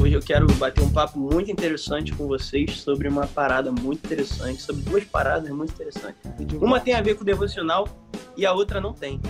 Hoje 0.00 0.14
eu 0.14 0.20
quero 0.20 0.46
bater 0.54 0.84
um 0.84 0.92
papo 0.92 1.18
muito 1.18 1.50
interessante 1.50 2.12
com 2.12 2.28
vocês 2.28 2.80
sobre 2.80 3.08
uma 3.08 3.26
parada 3.26 3.72
muito 3.72 4.04
interessante, 4.06 4.62
sobre 4.62 4.82
duas 4.82 5.04
paradas 5.04 5.50
muito 5.50 5.72
interessantes. 5.72 6.20
Uma 6.60 6.78
tem 6.78 6.94
a 6.94 7.00
ver 7.00 7.16
com 7.16 7.22
o 7.22 7.24
devocional 7.24 7.88
e 8.36 8.46
a 8.46 8.52
outra 8.52 8.80
não 8.80 8.92
tem. 8.92 9.20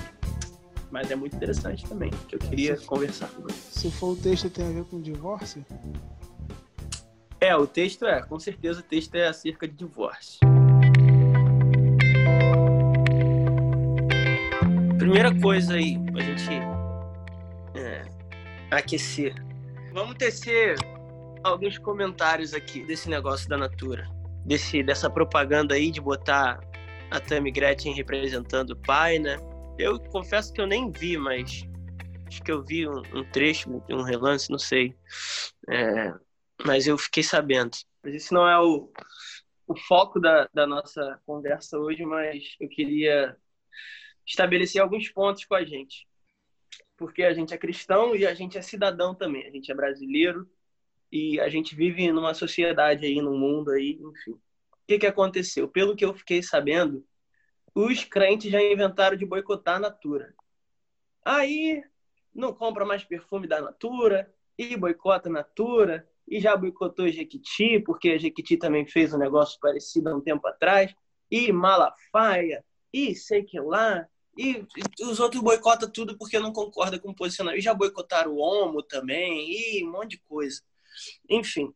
Mas 0.90 1.10
é 1.10 1.16
muito 1.16 1.34
interessante 1.34 1.84
também, 1.86 2.10
que 2.28 2.34
eu 2.34 2.38
queria 2.38 2.76
se, 2.76 2.84
conversar 2.84 3.28
com 3.28 3.42
vocês. 3.42 3.68
Se 3.70 3.90
for 3.90 4.12
o 4.12 4.16
texto 4.16 4.50
tem 4.50 4.66
a 4.66 4.70
ver 4.70 4.84
com 4.84 5.00
divórcio? 5.00 5.64
É, 7.40 7.56
o 7.56 7.66
texto 7.66 8.04
é, 8.04 8.20
com 8.22 8.38
certeza 8.38 8.80
o 8.80 8.82
texto 8.82 9.14
é 9.14 9.28
acerca 9.28 9.66
de 9.66 9.74
divórcio. 9.74 10.40
Primeira 14.98 15.34
coisa 15.40 15.74
aí, 15.74 15.98
pra 16.12 16.22
gente 16.22 16.50
aquecer 18.70 19.34
Vamos 19.96 20.16
tecer 20.16 20.76
alguns 21.42 21.78
comentários 21.78 22.52
aqui 22.52 22.84
desse 22.84 23.08
negócio 23.08 23.48
da 23.48 23.56
Natura. 23.56 24.06
Desse, 24.44 24.82
dessa 24.82 25.08
propaganda 25.08 25.74
aí 25.74 25.90
de 25.90 26.02
botar 26.02 26.60
a 27.10 27.18
Tammy 27.18 27.50
Gretchen 27.50 27.94
representando 27.94 28.72
o 28.72 28.76
pai, 28.76 29.18
né? 29.18 29.38
Eu 29.78 29.98
confesso 29.98 30.52
que 30.52 30.60
eu 30.60 30.66
nem 30.66 30.92
vi, 30.92 31.16
mas 31.16 31.66
acho 32.26 32.42
que 32.42 32.52
eu 32.52 32.62
vi 32.62 32.86
um, 32.86 33.02
um 33.14 33.24
trecho, 33.32 33.82
um 33.88 34.02
relance, 34.02 34.50
não 34.50 34.58
sei. 34.58 34.94
É, 35.66 36.12
mas 36.62 36.86
eu 36.86 36.98
fiquei 36.98 37.22
sabendo. 37.22 37.74
Mas 38.04 38.14
isso 38.14 38.34
não 38.34 38.46
é 38.46 38.60
o, 38.60 38.92
o 39.66 39.74
foco 39.78 40.20
da, 40.20 40.46
da 40.52 40.66
nossa 40.66 41.18
conversa 41.24 41.78
hoje, 41.78 42.04
mas 42.04 42.42
eu 42.60 42.68
queria 42.68 43.34
estabelecer 44.26 44.82
alguns 44.82 45.08
pontos 45.08 45.46
com 45.46 45.54
a 45.54 45.64
gente 45.64 46.06
porque 46.96 47.22
a 47.22 47.34
gente 47.34 47.52
é 47.52 47.58
cristão 47.58 48.14
e 48.16 48.26
a 48.26 48.34
gente 48.34 48.56
é 48.56 48.62
cidadão 48.62 49.14
também. 49.14 49.46
A 49.46 49.50
gente 49.50 49.70
é 49.70 49.74
brasileiro 49.74 50.48
e 51.10 51.38
a 51.40 51.48
gente 51.48 51.74
vive 51.74 52.10
numa 52.10 52.34
sociedade 52.34 53.06
aí, 53.06 53.20
num 53.20 53.38
mundo 53.38 53.70
aí, 53.70 53.98
enfim. 54.00 54.32
O 54.32 54.40
que, 54.86 54.98
que 54.98 55.06
aconteceu? 55.06 55.68
Pelo 55.68 55.96
que 55.96 56.04
eu 56.04 56.14
fiquei 56.14 56.42
sabendo, 56.42 57.04
os 57.74 58.04
crentes 58.04 58.50
já 58.50 58.62
inventaram 58.62 59.16
de 59.16 59.26
boicotar 59.26 59.76
a 59.76 59.80
Natura. 59.80 60.34
Aí 61.24 61.82
não 62.34 62.52
compra 62.52 62.84
mais 62.84 63.04
perfume 63.04 63.46
da 63.46 63.60
Natura 63.60 64.32
e 64.56 64.76
boicota 64.76 65.28
a 65.28 65.32
Natura 65.32 66.08
e 66.26 66.40
já 66.40 66.56
boicotou 66.56 67.08
Jequiti, 67.08 67.80
porque 67.80 68.10
a 68.10 68.18
Jequiti 68.18 68.56
também 68.56 68.86
fez 68.86 69.12
um 69.12 69.18
negócio 69.18 69.58
parecido 69.60 70.08
há 70.08 70.14
um 70.14 70.20
tempo 70.20 70.46
atrás, 70.46 70.94
e 71.30 71.52
Malafaia, 71.52 72.64
e 72.92 73.14
sei 73.14 73.42
que 73.42 73.60
lá, 73.60 74.08
e, 74.36 74.66
os 75.00 75.18
outros 75.18 75.42
boicotam 75.42 75.90
tudo 75.90 76.16
porque 76.18 76.38
não 76.38 76.52
concorda 76.52 76.98
com 76.98 77.10
o 77.10 77.14
posicionamento. 77.14 77.58
E 77.58 77.64
já 77.64 77.72
boicotaram 77.72 78.32
o 78.32 78.38
Homo 78.38 78.82
também, 78.82 79.50
e 79.50 79.84
um 79.84 79.90
monte 79.90 80.10
de 80.10 80.18
coisa. 80.18 80.62
Enfim, 81.28 81.74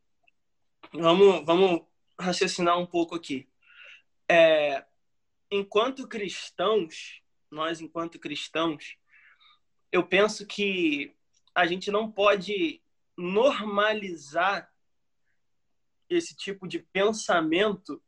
vamos, 0.92 1.44
vamos 1.47 1.83
raciocinar 2.19 2.78
um 2.78 2.86
pouco 2.86 3.14
aqui. 3.14 3.48
É, 4.28 4.84
enquanto 5.50 6.06
cristãos, 6.06 7.22
nós 7.50 7.80
enquanto 7.80 8.19
cristãos, 8.19 8.97
eu 9.91 10.06
penso 10.06 10.47
que 10.47 11.17
a 11.55 11.67
gente 11.67 11.91
não 11.91 12.12
pode 12.12 12.83
normalizar 13.17 14.70
esse 16.08 16.36
tipo 16.36 16.69
de 16.69 16.78
pensamento 16.78 18.02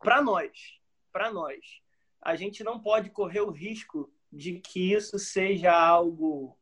para 0.00 0.22
nós, 0.22 0.80
para 1.12 1.30
nós 1.30 1.82
a 2.28 2.36
gente 2.36 2.62
não 2.62 2.78
pode 2.78 3.08
correr 3.08 3.40
o 3.40 3.50
risco 3.50 4.12
de 4.30 4.60
que 4.60 4.92
isso 4.92 5.18
seja 5.18 5.72
algo 5.72 6.54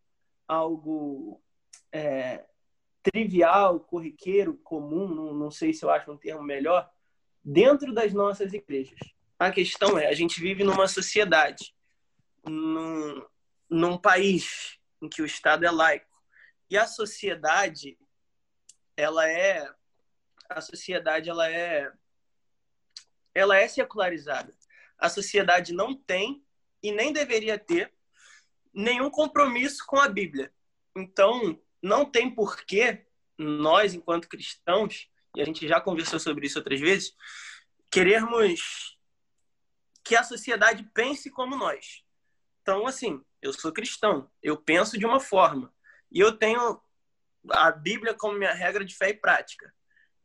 algo 0.47 1.43
é, 1.91 2.45
trivial, 3.03 3.81
corriqueiro, 3.81 4.57
comum, 4.59 5.09
não, 5.09 5.35
não 5.35 5.51
sei 5.51 5.73
se 5.73 5.85
eu 5.85 5.91
acho 5.91 6.13
um 6.13 6.17
termo 6.17 6.41
melhor, 6.41 6.89
dentro 7.45 7.93
das 7.93 8.13
nossas 8.13 8.53
igrejas. 8.53 8.97
A 9.37 9.51
questão 9.51 9.99
é, 9.99 10.07
a 10.07 10.13
gente 10.13 10.41
vive 10.41 10.63
numa 10.63 10.87
sociedade, 10.87 11.75
num, 12.45 13.27
num 13.69 13.99
país 13.99 14.79
em 15.03 15.09
que 15.09 15.21
o 15.21 15.27
Estado 15.27 15.67
é 15.67 15.71
laico. 15.71 16.23
E 16.71 16.79
a 16.79 16.87
sociedade, 16.87 17.99
ela 18.97 19.29
é 19.29 19.69
a 20.49 20.61
sociedade 20.61 21.29
ela 21.29 21.51
é 21.51 21.91
ela 23.35 23.57
é 23.57 23.67
secularizada 23.67 24.56
a 24.99 25.09
sociedade 25.09 25.73
não 25.73 25.95
tem 25.95 26.45
e 26.83 26.93
nem 26.93 27.13
deveria 27.13 27.59
ter 27.59 27.93
nenhum 28.73 29.11
compromisso 29.11 29.85
com 29.87 29.99
a 29.99 30.09
Bíblia. 30.09 30.53
Então, 30.95 31.59
não 31.83 32.05
tem 32.05 32.31
porquê 32.31 33.07
nós, 33.39 33.95
enquanto 33.95 34.29
cristãos, 34.29 35.09
e 35.35 35.43
a 35.43 35.45
gente 35.45 35.67
já 35.67 35.81
conversou 35.81 36.19
sobre 36.19 36.47
isso 36.47 36.59
outras 36.59 36.81
vezes, 36.81 37.15
querermos 37.91 38.99
que 40.03 40.15
a 40.15 40.23
sociedade 40.23 40.89
pense 40.95 41.31
como 41.31 41.57
nós. 41.57 42.05
Então, 42.63 42.87
assim, 42.87 43.23
eu 43.43 43.53
sou 43.53 43.73
cristão, 43.73 44.31
eu 44.43 44.57
penso 44.57 44.99
de 44.99 45.07
uma 45.07 45.21
forma, 45.21 45.73
e 46.11 46.21
eu 46.21 46.33
tenho 46.33 46.81
a 47.51 47.71
Bíblia 47.71 48.15
como 48.15 48.39
minha 48.39 48.53
regra 48.53 48.85
de 48.85 48.95
fé 48.95 49.11
e 49.11 49.15
prática. 49.15 49.73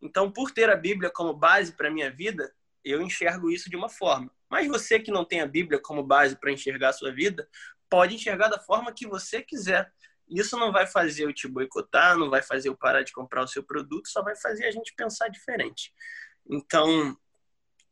Então, 0.02 0.32
por 0.32 0.52
ter 0.52 0.70
a 0.70 0.76
Bíblia 0.76 1.12
como 1.12 1.34
base 1.34 1.74
para 1.74 1.92
minha 1.92 2.10
vida, 2.10 2.54
eu 2.84 3.02
enxergo 3.02 3.52
isso 3.52 3.70
de 3.70 3.76
uma 3.76 3.90
forma. 3.90 4.34
Mas 4.52 4.68
você 4.68 5.00
que 5.00 5.10
não 5.12 5.24
tem 5.24 5.40
a 5.40 5.48
Bíblia 5.48 5.80
como 5.82 6.04
base 6.04 6.36
para 6.36 6.52
enxergar 6.52 6.90
a 6.90 6.94
sua 6.94 7.14
vida, 7.14 7.48
pode 7.90 8.16
enxergar 8.16 8.50
da 8.50 8.60
forma 8.60 8.94
que 8.94 9.08
você 9.08 9.42
quiser. 9.42 9.90
Isso 10.28 10.58
não 10.58 10.74
vai 10.74 10.86
fazer 10.86 11.24
eu 11.24 11.34
te 11.34 11.48
boicotar, 11.48 12.18
não 12.18 12.30
vai 12.30 12.42
fazer 12.42 12.68
eu 12.68 12.76
parar 12.76 13.02
de 13.02 13.14
comprar 13.14 13.44
o 13.44 13.48
seu 13.48 13.64
produto, 13.64 14.10
só 14.10 14.22
vai 14.22 14.36
fazer 14.36 14.66
a 14.66 14.72
gente 14.72 14.94
pensar 14.94 15.30
diferente. 15.30 15.94
Então, 16.50 17.18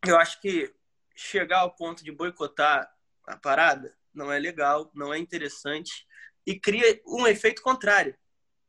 eu 0.06 0.18
acho 0.18 0.42
que 0.42 0.74
chegar 1.16 1.60
ao 1.60 1.74
ponto 1.74 2.04
de 2.04 2.12
boicotar 2.12 2.94
a 3.26 3.38
parada 3.38 3.96
não 4.14 4.30
é 4.30 4.38
legal, 4.38 4.92
não 4.94 5.14
é 5.14 5.18
interessante 5.18 6.06
e 6.46 6.60
cria 6.60 7.02
um 7.08 7.26
efeito 7.26 7.62
contrário. 7.62 8.14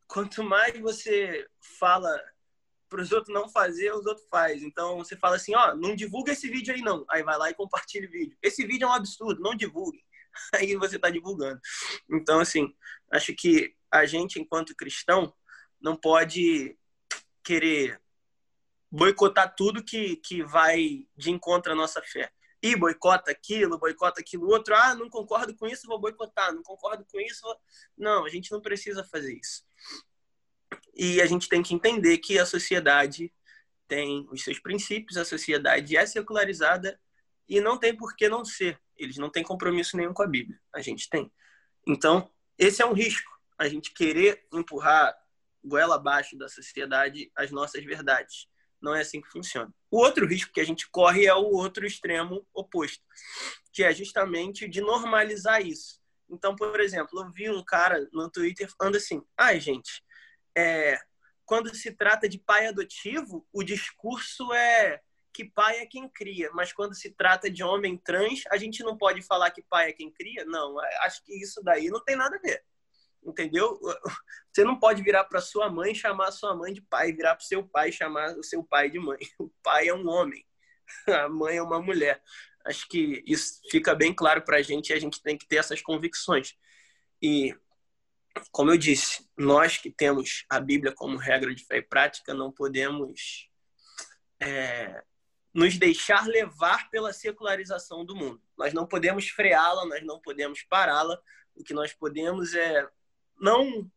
Quanto 0.07 0.45
mais 0.45 0.79
você 0.79 1.45
fala 1.79 2.21
para 2.91 3.01
os 3.01 3.13
outros 3.13 3.33
não 3.33 3.49
fazer, 3.49 3.95
os 3.95 4.05
outros 4.05 4.27
faz. 4.29 4.63
Então 4.63 4.99
você 4.99 5.17
fala 5.17 5.37
assim, 5.37 5.55
ó, 5.55 5.75
não 5.75 5.95
divulga 5.95 6.33
esse 6.33 6.51
vídeo 6.51 6.75
aí 6.75 6.83
não. 6.83 7.07
Aí 7.09 7.23
vai 7.23 7.39
lá 7.39 7.49
e 7.49 7.55
compartilha 7.55 8.09
o 8.09 8.11
vídeo. 8.11 8.37
Esse 8.43 8.67
vídeo 8.67 8.85
é 8.85 8.89
um 8.89 8.93
absurdo, 8.93 9.41
não 9.41 9.55
divulgue. 9.55 10.05
Aí 10.55 10.77
você 10.77 10.97
está 10.97 11.11
divulgando. 11.11 11.61
Então 12.11 12.41
assim, 12.41 12.75
acho 13.13 13.35
que 13.35 13.75
a 13.91 14.05
gente 14.05 14.41
enquanto 14.41 14.77
cristão 14.77 15.35
não 15.81 15.97
pode 15.97 16.77
querer 17.43 18.01
boicotar 18.91 19.55
tudo 19.55 19.85
que, 19.85 20.17
que 20.17 20.43
vai 20.43 21.07
de 21.17 21.31
encontro 21.31 21.73
à 21.73 21.75
nossa 21.75 22.03
fé. 22.03 22.31
E 22.63 22.77
boicota 22.77 23.31
aquilo, 23.31 23.79
boicota 23.79 24.21
aquilo 24.21 24.49
outro. 24.49 24.75
Ah, 24.75 24.95
não 24.95 25.09
concordo 25.09 25.57
com 25.57 25.67
isso, 25.67 25.87
vou 25.87 25.99
boicotar. 25.99 26.53
Não 26.53 26.63
concordo 26.63 27.07
com 27.11 27.19
isso. 27.19 27.41
Vou... 27.43 27.57
Não, 27.97 28.27
a 28.27 28.29
gente 28.29 28.51
não 28.53 28.61
precisa 28.61 29.03
fazer 29.05 29.33
isso. 29.35 29.65
E 30.95 31.21
a 31.21 31.27
gente 31.27 31.49
tem 31.49 31.63
que 31.63 31.75
entender 31.75 32.19
que 32.19 32.39
a 32.39 32.47
sociedade 32.47 33.33
tem 33.89 34.27
os 34.31 34.43
seus 34.43 34.59
princípios, 34.59 35.17
a 35.17 35.25
sociedade 35.25 35.97
é 35.97 36.07
secularizada 36.07 36.99
e 37.49 37.61
não 37.61 37.77
tem 37.79 37.97
por 37.97 38.15
que 38.15 38.29
não 38.29 38.45
ser. 38.45 38.79
Eles 38.97 39.17
não 39.17 39.31
têm 39.31 39.43
compromisso 39.43 39.97
nenhum 39.97 40.13
com 40.13 40.23
a 40.23 40.27
Bíblia. 40.27 40.61
A 40.73 40.81
gente 40.81 41.09
tem. 41.09 41.31
Então, 41.87 42.31
esse 42.57 42.83
é 42.83 42.87
um 42.87 42.93
risco. 42.93 43.31
A 43.59 43.69
gente 43.69 43.93
querer 43.93 44.47
empurrar 44.53 45.17
goela 45.65 45.97
abaixo 45.97 46.37
da 46.37 46.49
sociedade 46.49 47.31
as 47.37 47.51
nossas 47.51 47.85
verdades. 47.85 48.47
Não 48.81 48.95
é 48.95 49.01
assim 49.01 49.21
que 49.21 49.29
funciona. 49.29 49.73
O 49.91 49.99
outro 49.99 50.27
risco 50.27 50.53
que 50.53 50.61
a 50.61 50.65
gente 50.65 50.89
corre 50.91 51.27
é 51.27 51.35
o 51.35 51.45
outro 51.45 51.85
extremo 51.85 52.47
oposto, 52.55 53.05
que 53.73 53.83
é 53.83 53.93
justamente 53.93 54.67
de 54.69 54.81
normalizar 54.81 55.61
isso. 55.61 56.01
Então, 56.31 56.55
por 56.55 56.81
exemplo, 56.81 57.21
eu 57.21 57.31
vi 57.33 57.51
um 57.51 57.63
cara 57.65 58.09
no 58.13 58.31
Twitter 58.31 58.71
falando 58.79 58.97
assim: 58.97 59.21
ai, 59.37 59.57
ah, 59.57 59.59
gente, 59.59 60.03
é, 60.57 60.99
quando 61.45 61.75
se 61.75 61.93
trata 61.93 62.29
de 62.29 62.39
pai 62.39 62.67
adotivo, 62.67 63.47
o 63.53 63.63
discurso 63.63 64.53
é 64.53 65.01
que 65.33 65.45
pai 65.45 65.79
é 65.79 65.87
quem 65.87 66.09
cria, 66.09 66.51
mas 66.53 66.73
quando 66.73 66.95
se 66.95 67.11
trata 67.11 67.51
de 67.51 67.63
homem 67.63 67.97
trans, 67.97 68.43
a 68.51 68.57
gente 68.57 68.83
não 68.83 68.97
pode 68.97 69.23
falar 69.23 69.51
que 69.51 69.63
pai 69.63 69.91
é 69.91 69.93
quem 69.93 70.11
cria? 70.11 70.45
Não, 70.45 70.83
é, 70.83 70.97
acho 71.07 71.25
que 71.25 71.33
isso 71.33 71.63
daí 71.63 71.89
não 71.89 72.03
tem 72.05 72.17
nada 72.17 72.37
a 72.37 72.41
ver. 72.41 72.63
Entendeu? 73.23 73.79
Você 74.53 74.65
não 74.65 74.79
pode 74.79 75.03
virar 75.03 75.25
para 75.25 75.41
sua 75.41 75.71
mãe 75.71 75.95
chamar 75.95 76.33
sua 76.33 76.55
mãe 76.55 76.73
de 76.73 76.83
pai, 76.83 77.13
virar 77.13 77.37
para 77.37 77.45
seu 77.45 77.67
pai 77.67 77.93
chamar 77.93 78.37
o 78.37 78.43
seu 78.43 78.65
pai 78.65 78.91
de 78.91 78.99
mãe. 78.99 79.19
O 79.39 79.51
pai 79.63 79.89
é 79.89 79.95
um 79.95 80.09
homem, 80.09 80.45
a 81.09 81.29
mãe 81.29 81.57
é 81.57 81.63
uma 81.63 81.81
mulher. 81.81 82.23
Acho 82.65 82.87
que 82.89 83.23
isso 83.27 83.61
fica 83.71 83.95
bem 83.95 84.13
claro 84.15 84.43
para 84.43 84.59
a 84.59 84.63
gente 84.63 84.91
e 84.91 84.93
a 84.93 84.99
gente 84.99 85.23
tem 85.23 85.37
que 85.37 85.47
ter 85.47 85.57
essas 85.57 85.81
convicções. 85.81 86.57
E 87.23 87.55
como 88.51 88.71
eu 88.71 88.77
disse, 88.77 89.29
nós 89.37 89.79
que 89.79 89.91
temos 89.91 90.45
a 90.49 90.61
Bíblia 90.61 90.95
como 90.95 91.17
regra 91.17 91.55
de 91.55 91.65
fé 91.65 91.79
e 91.79 91.83
prática, 91.83 92.35
não 92.35 92.51
podemos 92.51 93.49
é, 94.41 95.03
nos 95.53 95.77
deixar 95.77 96.27
levar 96.27 96.91
pela 96.91 97.13
secularização 97.13 98.05
do 98.05 98.15
mundo. 98.15 98.43
Nós 98.57 98.73
não 98.73 98.87
podemos 98.87 99.29
freá-la, 99.29 99.85
nós 99.87 100.05
não 100.05 100.21
podemos 100.21 100.63
pará-la. 100.63 101.21
O 101.55 101.65
que 101.65 101.75
nós 101.75 101.93
podemos 101.93 102.55
é 102.55 102.89
não 103.39 103.91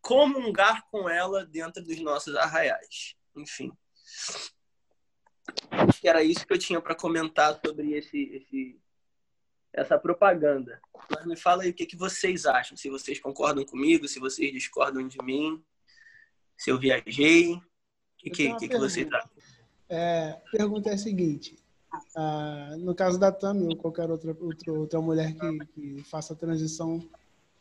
comungar 0.00 0.84
com 0.90 1.08
ela 1.08 1.46
dentro 1.46 1.82
dos 1.82 2.00
nossos 2.00 2.34
arraiais. 2.34 3.16
Enfim. 3.36 3.72
Acho 5.70 6.00
que 6.00 6.08
era 6.08 6.22
isso 6.22 6.46
que 6.46 6.52
eu 6.52 6.58
tinha 6.58 6.80
para 6.80 6.94
comentar 6.94 7.58
sobre 7.64 7.92
esse, 7.92 8.22
esse, 8.34 8.80
essa 9.72 9.98
propaganda. 9.98 10.80
Mas 11.10 11.26
me 11.26 11.36
fala 11.36 11.62
aí 11.62 11.70
o 11.70 11.74
que, 11.74 11.86
que 11.86 11.96
vocês 11.96 12.46
acham, 12.46 12.76
se 12.76 12.88
vocês 12.88 13.20
concordam 13.20 13.64
comigo, 13.64 14.08
se 14.08 14.18
vocês 14.18 14.52
discordam 14.52 15.06
de 15.06 15.18
mim, 15.22 15.62
se 16.56 16.70
eu 16.70 16.78
viajei, 16.78 17.54
o 17.54 17.62
que, 18.18 18.30
que, 18.30 18.54
que, 18.56 18.68
que 18.68 18.78
vocês 18.78 19.12
acham? 19.12 19.30
É, 19.88 20.30
a 20.30 20.50
pergunta 20.50 20.90
é 20.90 20.94
a 20.94 20.98
seguinte, 20.98 21.58
ah, 22.16 22.76
no 22.78 22.94
caso 22.94 23.18
da 23.18 23.30
Tami 23.30 23.66
ou 23.66 23.76
qualquer 23.76 24.10
outra, 24.10 24.36
outra, 24.40 24.72
outra 24.72 25.00
mulher 25.00 25.34
que, 25.34 25.66
que 25.66 26.02
faça 26.04 26.32
a 26.32 26.36
transição 26.36 27.06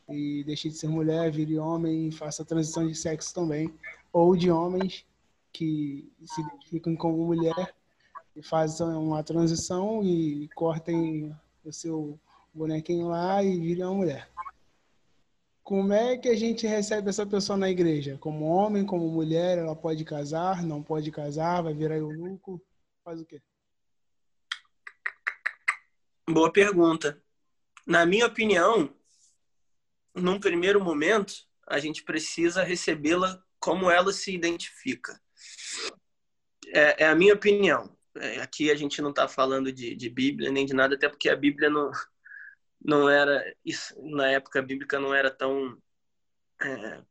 e 0.09 0.43
deixe 0.43 0.69
de 0.69 0.75
ser 0.75 0.87
mulher, 0.87 1.31
vire 1.31 1.57
homem 1.57 2.07
e 2.07 2.11
faça 2.11 2.43
a 2.43 2.45
transição 2.45 2.87
de 2.87 2.95
sexo 2.95 3.33
também, 3.33 3.73
ou 4.11 4.35
de 4.35 4.51
homens 4.51 5.05
que 5.51 6.09
se 6.25 6.41
identificam 6.41 6.95
como 6.95 7.25
mulher 7.25 7.73
e 8.35 8.41
fazem 8.41 8.87
uma 8.87 9.23
transição 9.23 10.03
e 10.03 10.49
cortem 10.55 11.35
o 11.63 11.71
seu 11.71 12.19
bonequinho 12.53 13.07
lá 13.07 13.43
e 13.43 13.59
virem 13.59 13.83
uma 13.85 13.93
mulher. 13.93 14.29
Como 15.63 15.93
é 15.93 16.17
que 16.17 16.27
a 16.27 16.35
gente 16.35 16.67
recebe 16.67 17.09
essa 17.09 17.25
pessoa 17.25 17.57
na 17.57 17.69
igreja? 17.69 18.17
Como 18.17 18.45
homem, 18.45 18.85
como 18.85 19.07
mulher, 19.09 19.57
ela 19.57 19.75
pode 19.75 20.03
casar, 20.03 20.63
não 20.63 20.83
pode 20.83 21.11
casar, 21.11 21.61
vai 21.61 21.73
virar 21.73 21.97
eunuco, 21.97 22.61
faz 23.03 23.21
o 23.21 23.25
quê? 23.25 23.41
Boa 26.29 26.51
pergunta. 26.51 27.21
Na 27.85 28.05
minha 28.05 28.25
opinião, 28.25 28.93
num 30.13 30.39
primeiro 30.39 30.83
momento, 30.83 31.33
a 31.67 31.79
gente 31.79 32.03
precisa 32.03 32.63
recebê-la 32.63 33.41
como 33.59 33.89
ela 33.89 34.11
se 34.11 34.33
identifica. 34.33 35.19
É, 36.73 37.03
é 37.03 37.07
a 37.07 37.15
minha 37.15 37.33
opinião. 37.33 37.95
É, 38.17 38.41
aqui 38.41 38.69
a 38.69 38.75
gente 38.75 39.01
não 39.01 39.11
está 39.11 39.27
falando 39.27 39.71
de, 39.71 39.95
de, 39.95 40.09
Bíblia 40.09 40.51
nem 40.51 40.65
de 40.65 40.73
nada, 40.73 40.95
até 40.95 41.07
porque 41.07 41.29
a 41.29 41.35
Bíblia 41.35 41.69
não, 41.69 41.91
não 42.83 43.09
era, 43.09 43.55
isso, 43.63 43.95
na 44.01 44.27
época 44.27 44.61
bíblica 44.61 44.99
não 44.99 45.13
era 45.13 45.29
tão 45.29 45.77
é, 46.61 47.03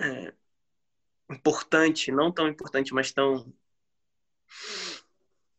é, 0.00 0.34
importante, 1.30 2.10
não 2.10 2.32
tão 2.32 2.48
importante, 2.48 2.92
mas 2.92 3.12
tão 3.12 3.52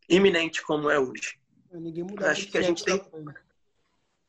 iminente 0.08 0.62
como 0.62 0.90
é 0.90 1.00
hoje. 1.00 1.40
Acho 2.26 2.52
que 2.52 2.58
a 2.58 2.62
gente 2.62 2.84
tem, 2.84 3.02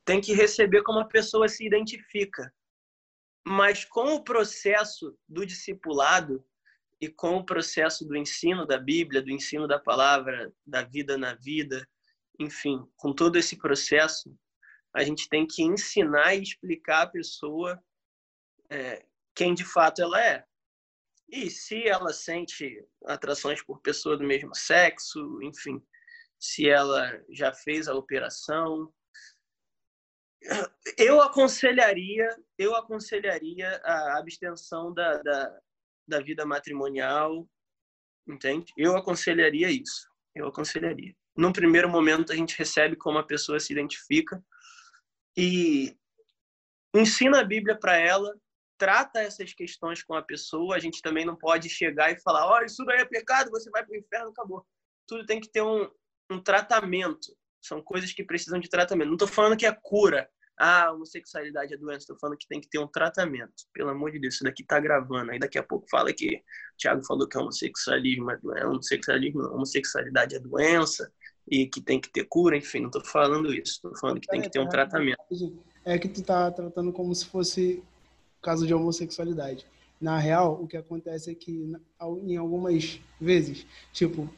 tem 0.05 0.21
que 0.21 0.33
receber 0.33 0.83
como 0.83 1.01
a 1.01 1.05
pessoa 1.05 1.49
se 1.49 1.67
identifica. 1.67 2.53
Mas 3.47 3.85
com 3.85 4.15
o 4.15 4.25
processo 4.25 5.19
do 5.29 5.45
discipulado, 5.45 6.43
e 7.05 7.09
com 7.09 7.37
o 7.37 7.45
processo 7.45 8.05
do 8.07 8.17
ensino 8.17 8.67
da 8.67 8.79
Bíblia, 8.79 9.21
do 9.21 9.31
ensino 9.31 9.69
da 9.69 9.79
palavra, 9.79 10.53
da 10.67 10.83
vida 10.83 11.19
na 11.19 11.35
vida, 11.35 11.87
enfim, 12.39 12.83
com 12.97 13.13
todo 13.13 13.37
esse 13.37 13.59
processo, 13.59 14.35
a 14.95 15.03
gente 15.03 15.29
tem 15.29 15.47
que 15.47 15.63
ensinar 15.63 16.35
e 16.35 16.43
explicar 16.43 17.03
à 17.03 17.07
pessoa 17.07 17.83
é, 18.71 19.05
quem 19.35 19.53
de 19.53 19.65
fato 19.65 20.01
ela 20.01 20.23
é. 20.23 20.45
E 21.29 21.51
se 21.51 21.89
ela 21.89 22.13
sente 22.13 22.87
atrações 23.07 23.63
por 23.63 23.81
pessoa 23.81 24.17
do 24.17 24.25
mesmo 24.25 24.55
sexo, 24.55 25.43
enfim, 25.43 25.85
se 26.39 26.69
ela 26.69 27.21
já 27.31 27.53
fez 27.53 27.89
a 27.89 27.95
operação, 27.95 28.93
eu 30.97 31.21
aconselharia, 31.21 32.29
eu 32.57 32.77
aconselharia 32.77 33.81
a 33.83 34.19
abstenção 34.19 34.93
da, 34.93 35.21
da, 35.23 35.61
da 36.07 36.21
vida 36.21 36.47
matrimonial, 36.47 37.49
entende? 38.29 38.73
Eu 38.77 38.97
aconselharia 38.97 39.71
isso. 39.71 40.09
Eu 40.35 40.47
aconselharia. 40.47 41.15
Num 41.37 41.53
primeiro 41.53 41.89
momento, 41.89 42.33
a 42.33 42.37
gente 42.37 42.57
recebe 42.57 42.95
como 42.95 43.19
a 43.19 43.27
pessoa 43.27 43.59
se 43.59 43.73
identifica 43.73 44.45
e 45.37 45.97
ensina 46.95 47.41
a 47.41 47.45
Bíblia 47.45 47.77
para 47.79 47.97
ela, 47.97 48.35
trata 48.79 49.21
essas 49.21 49.53
questões 49.53 50.03
com 50.03 50.15
a 50.15 50.23
pessoa. 50.23 50.77
A 50.77 50.79
gente 50.79 51.03
também 51.03 51.25
não 51.25 51.37
pode 51.37 51.69
chegar 51.69 52.11
e 52.13 52.21
falar: 52.21 52.47
olha, 52.47 52.67
isso 52.67 52.85
daí 52.85 53.01
é 53.01 53.05
pecado, 53.05 53.51
você 53.51 53.71
vai 53.71 53.85
para 53.85 53.93
o 53.93 53.99
inferno, 53.99 54.31
acabou. 54.31 54.67
Tudo 55.07 55.27
tem 55.27 55.41
que 55.41 55.49
ter 55.49 55.63
um, 55.63 55.91
um 56.31 56.41
tratamento. 56.41 57.37
São 57.61 57.83
coisas 57.83 58.13
que 58.13 58.25
precisam 58.25 58.61
de 58.61 58.69
tratamento. 58.69 59.09
Não 59.09 59.15
estou 59.15 59.29
falando 59.29 59.57
que 59.57 59.67
é 59.67 59.73
cura, 59.73 60.29
ah, 60.59 60.93
homossexualidade 60.93 61.75
é 61.75 61.77
doença. 61.77 62.01
Estou 62.01 62.19
falando 62.19 62.39
que 62.39 62.47
tem 62.47 62.61
que 62.61 62.69
ter 62.69 62.79
um 62.79 62.87
tratamento. 62.87 63.53
Pelo 63.73 63.91
amor 63.91 64.13
de 64.13 64.19
Deus, 64.19 64.35
isso 64.35 64.45
daqui 64.45 64.65
tá 64.65 64.79
gravando. 64.79 65.31
Aí 65.31 65.39
daqui 65.39 65.59
a 65.59 65.63
pouco 65.63 65.89
fala 65.91 66.13
que 66.13 66.37
o 66.37 66.77
Thiago 66.79 67.05
falou 67.05 67.29
que 67.29 67.39
homossexualismo 67.39 68.31
é 68.31 68.37
doença, 68.37 68.69
homossexualismo, 68.69 69.43
homossexualidade 69.43 70.37
é 70.37 70.39
doença 70.39 71.13
e 71.49 71.67
que 71.67 71.81
tem 71.81 72.01
que 72.01 72.11
ter 72.11 72.25
cura. 72.25 72.57
Enfim, 72.57 72.81
não 72.81 72.87
estou 72.87 73.05
falando 73.05 73.53
isso. 73.53 73.75
Estou 73.75 73.97
falando 73.97 74.21
que 74.21 74.29
tem 74.29 74.41
que 74.41 74.51
ter 74.51 74.61
um 74.61 74.69
tratamento. 74.69 75.19
É 75.85 75.99
que 75.99 76.09
tu 76.09 76.23
tá 76.23 76.51
tratando 76.51 76.93
como 76.93 77.15
se 77.15 77.27
fosse 77.27 77.83
caso 78.43 78.67
de 78.67 78.75
homossexualidade. 78.75 79.67
Na 80.01 80.19
real, 80.19 80.61
o 80.63 80.67
que 80.67 80.77
acontece 80.77 81.31
é 81.31 81.35
que 81.35 81.73
em 82.27 82.37
algumas 82.37 83.01
vezes, 83.21 83.67
tipo, 83.93 84.29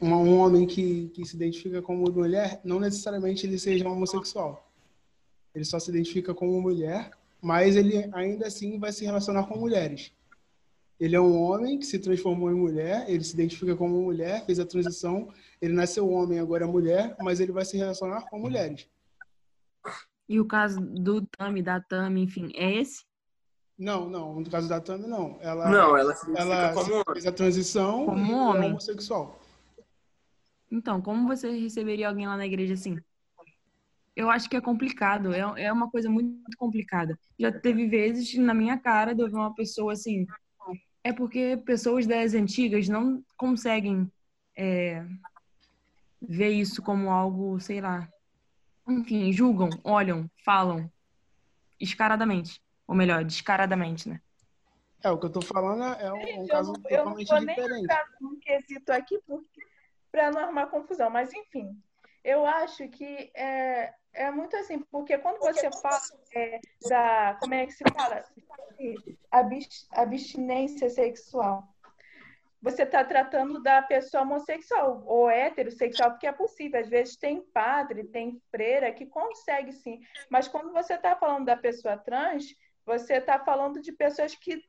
um 0.00 0.38
homem 0.38 0.66
que, 0.66 1.10
que 1.14 1.24
se 1.24 1.36
identifica 1.36 1.80
como 1.80 2.10
mulher, 2.10 2.60
não 2.64 2.80
necessariamente 2.80 3.46
ele 3.46 3.58
seja 3.58 3.88
homossexual 3.88 4.68
ele 5.54 5.64
só 5.64 5.78
se 5.78 5.90
identifica 5.90 6.34
como 6.34 6.60
mulher, 6.60 7.10
mas 7.40 7.76
ele 7.76 8.08
ainda 8.12 8.46
assim 8.46 8.78
vai 8.78 8.92
se 8.92 9.04
relacionar 9.04 9.46
com 9.46 9.58
mulheres. 9.58 10.12
Ele 11.02 11.16
é 11.16 11.20
um 11.20 11.36
homem 11.36 11.80
que 11.80 11.84
se 11.84 11.98
transformou 11.98 12.48
em 12.48 12.54
mulher, 12.54 13.10
ele 13.10 13.24
se 13.24 13.34
identifica 13.34 13.74
como 13.74 14.00
mulher, 14.02 14.46
fez 14.46 14.60
a 14.60 14.64
transição, 14.64 15.34
ele 15.60 15.72
nasceu 15.72 16.08
homem, 16.08 16.38
agora 16.38 16.62
é 16.62 16.66
mulher, 16.68 17.16
mas 17.20 17.40
ele 17.40 17.50
vai 17.50 17.64
se 17.64 17.76
relacionar 17.76 18.22
com 18.30 18.38
mulheres. 18.38 18.88
E 20.28 20.38
o 20.38 20.46
caso 20.46 20.80
do 20.80 21.26
Tami, 21.26 21.60
da 21.60 21.80
Tami, 21.80 22.22
enfim, 22.22 22.52
é 22.54 22.76
esse? 22.76 23.04
Não, 23.76 24.08
não, 24.08 24.38
no 24.38 24.48
caso 24.48 24.68
da 24.68 24.80
Tami, 24.80 25.08
não. 25.08 25.38
Ela, 25.40 25.68
não, 25.68 25.96
ela, 25.96 26.14
se 26.14 26.30
ela 26.36 26.72
como... 26.72 27.02
fez 27.12 27.26
a 27.26 27.32
transição 27.32 28.06
como 28.06 28.36
homem. 28.36 28.68
É 28.68 28.70
homossexual. 28.70 29.40
Então, 30.70 31.02
como 31.02 31.26
você 31.26 31.50
receberia 31.50 32.08
alguém 32.08 32.28
lá 32.28 32.36
na 32.36 32.46
igreja 32.46 32.74
assim? 32.74 32.96
eu 34.14 34.30
acho 34.30 34.48
que 34.48 34.56
é 34.56 34.60
complicado, 34.60 35.32
é, 35.32 35.40
é 35.64 35.72
uma 35.72 35.90
coisa 35.90 36.08
muito 36.10 36.56
complicada. 36.56 37.18
Já 37.38 37.50
teve 37.50 37.88
vezes 37.88 38.34
na 38.36 38.52
minha 38.54 38.78
cara 38.78 39.14
de 39.14 39.22
ouvir 39.22 39.36
uma 39.36 39.54
pessoa 39.54 39.94
assim. 39.94 40.26
É 41.04 41.12
porque 41.12 41.56
pessoas 41.64 42.06
das 42.06 42.34
antigas 42.34 42.88
não 42.88 43.24
conseguem 43.36 44.10
é, 44.56 45.04
ver 46.20 46.50
isso 46.50 46.82
como 46.82 47.10
algo, 47.10 47.58
sei 47.60 47.80
lá. 47.80 48.08
Enfim, 48.88 49.32
julgam, 49.32 49.70
olham, 49.82 50.30
falam 50.44 50.90
escaradamente. 51.80 52.60
Ou 52.86 52.94
melhor, 52.94 53.24
descaradamente, 53.24 54.08
né? 54.08 54.20
É, 55.02 55.10
o 55.10 55.18
que 55.18 55.26
eu 55.26 55.30
tô 55.30 55.42
falando 55.42 55.82
é 56.00 56.12
um, 56.12 56.42
um 56.42 56.46
caso 56.46 56.70
eu 56.70 56.74
não, 56.74 56.82
totalmente 56.82 57.30
eu 57.30 57.36
não 57.36 57.44
vou 57.44 57.46
diferente. 57.46 57.86
Nem 58.20 58.30
um 58.30 58.38
quesito 58.38 58.92
aqui 58.92 59.18
para 60.12 60.30
não 60.30 60.42
arrumar 60.42 60.66
confusão, 60.66 61.10
mas 61.10 61.32
enfim. 61.32 61.76
Eu 62.24 62.46
acho 62.46 62.88
que 62.88 63.32
é, 63.34 63.92
é 64.12 64.30
muito 64.30 64.56
assim, 64.56 64.78
porque 64.78 65.18
quando 65.18 65.38
você 65.40 65.70
fala 65.80 66.00
é, 66.34 66.60
da. 66.88 67.36
Como 67.40 67.54
é 67.54 67.66
que 67.66 67.72
se 67.72 67.84
fala? 67.92 68.24
Abstinência 69.92 70.88
sexual. 70.88 71.64
Você 72.60 72.84
está 72.84 73.04
tratando 73.04 73.60
da 73.60 73.82
pessoa 73.82 74.22
homossexual 74.22 75.02
ou 75.04 75.28
heterossexual, 75.28 76.12
porque 76.12 76.28
é 76.28 76.32
possível. 76.32 76.80
Às 76.80 76.88
vezes 76.88 77.16
tem 77.16 77.40
padre, 77.40 78.04
tem 78.04 78.40
freira 78.50 78.92
que 78.92 79.04
consegue 79.04 79.72
sim. 79.72 80.00
Mas 80.30 80.46
quando 80.46 80.72
você 80.72 80.94
está 80.94 81.16
falando 81.16 81.46
da 81.46 81.56
pessoa 81.56 81.96
trans, 81.96 82.54
você 82.86 83.14
está 83.14 83.38
falando 83.40 83.80
de 83.80 83.90
pessoas 83.90 84.36
que 84.36 84.62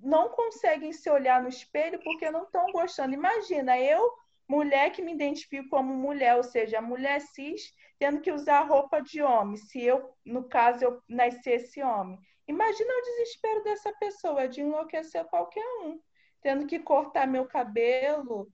não 0.00 0.28
conseguem 0.28 0.92
se 0.92 1.08
olhar 1.10 1.42
no 1.42 1.48
espelho 1.48 1.98
porque 2.04 2.30
não 2.30 2.44
estão 2.44 2.66
gostando. 2.66 3.14
Imagina, 3.14 3.78
eu 3.78 4.12
mulher 4.48 4.90
que 4.90 5.02
me 5.02 5.12
identifico 5.12 5.68
como 5.68 5.94
mulher, 5.94 6.36
ou 6.36 6.42
seja, 6.42 6.80
mulher 6.80 7.20
cis, 7.20 7.72
tendo 7.98 8.20
que 8.20 8.32
usar 8.32 8.62
roupa 8.62 9.00
de 9.00 9.20
homem, 9.20 9.56
se 9.56 9.82
eu, 9.82 10.10
no 10.24 10.44
caso, 10.48 10.84
eu 10.84 11.02
nascesse 11.08 11.82
homem. 11.82 12.18
Imagina 12.46 12.90
o 12.90 13.02
desespero 13.02 13.62
dessa 13.62 13.92
pessoa 13.92 14.48
de 14.48 14.62
enlouquecer 14.62 15.24
qualquer 15.26 15.66
um, 15.82 16.00
tendo 16.40 16.66
que 16.66 16.78
cortar 16.78 17.26
meu 17.26 17.44
cabelo, 17.44 18.50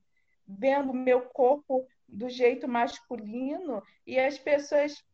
vendo 0.47 0.93
meu 0.93 1.23
corpo 1.23 1.87
do 2.09 2.29
jeito 2.29 2.67
masculino, 2.67 3.83
e 4.05 4.19
as 4.19 4.37
pessoas 4.37 5.05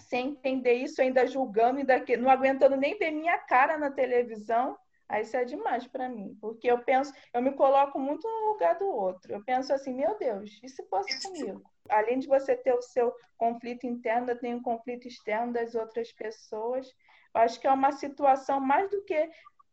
sem 0.00 0.30
entender 0.30 0.74
isso, 0.74 1.00
ainda 1.00 1.26
julgando, 1.26 1.78
ainda 1.78 2.02
não 2.18 2.30
aguentando 2.30 2.76
nem 2.76 2.98
ver 2.98 3.10
minha 3.10 3.38
cara 3.38 3.78
na 3.78 3.90
televisão, 3.90 4.76
Aí 5.12 5.22
isso 5.24 5.36
é 5.36 5.44
demais 5.44 5.86
para 5.86 6.08
mim, 6.08 6.34
porque 6.40 6.66
eu 6.70 6.78
penso, 6.78 7.12
eu 7.34 7.42
me 7.42 7.52
coloco 7.52 7.98
muito 7.98 8.26
no 8.26 8.52
lugar 8.52 8.78
do 8.78 8.86
outro. 8.86 9.30
Eu 9.30 9.44
penso 9.44 9.70
assim, 9.70 9.92
meu 9.92 10.16
Deus, 10.16 10.58
e 10.62 10.68
se 10.70 10.82
fosse 10.88 11.22
comigo? 11.22 11.62
Além 11.90 12.18
de 12.18 12.26
você 12.26 12.56
ter 12.56 12.72
o 12.72 12.80
seu 12.80 13.14
conflito 13.36 13.86
interno, 13.86 14.34
tem 14.34 14.54
um 14.54 14.62
conflito 14.62 15.06
externo 15.06 15.52
das 15.52 15.74
outras 15.74 16.10
pessoas. 16.12 16.88
Eu 17.34 17.42
acho 17.42 17.60
que 17.60 17.66
é 17.66 17.72
uma 17.72 17.92
situação 17.92 18.58
mais 18.58 18.88
do 18.90 19.04
que 19.04 19.30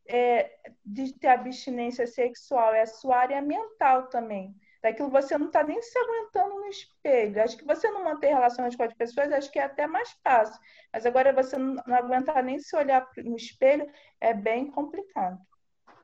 é, 0.09 0.57
de 0.85 1.17
ter 1.17 1.27
abstinência 1.27 2.05
sexual, 2.05 2.73
é 2.73 2.81
a 2.81 2.85
sua 2.85 3.19
área 3.19 3.41
mental 3.41 4.07
também. 4.07 4.53
Daquilo 4.81 5.09
você 5.09 5.37
não 5.37 5.47
está 5.47 5.61
nem 5.63 5.81
se 5.81 5.97
aguentando 5.97 6.55
no 6.55 6.67
espelho. 6.67 7.43
Acho 7.43 7.57
que 7.57 7.65
você 7.65 7.91
não 7.91 8.03
manter 8.03 8.27
relações 8.27 8.75
com 8.75 8.83
as 8.83 8.93
pessoas, 8.93 9.31
acho 9.31 9.51
que 9.51 9.59
é 9.59 9.63
até 9.63 9.85
mais 9.85 10.09
fácil. 10.23 10.59
Mas 10.93 11.05
agora 11.05 11.33
você 11.33 11.57
não 11.57 11.83
aguentar 11.87 12.41
nem 12.43 12.59
se 12.59 12.75
olhar 12.75 13.07
no 13.17 13.35
espelho, 13.35 13.91
é 14.21 14.33
bem 14.33 14.71
complicado. 14.71 15.37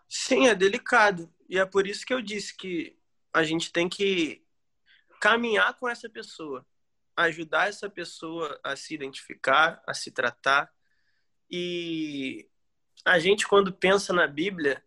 Sim, 0.09 0.47
é 0.47 0.55
delicado. 0.55 1.33
E 1.47 1.57
é 1.57 1.65
por 1.65 1.87
isso 1.87 2.05
que 2.05 2.13
eu 2.13 2.21
disse 2.21 2.55
que 2.55 2.97
a 3.33 3.43
gente 3.43 3.71
tem 3.71 3.87
que 3.87 4.45
caminhar 5.21 5.73
com 5.79 5.89
essa 5.89 6.09
pessoa, 6.09 6.65
ajudar 7.15 7.69
essa 7.69 7.89
pessoa 7.89 8.59
a 8.63 8.75
se 8.75 8.93
identificar, 8.93 9.81
a 9.87 9.93
se 9.93 10.11
tratar. 10.11 10.71
E 11.49 12.47
a 13.05 13.19
gente, 13.19 13.47
quando 13.47 13.73
pensa 13.73 14.13
na 14.13 14.27
Bíblia, 14.27 14.83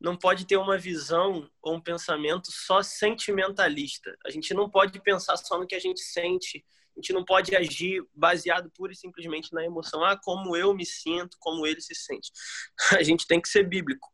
não 0.00 0.16
pode 0.16 0.46
ter 0.46 0.56
uma 0.56 0.78
visão 0.78 1.50
ou 1.60 1.74
um 1.74 1.80
pensamento 1.80 2.50
só 2.52 2.82
sentimentalista. 2.82 4.16
A 4.24 4.30
gente 4.30 4.54
não 4.54 4.70
pode 4.70 5.00
pensar 5.00 5.36
só 5.36 5.58
no 5.58 5.66
que 5.66 5.74
a 5.74 5.80
gente 5.80 6.00
sente. 6.00 6.64
A 6.96 7.00
gente 7.00 7.12
não 7.12 7.24
pode 7.24 7.54
agir 7.54 8.04
baseado 8.14 8.70
pura 8.70 8.92
e 8.92 8.96
simplesmente 8.96 9.52
na 9.52 9.64
emoção. 9.64 10.04
Ah, 10.04 10.16
como 10.16 10.56
eu 10.56 10.72
me 10.74 10.86
sinto, 10.86 11.36
como 11.40 11.66
ele 11.66 11.80
se 11.80 11.94
sente. 11.94 12.30
A 12.98 13.02
gente 13.02 13.26
tem 13.26 13.40
que 13.40 13.48
ser 13.48 13.62
bíblico. 13.64 14.08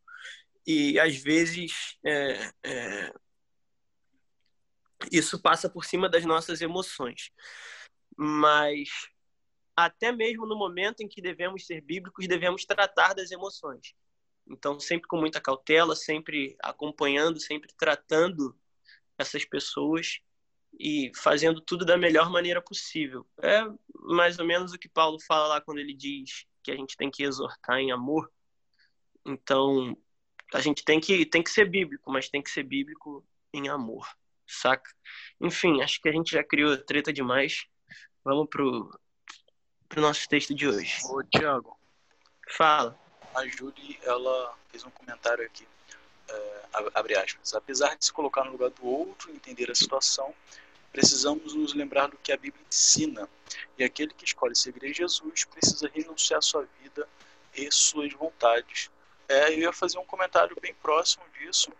E 0.67 0.99
às 0.99 1.17
vezes 1.17 1.99
é, 2.05 2.50
é, 2.62 3.14
isso 5.12 5.41
passa 5.41 5.69
por 5.69 5.85
cima 5.85 6.09
das 6.09 6.25
nossas 6.25 6.61
emoções. 6.61 7.31
Mas 8.17 8.88
até 9.76 10.12
mesmo 10.12 10.47
no 10.47 10.57
momento 10.57 11.03
em 11.03 11.09
que 11.09 11.21
devemos 11.21 11.67
ser 11.67 11.81
bíblicos, 11.81 12.26
devemos 12.26 12.64
tratar 12.64 13.14
das 13.14 13.31
emoções. 13.31 13.95
Então, 14.47 14.79
sempre 14.79 15.09
com 15.09 15.17
muita 15.17 15.41
cautela, 15.41 15.97
sempre 15.97 16.57
acompanhando, 16.63 17.41
sempre 17.41 17.73
tratando 17.77 18.57
essas 19.19 19.45
pessoas 19.45 20.21
e 20.79 21.11
fazendo 21.17 21.61
tudo 21.61 21.85
da 21.85 21.97
melhor 21.97 22.31
maneira 22.31 22.61
possível. 22.61 23.27
É 23.41 23.63
mais 24.01 24.39
ou 24.39 24.45
menos 24.45 24.73
o 24.73 24.79
que 24.79 24.89
Paulo 24.89 25.19
fala 25.21 25.47
lá 25.47 25.61
quando 25.61 25.79
ele 25.79 25.95
diz 25.95 26.47
que 26.63 26.71
a 26.71 26.77
gente 26.77 26.97
tem 26.97 27.11
que 27.11 27.23
exortar 27.23 27.79
em 27.79 27.93
amor. 27.93 28.31
Então, 29.25 29.97
a 30.53 30.61
gente 30.61 30.85
tem 30.85 31.01
que, 31.01 31.25
tem 31.25 31.43
que 31.43 31.51
ser 31.51 31.69
bíblico, 31.69 32.11
mas 32.11 32.29
tem 32.29 32.43
que 32.43 32.51
ser 32.51 32.65
bíblico 32.65 33.25
em 33.53 33.69
amor, 33.69 34.07
saca? 34.47 34.91
Enfim, 35.41 35.81
acho 35.81 36.01
que 36.01 36.09
a 36.09 36.13
gente 36.13 36.33
já 36.33 36.45
criou 36.45 36.77
treta 36.77 37.13
demais. 37.13 37.67
Vamos 38.23 38.49
pro, 38.51 38.91
pro 39.89 40.03
nosso 40.03 40.29
texto 40.29 40.55
de 40.55 40.69
hoje. 40.69 40.99
Ô, 41.05 41.23
Thiago. 41.23 41.79
Fala 42.51 43.04
a 43.35 43.47
Julie 43.47 43.99
ela 44.03 44.55
fez 44.71 44.85
um 44.85 44.91
comentário 44.91 45.45
aqui, 45.45 45.67
é, 46.29 46.62
abre 46.95 47.17
aspas, 47.17 47.55
apesar 47.55 47.97
de 47.97 48.05
se 48.05 48.12
colocar 48.12 48.45
no 48.45 48.53
lugar 48.53 48.71
do 48.71 48.87
outro, 48.87 49.31
entender 49.31 49.71
a 49.71 49.75
situação, 49.75 50.35
precisamos 50.93 51.55
nos 51.55 51.75
lembrar 51.75 52.09
do 52.09 52.17
que 52.17 52.33
a 52.33 52.37
Bíblia 52.37 52.64
ensina. 52.69 53.29
E 53.76 53.85
aquele 53.85 54.14
que 54.14 54.25
escolhe 54.25 54.55
seguir 54.55 54.95
Jesus 54.95 55.45
precisa 55.45 55.91
renunciar 55.93 56.38
à 56.38 56.43
sua 56.43 56.67
vida 56.81 57.09
e 57.55 57.71
suas 57.71 58.12
vontades. 58.12 58.91
É, 59.29 59.53
eu 59.53 59.59
ia 59.59 59.73
fazer 59.73 59.99
um 59.99 60.05
comentário 60.05 60.57
bem 60.61 60.75
próximo 60.75 61.25
disso. 61.38 61.73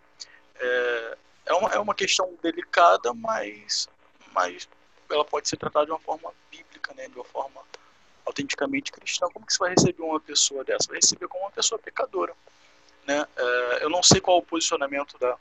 É, 0.55 1.17
é, 1.45 1.53
uma, 1.53 1.69
é 1.69 1.79
uma 1.79 1.95
questão 1.95 2.33
delicada, 2.41 3.13
mas, 3.13 3.87
mas 4.33 4.67
ela 5.09 5.23
pode 5.23 5.47
ser 5.47 5.57
tratada 5.57 5.85
de 5.85 5.91
uma 5.91 5.99
forma 5.99 6.33
bíblica, 6.51 6.93
né, 6.93 7.07
de 7.07 7.15
uma 7.15 7.25
forma 7.25 7.61
autenticamente 8.25 8.91
cristão, 8.91 9.29
como 9.31 9.45
que 9.45 9.53
você 9.53 9.59
vai 9.59 9.69
receber 9.71 10.01
uma 10.01 10.19
pessoa 10.19 10.63
dessa? 10.63 10.87
Vai 10.87 10.97
receber 10.97 11.27
como 11.27 11.43
uma 11.45 11.51
pessoa 11.51 11.77
pecadora. 11.79 12.33
Né? 13.07 13.25
É, 13.35 13.83
eu 13.83 13.89
não 13.89 14.01
sei 14.01 14.19
qual 14.19 14.37
é 14.37 14.39
o 14.39 14.43
posicionamento 14.43 15.17
da, 15.19 15.37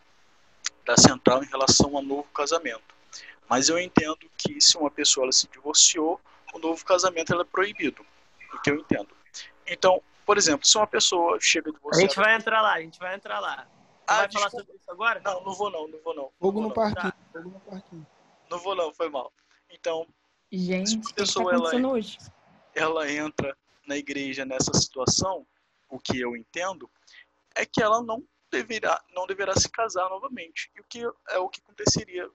da 0.85 0.97
central 0.97 1.43
em 1.43 1.47
relação 1.47 1.97
ao 1.97 2.03
novo 2.03 2.29
casamento, 2.35 2.83
mas 3.49 3.69
eu 3.69 3.79
entendo 3.79 4.19
que 4.37 4.61
se 4.61 4.77
uma 4.77 4.91
pessoa 4.91 5.25
ela 5.25 5.33
se 5.33 5.49
divorciou, 5.49 6.21
o 6.53 6.59
novo 6.59 6.85
casamento 6.85 7.33
ela 7.33 7.43
é 7.43 7.47
proibido, 7.47 8.05
o 8.53 8.59
que 8.61 8.71
eu 8.71 8.77
entendo. 8.77 9.09
Então, 9.67 10.03
por 10.27 10.37
exemplo, 10.37 10.67
se 10.67 10.77
uma 10.77 10.87
pessoa 10.87 11.39
chega 11.41 11.73
divorciada... 11.73 12.05
A 12.05 12.09
gente 12.09 12.17
vai 12.17 12.35
entrar 12.37 12.61
lá, 12.63 12.75
a 12.75 12.81
gente 12.81 12.99
vai 12.99 13.15
entrar 13.15 13.41
lá. 13.41 13.67
ah, 14.07 14.17
vai 14.19 14.29
desculpa. 14.29 14.51
falar 14.51 14.63
sobre 14.63 14.77
isso 14.77 14.91
agora? 14.91 15.21
Não, 15.25 15.43
não 15.43 15.55
vou 15.55 15.71
não, 15.71 15.89
não 15.89 15.99
vou 16.05 16.15
não. 16.15 16.31
Fogo 16.39 16.61
no 16.61 16.73
parquinho, 16.73 17.13
Tá. 17.13 17.17
fogo 17.33 17.49
no 17.51 17.61
parquinho. 17.61 18.07
Não 18.51 18.59
vou 18.59 18.75
não, 18.75 18.93
foi 18.93 19.09
mal. 19.09 19.33
Então, 19.71 20.07
Gente, 20.53 20.91
Se 20.91 20.97
o 20.97 20.99
uma 20.99 21.03
que 21.03 21.09
que 21.09 21.15
tá 21.15 21.23
pessoa, 21.23 21.53
ela 21.55 21.75
é- 21.75 21.87
hoje? 21.87 22.19
Ela 22.75 23.11
entra 23.11 23.57
na 23.87 23.97
igreja 23.97 24.45
nessa 24.45 24.73
situação, 24.75 25.47
o 25.89 25.99
que 25.99 26.19
eu 26.19 26.37
entendo, 26.37 26.91
é 27.55 27.65
que 27.65 27.83
ela 27.83 28.03
não 28.03 28.27
deverá, 28.51 29.03
não 29.11 29.27
deverá 29.27 29.55
se 29.55 29.69
casar 29.69 30.09
novamente. 30.09 30.71
E 30.75 30.81
o 30.81 30.85
que 30.85 31.03
é 31.29 31.39
o 31.39 31.49
que 31.49 31.61
aconteceria, 31.61 32.29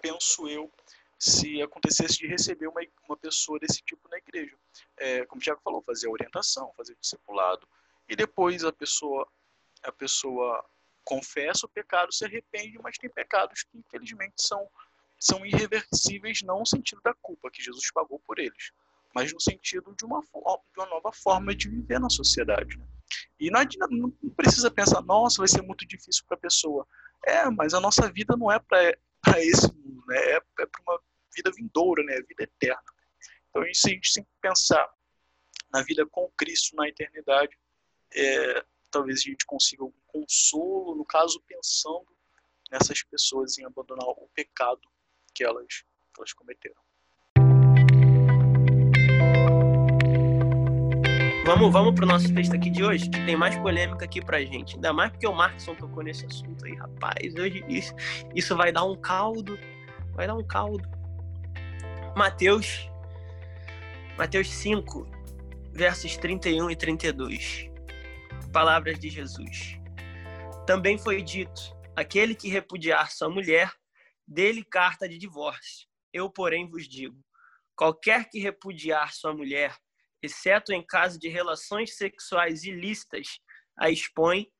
penso 0.00 0.48
eu, 0.48 0.70
se 1.18 1.62
acontecesse 1.62 2.18
de 2.18 2.26
receber 2.26 2.66
uma, 2.66 2.80
uma 3.08 3.16
pessoa 3.16 3.58
desse 3.58 3.80
tipo 3.82 4.08
na 4.08 4.18
igreja. 4.18 4.56
É, 4.96 5.24
como 5.26 5.40
o 5.40 5.42
Tiago 5.42 5.60
falou, 5.62 5.82
fazer 5.82 6.08
a 6.08 6.10
orientação, 6.10 6.72
fazer 6.76 6.94
o 6.94 7.00
discipulado, 7.00 7.66
e 8.08 8.16
depois 8.16 8.64
a 8.64 8.72
pessoa, 8.72 9.26
a 9.84 9.92
pessoa 9.92 10.64
confessa 11.04 11.66
o 11.66 11.68
pecado, 11.68 12.12
se 12.12 12.24
arrepende, 12.24 12.78
mas 12.82 12.98
tem 12.98 13.08
pecados 13.08 13.62
que 13.62 13.78
infelizmente 13.78 14.34
são, 14.36 14.68
são 15.18 15.46
irreversíveis, 15.46 16.42
não 16.42 16.60
no 16.60 16.66
sentido 16.66 17.00
da 17.02 17.14
culpa 17.14 17.50
que 17.50 17.62
Jesus 17.62 17.90
pagou 17.92 18.18
por 18.20 18.38
eles, 18.38 18.72
mas 19.14 19.32
no 19.32 19.40
sentido 19.40 19.94
de 19.96 20.04
uma, 20.04 20.20
de 20.20 20.80
uma 20.80 20.86
nova 20.86 21.12
forma 21.12 21.54
de 21.54 21.68
viver 21.68 22.00
na 22.00 22.10
sociedade. 22.10 22.76
né? 22.76 22.86
E 23.38 23.50
não, 23.50 23.62
não 23.88 24.30
precisa 24.30 24.70
pensar, 24.70 25.02
nossa, 25.02 25.38
vai 25.38 25.48
ser 25.48 25.62
muito 25.62 25.86
difícil 25.86 26.24
para 26.26 26.36
a 26.36 26.40
pessoa. 26.40 26.86
É, 27.24 27.48
mas 27.50 27.74
a 27.74 27.80
nossa 27.80 28.10
vida 28.10 28.36
não 28.36 28.50
é 28.50 28.58
para 28.58 29.40
esse 29.40 29.72
mundo, 29.72 30.04
né? 30.06 30.16
é, 30.16 30.36
é 30.36 30.66
para 30.66 30.82
uma 30.86 31.00
vida 31.34 31.50
vindoura, 31.54 32.02
né? 32.04 32.20
vida 32.22 32.44
eterna. 32.44 32.82
Então, 33.50 33.62
se 33.74 33.88
a 33.88 33.90
gente 33.90 34.10
sempre 34.10 34.30
pensar 34.40 34.88
na 35.72 35.82
vida 35.82 36.06
com 36.06 36.30
Cristo 36.36 36.74
na 36.76 36.88
eternidade, 36.88 37.56
é, 38.14 38.64
talvez 38.90 39.20
a 39.20 39.22
gente 39.22 39.44
consiga 39.46 39.82
algum 39.82 40.00
consolo, 40.06 40.94
no 40.94 41.04
caso, 41.04 41.42
pensando 41.46 42.06
nessas 42.70 43.02
pessoas 43.02 43.58
em 43.58 43.64
abandonar 43.64 44.06
o 44.06 44.28
pecado 44.34 44.80
que 45.34 45.44
elas, 45.44 45.66
que 46.14 46.20
elas 46.20 46.32
cometeram. 46.32 46.80
Vamos, 51.44 51.72
vamos 51.72 51.92
pro 51.96 52.06
nosso 52.06 52.32
texto 52.32 52.54
aqui 52.54 52.70
de 52.70 52.84
hoje, 52.84 53.10
que 53.10 53.26
tem 53.26 53.34
mais 53.34 53.58
polêmica 53.58 54.04
aqui 54.04 54.24
pra 54.24 54.44
gente. 54.44 54.76
Ainda 54.76 54.92
mais 54.92 55.10
porque 55.10 55.26
o 55.26 55.34
Markson 55.34 55.74
tocou 55.74 56.00
nesse 56.00 56.24
assunto 56.24 56.64
aí, 56.64 56.76
rapaz. 56.76 57.34
Hoje 57.34 57.64
isso, 57.66 57.92
isso 58.32 58.56
vai 58.56 58.70
dar 58.70 58.84
um 58.84 58.94
caldo. 58.94 59.58
Vai 60.12 60.28
dar 60.28 60.36
um 60.36 60.46
caldo. 60.46 60.88
Mateus. 62.16 62.88
Mateus 64.16 64.48
5, 64.50 65.04
versos 65.72 66.16
31 66.16 66.70
e 66.70 66.76
32. 66.76 67.68
Palavras 68.52 68.96
de 69.00 69.10
Jesus. 69.10 69.80
Também 70.64 70.96
foi 70.96 71.22
dito: 71.22 71.76
aquele 71.96 72.36
que 72.36 72.48
repudiar 72.48 73.10
sua 73.10 73.28
mulher, 73.28 73.72
dê-lhe 74.28 74.64
carta 74.64 75.08
de 75.08 75.18
divórcio. 75.18 75.88
Eu, 76.12 76.30
porém, 76.30 76.70
vos 76.70 76.88
digo: 76.88 77.18
qualquer 77.74 78.28
que 78.30 78.38
repudiar 78.38 79.12
sua 79.12 79.34
mulher, 79.34 79.74
exceto 80.22 80.72
em 80.72 80.84
caso 80.86 81.18
de 81.18 81.28
relações 81.28 81.96
sexuais 81.96 82.62
ilícitas, 82.64 83.40
a 83.76 83.90
expõe 83.90 84.50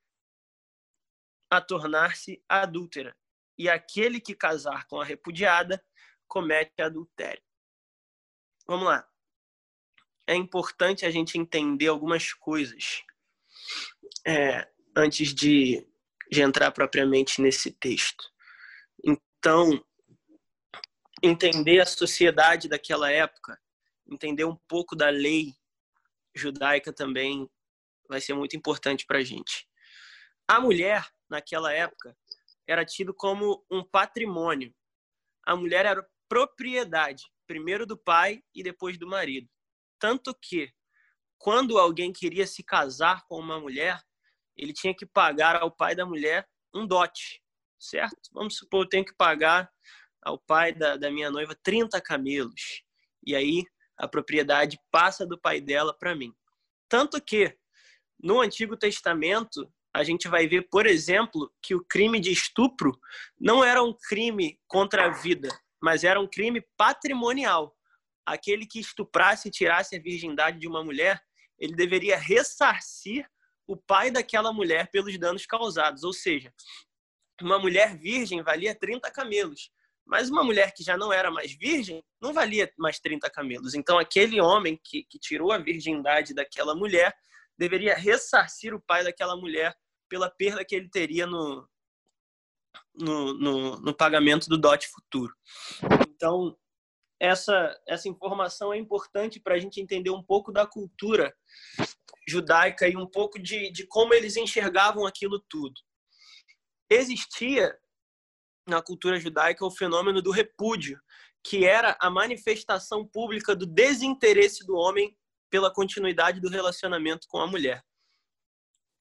a 1.49 1.61
tornar-se 1.61 2.43
adúltera. 2.49 3.15
E 3.57 3.69
aquele 3.69 4.19
que 4.19 4.35
casar 4.35 4.85
com 4.87 4.99
a 4.99 5.05
repudiada 5.05 5.83
comete 6.27 6.81
adultério. 6.81 7.43
Vamos 8.67 8.85
lá. 8.85 9.07
É 10.27 10.35
importante 10.35 11.05
a 11.05 11.11
gente 11.11 11.37
entender 11.37 11.87
algumas 11.87 12.33
coisas 12.33 13.03
é, 14.25 14.67
antes 14.95 15.33
de, 15.33 15.87
de 16.31 16.41
entrar 16.41 16.71
propriamente 16.71 17.41
nesse 17.41 17.71
texto. 17.71 18.23
Então, 19.03 19.85
entender 21.21 21.79
a 21.81 21.85
sociedade 21.85 22.67
daquela 22.67 23.11
época 23.11 23.61
entender 24.07 24.45
um 24.45 24.55
pouco 24.67 24.95
da 24.95 25.09
lei 25.09 25.53
judaica 26.35 26.91
também 26.91 27.49
vai 28.07 28.19
ser 28.19 28.33
muito 28.33 28.55
importante 28.55 29.05
para 29.05 29.19
a 29.19 29.23
gente. 29.23 29.67
A 30.47 30.59
mulher, 30.59 31.07
naquela 31.29 31.71
época, 31.71 32.15
era 32.67 32.85
tido 32.85 33.13
como 33.13 33.65
um 33.71 33.83
patrimônio. 33.83 34.73
A 35.45 35.55
mulher 35.55 35.85
era 35.85 36.07
propriedade, 36.27 37.23
primeiro 37.47 37.85
do 37.85 37.97
pai 37.97 38.43
e 38.53 38.63
depois 38.63 38.97
do 38.97 39.07
marido. 39.07 39.49
Tanto 39.99 40.33
que, 40.35 40.73
quando 41.37 41.77
alguém 41.77 42.11
queria 42.11 42.47
se 42.47 42.63
casar 42.63 43.25
com 43.27 43.37
uma 43.37 43.59
mulher, 43.59 44.01
ele 44.55 44.73
tinha 44.73 44.95
que 44.95 45.05
pagar 45.05 45.55
ao 45.55 45.71
pai 45.71 45.95
da 45.95 46.05
mulher 46.05 46.47
um 46.73 46.85
dote, 46.85 47.41
certo? 47.79 48.29
Vamos 48.31 48.57
supor, 48.57 48.83
eu 48.83 48.89
tenho 48.89 49.05
que 49.05 49.13
pagar 49.13 49.71
ao 50.21 50.39
pai 50.39 50.73
da, 50.73 50.95
da 50.97 51.11
minha 51.11 51.29
noiva 51.29 51.55
30 51.63 51.99
camelos. 52.01 52.83
E 53.25 53.35
aí 53.35 53.65
a 54.03 54.07
propriedade 54.07 54.77
passa 54.91 55.25
do 55.25 55.39
pai 55.39 55.61
dela 55.61 55.97
para 55.97 56.13
mim. 56.13 56.33
Tanto 56.89 57.21
que 57.21 57.57
no 58.21 58.41
Antigo 58.41 58.75
Testamento 58.75 59.71
a 59.93 60.03
gente 60.03 60.27
vai 60.27 60.47
ver, 60.47 60.67
por 60.69 60.85
exemplo, 60.85 61.53
que 61.61 61.73
o 61.73 61.85
crime 61.85 62.19
de 62.19 62.31
estupro 62.31 62.99
não 63.39 63.63
era 63.63 63.81
um 63.81 63.93
crime 63.93 64.59
contra 64.67 65.05
a 65.05 65.09
vida, 65.09 65.49
mas 65.81 66.03
era 66.03 66.19
um 66.19 66.27
crime 66.27 66.61
patrimonial. 66.75 67.75
Aquele 68.25 68.65
que 68.65 68.79
estuprasse 68.79 69.47
e 69.47 69.51
tirasse 69.51 69.95
a 69.95 70.01
virgindade 70.01 70.59
de 70.59 70.67
uma 70.67 70.83
mulher, 70.83 71.21
ele 71.57 71.75
deveria 71.75 72.17
ressarcir 72.17 73.25
o 73.67 73.77
pai 73.77 74.11
daquela 74.11 74.51
mulher 74.51 74.89
pelos 74.91 75.17
danos 75.17 75.45
causados. 75.45 76.03
Ou 76.03 76.11
seja, 76.11 76.53
uma 77.41 77.59
mulher 77.59 77.97
virgem 77.97 78.41
valia 78.41 78.75
30 78.75 79.09
camelos, 79.11 79.71
mas 80.05 80.29
uma 80.29 80.43
mulher 80.43 80.73
que 80.73 80.83
já 80.83 80.97
não 80.97 81.11
era 81.11 81.31
mais 81.31 81.53
virgem 81.53 82.03
não 82.21 82.33
valia 82.33 82.71
mais 82.77 82.99
30 82.99 83.29
camelos. 83.29 83.73
Então, 83.73 83.97
aquele 83.97 84.39
homem 84.41 84.79
que, 84.83 85.03
que 85.03 85.17
tirou 85.17 85.51
a 85.51 85.57
virgindade 85.57 86.33
daquela 86.33 86.75
mulher 86.75 87.15
deveria 87.57 87.95
ressarcir 87.95 88.73
o 88.73 88.81
pai 88.81 89.03
daquela 89.03 89.35
mulher 89.35 89.75
pela 90.09 90.29
perda 90.29 90.65
que 90.65 90.75
ele 90.75 90.89
teria 90.89 91.25
no, 91.25 91.67
no, 92.93 93.33
no, 93.33 93.79
no 93.79 93.93
pagamento 93.93 94.47
do 94.47 94.57
dote 94.57 94.87
futuro. 94.87 95.33
Então, 96.09 96.57
essa, 97.19 97.79
essa 97.87 98.09
informação 98.09 98.73
é 98.73 98.77
importante 98.77 99.39
para 99.39 99.55
a 99.55 99.59
gente 99.59 99.79
entender 99.79 100.09
um 100.09 100.21
pouco 100.21 100.51
da 100.51 100.67
cultura 100.67 101.33
judaica 102.27 102.87
e 102.87 102.97
um 102.97 103.07
pouco 103.07 103.39
de, 103.39 103.71
de 103.71 103.87
como 103.87 104.13
eles 104.13 104.35
enxergavam 104.35 105.05
aquilo 105.05 105.39
tudo. 105.49 105.79
Existia 106.89 107.77
na 108.67 108.81
cultura 108.81 109.19
judaica 109.19 109.65
o 109.65 109.71
fenômeno 109.71 110.21
do 110.21 110.31
repúdio, 110.31 110.99
que 111.43 111.65
era 111.65 111.97
a 111.99 112.09
manifestação 112.09 113.05
pública 113.05 113.55
do 113.55 113.65
desinteresse 113.65 114.65
do 114.65 114.75
homem 114.75 115.15
pela 115.49 115.71
continuidade 115.71 116.39
do 116.39 116.49
relacionamento 116.49 117.27
com 117.27 117.39
a 117.39 117.47
mulher 117.47 117.83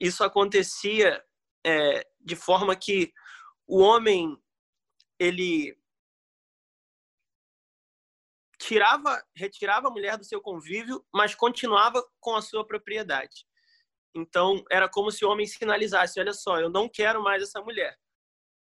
isso 0.02 0.24
acontecia 0.24 1.24
é, 1.64 2.04
de 2.20 2.34
forma 2.34 2.74
que 2.74 3.12
o 3.68 3.78
homem 3.78 4.36
ele 5.16 5.78
tirava, 8.58 9.24
retirava 9.36 9.86
a 9.86 9.90
mulher 9.90 10.18
do 10.18 10.24
seu 10.24 10.40
convívio, 10.40 11.06
mas 11.14 11.36
continuava 11.36 12.04
com 12.18 12.34
a 12.34 12.42
sua 12.42 12.66
propriedade. 12.66 13.46
Então, 14.12 14.64
era 14.72 14.88
como 14.88 15.12
se 15.12 15.24
o 15.24 15.30
homem 15.30 15.46
sinalizasse: 15.46 16.18
olha 16.18 16.32
só, 16.32 16.58
eu 16.58 16.68
não 16.68 16.88
quero 16.88 17.22
mais 17.22 17.40
essa 17.40 17.62
mulher, 17.62 17.96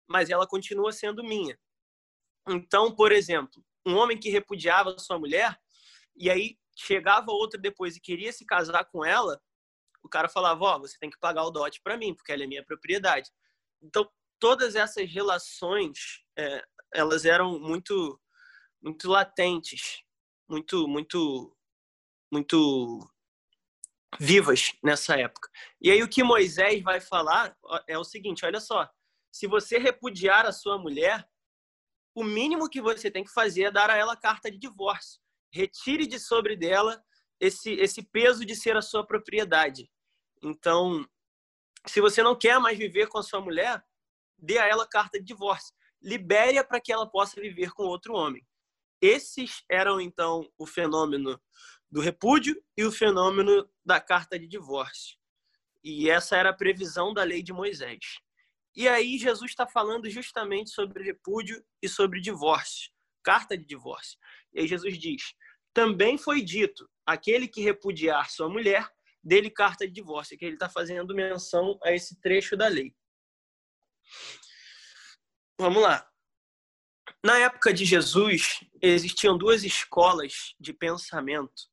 mas 0.08 0.30
ela 0.30 0.46
continua 0.46 0.92
sendo 0.92 1.22
minha. 1.22 1.58
Então, 2.48 2.94
por 2.94 3.12
exemplo, 3.12 3.62
um 3.86 3.96
homem 3.96 4.18
que 4.18 4.30
repudiava 4.30 4.98
sua 4.98 5.18
mulher, 5.18 5.58
e 6.16 6.30
aí 6.30 6.56
chegava 6.76 7.30
outra 7.30 7.60
depois 7.60 7.96
e 7.96 8.00
queria 8.00 8.32
se 8.32 8.44
casar 8.46 8.84
com 8.86 9.04
ela, 9.04 9.40
o 10.02 10.08
cara 10.08 10.28
falava, 10.28 10.64
ó, 10.64 10.76
oh, 10.76 10.80
você 10.80 10.96
tem 10.98 11.10
que 11.10 11.18
pagar 11.18 11.44
o 11.44 11.50
dote 11.50 11.80
para 11.82 11.96
mim, 11.96 12.14
porque 12.14 12.32
ela 12.32 12.44
é 12.44 12.46
minha 12.46 12.64
propriedade. 12.64 13.30
Então, 13.82 14.08
todas 14.38 14.74
essas 14.74 15.10
relações, 15.10 16.24
é, 16.36 16.64
elas 16.94 17.24
eram 17.24 17.58
muito, 17.58 18.20
muito 18.80 19.08
latentes, 19.08 20.02
muito, 20.48 20.88
muito, 20.88 21.56
muito 22.32 23.10
vivas 24.18 24.72
nessa 24.82 25.16
época. 25.18 25.50
E 25.80 25.90
aí 25.90 26.02
o 26.02 26.08
que 26.08 26.22
Moisés 26.22 26.82
vai 26.82 27.00
falar 27.00 27.56
é 27.86 27.98
o 27.98 28.04
seguinte, 28.04 28.46
olha 28.46 28.60
só, 28.60 28.88
se 29.30 29.46
você 29.46 29.78
repudiar 29.78 30.46
a 30.46 30.52
sua 30.52 30.78
mulher, 30.78 31.28
o 32.14 32.24
mínimo 32.24 32.68
que 32.68 32.80
você 32.80 33.10
tem 33.10 33.24
que 33.24 33.32
fazer 33.32 33.64
é 33.64 33.70
dar 33.70 33.90
a 33.90 33.96
ela 33.96 34.16
carta 34.16 34.50
de 34.50 34.58
divórcio. 34.58 35.20
Retire 35.52 36.06
de 36.06 36.18
sobre 36.18 36.56
dela 36.56 37.02
esse, 37.40 37.72
esse 37.74 38.02
peso 38.02 38.44
de 38.44 38.56
ser 38.56 38.76
a 38.76 38.82
sua 38.82 39.06
propriedade. 39.06 39.90
Então, 40.42 41.06
se 41.86 42.00
você 42.00 42.22
não 42.22 42.36
quer 42.36 42.58
mais 42.58 42.76
viver 42.76 43.08
com 43.08 43.18
a 43.18 43.22
sua 43.22 43.40
mulher, 43.40 43.82
dê 44.36 44.58
a 44.58 44.66
ela 44.66 44.86
carta 44.86 45.18
de 45.18 45.24
divórcio. 45.24 45.74
Libere-a 46.02 46.64
para 46.64 46.80
que 46.80 46.92
ela 46.92 47.08
possa 47.08 47.40
viver 47.40 47.72
com 47.72 47.84
outro 47.84 48.14
homem. 48.14 48.46
Esses 49.00 49.62
eram, 49.70 50.00
então, 50.00 50.50
o 50.58 50.66
fenômeno 50.66 51.40
do 51.90 52.00
repúdio 52.00 52.60
e 52.76 52.84
o 52.84 52.92
fenômeno 52.92 53.68
da 53.84 54.00
carta 54.00 54.38
de 54.38 54.46
divórcio. 54.46 55.16
E 55.82 56.10
essa 56.10 56.36
era 56.36 56.50
a 56.50 56.56
previsão 56.56 57.14
da 57.14 57.22
lei 57.22 57.42
de 57.42 57.52
Moisés. 57.52 58.20
E 58.76 58.88
aí 58.88 59.18
Jesus 59.18 59.50
está 59.50 59.66
falando 59.66 60.08
justamente 60.08 60.70
sobre 60.70 61.02
repúdio 61.02 61.64
e 61.82 61.88
sobre 61.88 62.20
divórcio, 62.20 62.90
carta 63.22 63.56
de 63.56 63.64
divórcio. 63.64 64.18
E 64.52 64.60
aí 64.60 64.68
Jesus 64.68 64.98
diz: 64.98 65.34
também 65.74 66.18
foi 66.18 66.42
dito: 66.42 66.88
aquele 67.06 67.46
que 67.48 67.62
repudiar 67.62 68.30
sua 68.30 68.48
mulher 68.48 68.88
dele 69.22 69.50
carta 69.50 69.86
de 69.86 69.92
divórcio, 69.92 70.38
que 70.38 70.44
ele 70.44 70.54
está 70.54 70.68
fazendo 70.68 71.14
menção 71.14 71.78
a 71.84 71.92
esse 71.92 72.20
trecho 72.20 72.56
da 72.56 72.68
lei. 72.68 72.94
Vamos 75.60 75.82
lá. 75.82 76.08
Na 77.24 77.38
época 77.38 77.72
de 77.72 77.84
Jesus, 77.84 78.60
existiam 78.80 79.36
duas 79.36 79.64
escolas 79.64 80.54
de 80.58 80.72
pensamento 80.72 81.68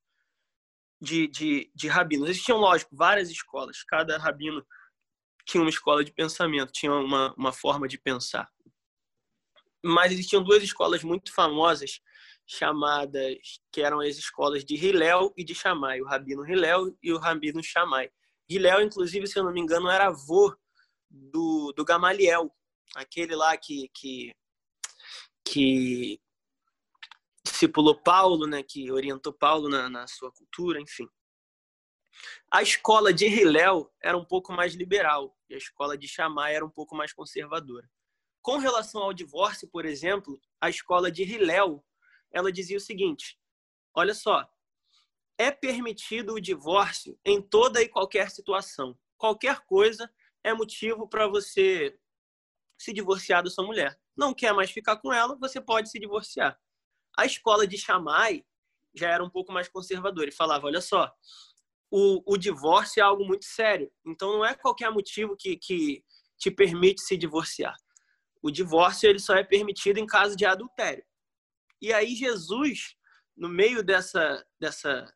de, 0.99 1.27
de, 1.27 1.71
de 1.73 1.87
rabinos. 1.87 2.29
Existiam, 2.29 2.57
lógico, 2.57 2.95
várias 2.95 3.29
escolas. 3.29 3.83
Cada 3.83 4.17
rabino 4.17 4.65
tinha 5.45 5.61
uma 5.61 5.69
escola 5.69 6.03
de 6.03 6.11
pensamento, 6.11 6.71
tinha 6.71 6.91
uma, 6.91 7.33
uma 7.35 7.53
forma 7.53 7.87
de 7.87 7.97
pensar. 7.97 8.51
Mas 9.83 10.11
existiam 10.11 10.43
duas 10.43 10.63
escolas 10.63 11.03
muito 11.03 11.31
famosas 11.31 12.01
chamadas, 12.47 13.59
que 13.71 13.81
eram 13.81 13.99
as 13.99 14.17
escolas 14.17 14.65
de 14.65 14.75
Hillel 14.75 15.33
e 15.37 15.43
de 15.43 15.53
Shammai, 15.53 16.01
o 16.01 16.05
rabino 16.05 16.47
Hillel 16.47 16.95
e 17.01 17.13
o 17.13 17.17
rabino 17.17 17.63
Shammai. 17.63 18.09
Hillel, 18.49 18.81
inclusive, 18.81 19.27
se 19.27 19.37
eu 19.37 19.43
não 19.43 19.51
me 19.51 19.61
engano, 19.61 19.89
era 19.89 20.07
avô 20.07 20.55
do, 21.09 21.71
do 21.73 21.85
Gamaliel, 21.85 22.51
aquele 22.95 23.35
lá 23.35 23.55
que, 23.57 23.89
que, 23.93 24.31
que 25.43 26.19
discipulou 27.43 27.95
Paulo, 27.95 28.45
né, 28.47 28.63
que 28.63 28.91
orientou 28.91 29.33
Paulo 29.33 29.69
na, 29.69 29.89
na 29.89 30.07
sua 30.07 30.31
cultura, 30.31 30.79
enfim. 30.79 31.07
A 32.51 32.61
escola 32.61 33.13
de 33.13 33.25
Hillel 33.25 33.91
era 34.01 34.17
um 34.17 34.25
pouco 34.25 34.53
mais 34.53 34.73
liberal 34.73 35.37
e 35.49 35.55
a 35.55 35.57
escola 35.57 35.97
de 35.97 36.07
Shammai 36.07 36.55
era 36.55 36.65
um 36.65 36.69
pouco 36.69 36.95
mais 36.95 37.13
conservadora. 37.13 37.89
Com 38.41 38.57
relação 38.57 39.01
ao 39.01 39.13
divórcio, 39.13 39.67
por 39.67 39.85
exemplo, 39.85 40.39
a 40.61 40.69
escola 40.69 41.11
de 41.11 41.23
Hillel 41.23 41.83
ela 42.31 42.51
dizia 42.51 42.77
o 42.77 42.81
seguinte: 42.81 43.39
olha 43.93 44.13
só, 44.13 44.47
é 45.37 45.51
permitido 45.51 46.33
o 46.33 46.41
divórcio 46.41 47.17
em 47.25 47.41
toda 47.41 47.81
e 47.81 47.89
qualquer 47.89 48.29
situação. 48.29 48.97
Qualquer 49.17 49.61
coisa 49.61 50.11
é 50.43 50.53
motivo 50.53 51.07
para 51.07 51.27
você 51.27 51.97
se 52.77 52.93
divorciar 52.93 53.43
da 53.43 53.49
sua 53.49 53.65
mulher. 53.65 53.99
Não 54.15 54.33
quer 54.33 54.53
mais 54.53 54.69
ficar 54.69 54.97
com 54.97 55.11
ela, 55.11 55.35
você 55.37 55.59
pode 55.59 55.89
se 55.89 55.99
divorciar. 55.99 56.59
A 57.17 57.25
escola 57.25 57.65
de 57.65 57.77
Shammai 57.77 58.45
já 58.93 59.09
era 59.09 59.23
um 59.23 59.29
pouco 59.29 59.51
mais 59.51 59.67
conservadora 59.67 60.29
e 60.29 60.33
falava: 60.33 60.67
olha 60.67 60.81
só, 60.81 61.13
o, 61.91 62.33
o 62.33 62.37
divórcio 62.37 62.99
é 62.99 63.03
algo 63.03 63.25
muito 63.25 63.45
sério. 63.45 63.91
Então 64.05 64.33
não 64.33 64.45
é 64.45 64.53
qualquer 64.55 64.91
motivo 64.91 65.35
que, 65.37 65.57
que 65.57 66.03
te 66.37 66.51
permite 66.51 67.01
se 67.01 67.17
divorciar. 67.17 67.75
O 68.41 68.51
divórcio 68.51 69.09
ele 69.09 69.19
só 69.19 69.35
é 69.35 69.43
permitido 69.43 69.97
em 69.97 70.05
caso 70.05 70.35
de 70.35 70.45
adultério. 70.45 71.03
E 71.81 71.93
aí 71.93 72.15
Jesus, 72.15 72.95
no 73.35 73.49
meio 73.49 73.83
dessa, 73.83 74.45
dessa, 74.59 75.11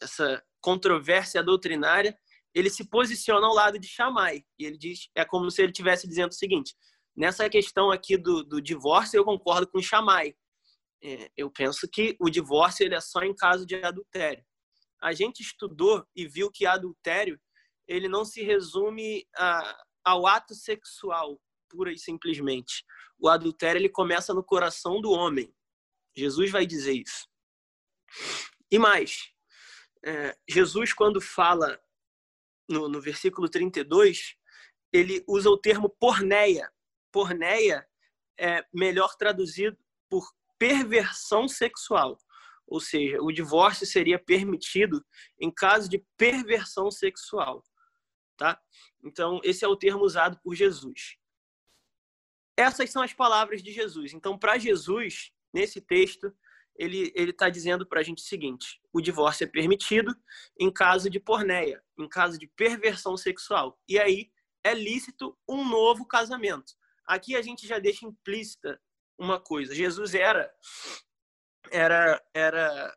dessa 0.00 0.42
controvérsia 0.60 1.42
doutrinária, 1.42 2.16
ele 2.54 2.70
se 2.70 2.88
posiciona 2.88 3.46
ao 3.46 3.54
lado 3.54 3.78
de 3.78 3.86
Shammai. 3.86 4.44
E 4.58 4.64
ele 4.64 4.76
diz, 4.76 5.08
é 5.14 5.24
como 5.24 5.50
se 5.50 5.62
ele 5.62 5.72
estivesse 5.72 6.08
dizendo 6.08 6.30
o 6.30 6.34
seguinte, 6.34 6.74
nessa 7.16 7.48
questão 7.48 7.90
aqui 7.90 8.16
do, 8.16 8.42
do 8.42 8.60
divórcio, 8.60 9.16
eu 9.16 9.24
concordo 9.24 9.68
com 9.68 9.80
Shammai. 9.80 10.34
É, 11.02 11.30
eu 11.36 11.50
penso 11.50 11.88
que 11.90 12.16
o 12.20 12.28
divórcio 12.28 12.84
ele 12.84 12.94
é 12.94 13.00
só 13.00 13.22
em 13.22 13.34
caso 13.34 13.64
de 13.64 13.76
adultério. 13.76 14.44
A 15.00 15.12
gente 15.12 15.40
estudou 15.40 16.06
e 16.14 16.26
viu 16.26 16.50
que 16.50 16.66
adultério 16.66 17.40
ele 17.86 18.08
não 18.08 18.24
se 18.24 18.42
resume 18.42 19.26
a, 19.36 19.84
ao 20.04 20.26
ato 20.26 20.54
sexual, 20.54 21.40
pura 21.68 21.92
e 21.92 21.98
simplesmente. 21.98 22.84
O 23.18 23.28
adultério 23.28 23.78
ele 23.78 23.88
começa 23.88 24.32
no 24.32 24.44
coração 24.44 25.00
do 25.00 25.10
homem. 25.10 25.52
Jesus 26.16 26.50
vai 26.50 26.66
dizer 26.66 26.92
isso. 26.92 27.28
E 28.70 28.78
mais, 28.78 29.32
é, 30.04 30.36
Jesus, 30.48 30.92
quando 30.92 31.20
fala 31.20 31.80
no, 32.68 32.88
no 32.88 33.00
versículo 33.00 33.48
32, 33.48 34.36
ele 34.92 35.24
usa 35.26 35.50
o 35.50 35.58
termo 35.58 35.88
porneia. 35.88 36.72
Porneia 37.12 37.86
é 38.38 38.64
melhor 38.72 39.16
traduzido 39.16 39.76
por 40.08 40.30
perversão 40.58 41.48
sexual. 41.48 42.18
Ou 42.70 42.80
seja, 42.80 43.20
o 43.20 43.32
divórcio 43.32 43.84
seria 43.84 44.18
permitido 44.18 45.04
em 45.38 45.50
caso 45.50 45.90
de 45.90 46.02
perversão 46.16 46.90
sexual. 46.90 47.64
Tá? 48.36 48.58
Então, 49.04 49.40
esse 49.44 49.64
é 49.64 49.68
o 49.68 49.76
termo 49.76 50.04
usado 50.04 50.40
por 50.42 50.54
Jesus. 50.54 51.18
essas 52.56 52.90
são 52.90 53.02
as 53.02 53.12
palavras 53.12 53.62
de 53.62 53.72
Jesus. 53.72 54.14
Então, 54.14 54.38
para 54.38 54.56
Jesus, 54.56 55.32
nesse 55.52 55.80
texto, 55.80 56.32
ele 56.76 57.12
está 57.16 57.50
dizendo 57.50 57.86
para 57.86 58.00
a 58.00 58.02
gente 58.02 58.22
o 58.22 58.26
seguinte: 58.26 58.80
o 58.92 59.00
divórcio 59.00 59.44
é 59.44 59.46
permitido 59.46 60.14
em 60.58 60.72
caso 60.72 61.10
de 61.10 61.18
porneia, 61.18 61.82
em 61.98 62.08
caso 62.08 62.38
de 62.38 62.46
perversão 62.46 63.16
sexual. 63.16 63.78
E 63.88 63.98
aí 63.98 64.30
é 64.64 64.74
lícito 64.74 65.36
um 65.48 65.68
novo 65.68 66.06
casamento. 66.06 66.72
Aqui 67.06 67.34
a 67.34 67.42
gente 67.42 67.66
já 67.66 67.78
deixa 67.78 68.06
implícita 68.06 68.80
uma 69.18 69.40
coisa: 69.40 69.74
Jesus 69.74 70.14
era 70.14 70.50
era 71.70 72.22
era 72.34 72.96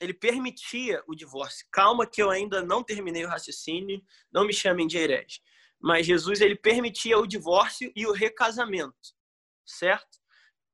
ele 0.00 0.14
permitia 0.14 1.02
o 1.06 1.14
divórcio. 1.14 1.66
Calma 1.70 2.06
que 2.06 2.22
eu 2.22 2.30
ainda 2.30 2.62
não 2.62 2.82
terminei 2.82 3.24
o 3.24 3.28
raciocínio, 3.28 4.02
não 4.32 4.46
me 4.46 4.52
chamem 4.52 4.86
de 4.86 4.96
herege. 4.96 5.40
Mas 5.78 6.06
Jesus 6.06 6.40
ele 6.40 6.56
permitia 6.56 7.18
o 7.18 7.26
divórcio 7.26 7.92
e 7.94 8.06
o 8.06 8.12
recasamento, 8.12 8.94
certo? 9.66 10.18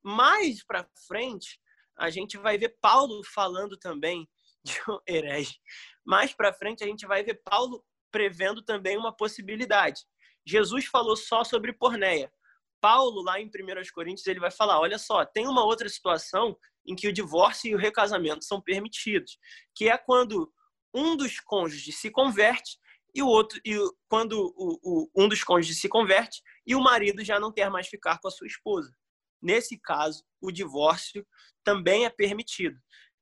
Mais 0.02 0.64
para 0.64 0.88
frente, 1.08 1.60
a 1.98 2.08
gente 2.10 2.38
vai 2.38 2.56
ver 2.56 2.76
Paulo 2.80 3.20
falando 3.24 3.76
também 3.76 4.28
de 4.62 4.78
um 4.88 4.98
herege. 5.08 5.56
Mais 6.04 6.32
para 6.32 6.52
frente, 6.52 6.84
a 6.84 6.86
gente 6.86 7.06
vai 7.06 7.24
ver 7.24 7.40
Paulo 7.44 7.84
prevendo 8.12 8.62
também 8.62 8.96
uma 8.96 9.14
possibilidade. 9.14 10.02
Jesus 10.46 10.86
falou 10.86 11.16
só 11.16 11.42
sobre 11.42 11.72
porneia. 11.72 12.32
Paulo, 12.80 13.22
lá 13.22 13.40
em 13.40 13.46
1 13.46 13.50
Coríntios, 13.92 14.26
ele 14.26 14.38
vai 14.38 14.50
falar: 14.50 14.78
olha 14.78 14.98
só, 14.98 15.24
tem 15.24 15.48
uma 15.48 15.64
outra 15.64 15.88
situação 15.88 16.56
em 16.86 16.94
que 16.94 17.08
o 17.08 17.12
divórcio 17.12 17.70
e 17.70 17.74
o 17.74 17.78
recasamento 17.78 18.44
são 18.44 18.60
permitidos, 18.60 19.38
que 19.74 19.88
é 19.88 19.98
quando 19.98 20.52
um 20.94 21.16
dos 21.16 21.40
cônjuges 21.40 21.98
se 21.98 22.10
converte 22.10 22.78
e 23.14 23.22
o 23.22 23.26
outro 23.26 23.60
e 23.64 23.76
quando 24.08 24.52
o, 24.56 24.78
o, 24.82 25.10
um 25.16 25.28
dos 25.28 25.42
cônjuges 25.42 25.80
se 25.80 25.88
converte 25.88 26.42
e 26.66 26.74
o 26.74 26.82
marido 26.82 27.24
já 27.24 27.40
não 27.40 27.52
quer 27.52 27.70
mais 27.70 27.88
ficar 27.88 28.18
com 28.18 28.28
a 28.28 28.30
sua 28.30 28.46
esposa. 28.46 28.94
Nesse 29.40 29.78
caso, 29.78 30.24
o 30.40 30.50
divórcio 30.50 31.26
também 31.64 32.04
é 32.04 32.10
permitido. 32.10 32.78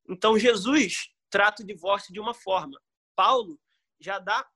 Então 0.08 0.38
Jesus 0.38 1.08
trata 1.30 1.62
o 1.62 1.66
divórcio 1.66 2.12
de 2.12 2.20
uma 2.20 2.34
forma. 2.34 2.80
Paulo 3.16 3.58
já 4.00 4.18
dá 4.18 4.46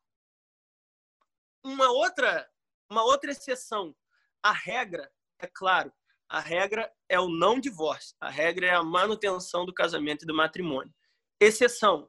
uma 1.65 1.91
outra 1.91 2.49
uma 2.91 3.05
outra 3.05 3.31
exceção. 3.31 3.95
A 4.43 4.53
regra, 4.53 5.11
é 5.41 5.47
claro, 5.47 5.93
a 6.29 6.41
regra 6.41 6.93
é 7.09 7.19
o 7.19 7.29
não 7.29 7.59
divórcio. 7.59 8.15
A 8.21 8.29
regra 8.29 8.67
é 8.67 8.75
a 8.75 8.83
manutenção 8.83 9.65
do 9.65 9.73
casamento 9.73 10.25
e 10.25 10.27
do 10.27 10.35
matrimônio. 10.35 10.93
Exceção 11.41 12.09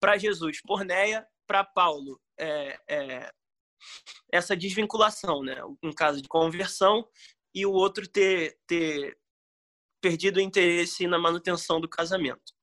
para 0.00 0.16
Jesus, 0.16 0.62
porneia, 0.62 1.26
para 1.46 1.64
Paulo, 1.64 2.20
é, 2.38 2.78
é, 2.88 3.32
essa 4.32 4.56
desvinculação, 4.56 5.42
né? 5.42 5.60
Um 5.82 5.92
caso 5.92 6.22
de 6.22 6.28
conversão 6.28 7.06
e 7.54 7.66
o 7.66 7.72
outro 7.72 8.06
ter, 8.08 8.58
ter 8.66 9.18
perdido 10.00 10.38
o 10.38 10.40
interesse 10.40 11.06
na 11.06 11.18
manutenção 11.18 11.80
do 11.80 11.88
casamento. 11.88 12.54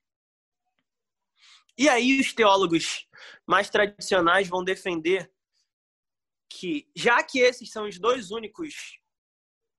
E 1.77 1.89
aí 1.89 2.19
os 2.19 2.33
teólogos 2.33 3.07
mais 3.45 3.69
tradicionais 3.69 4.47
vão 4.47 4.63
defender 4.63 5.29
que, 6.49 6.89
já 6.95 7.21
que 7.21 7.39
esses 7.39 7.69
são 7.69 7.85
os 7.87 7.99
dois 7.99 8.31
únicos 8.31 8.97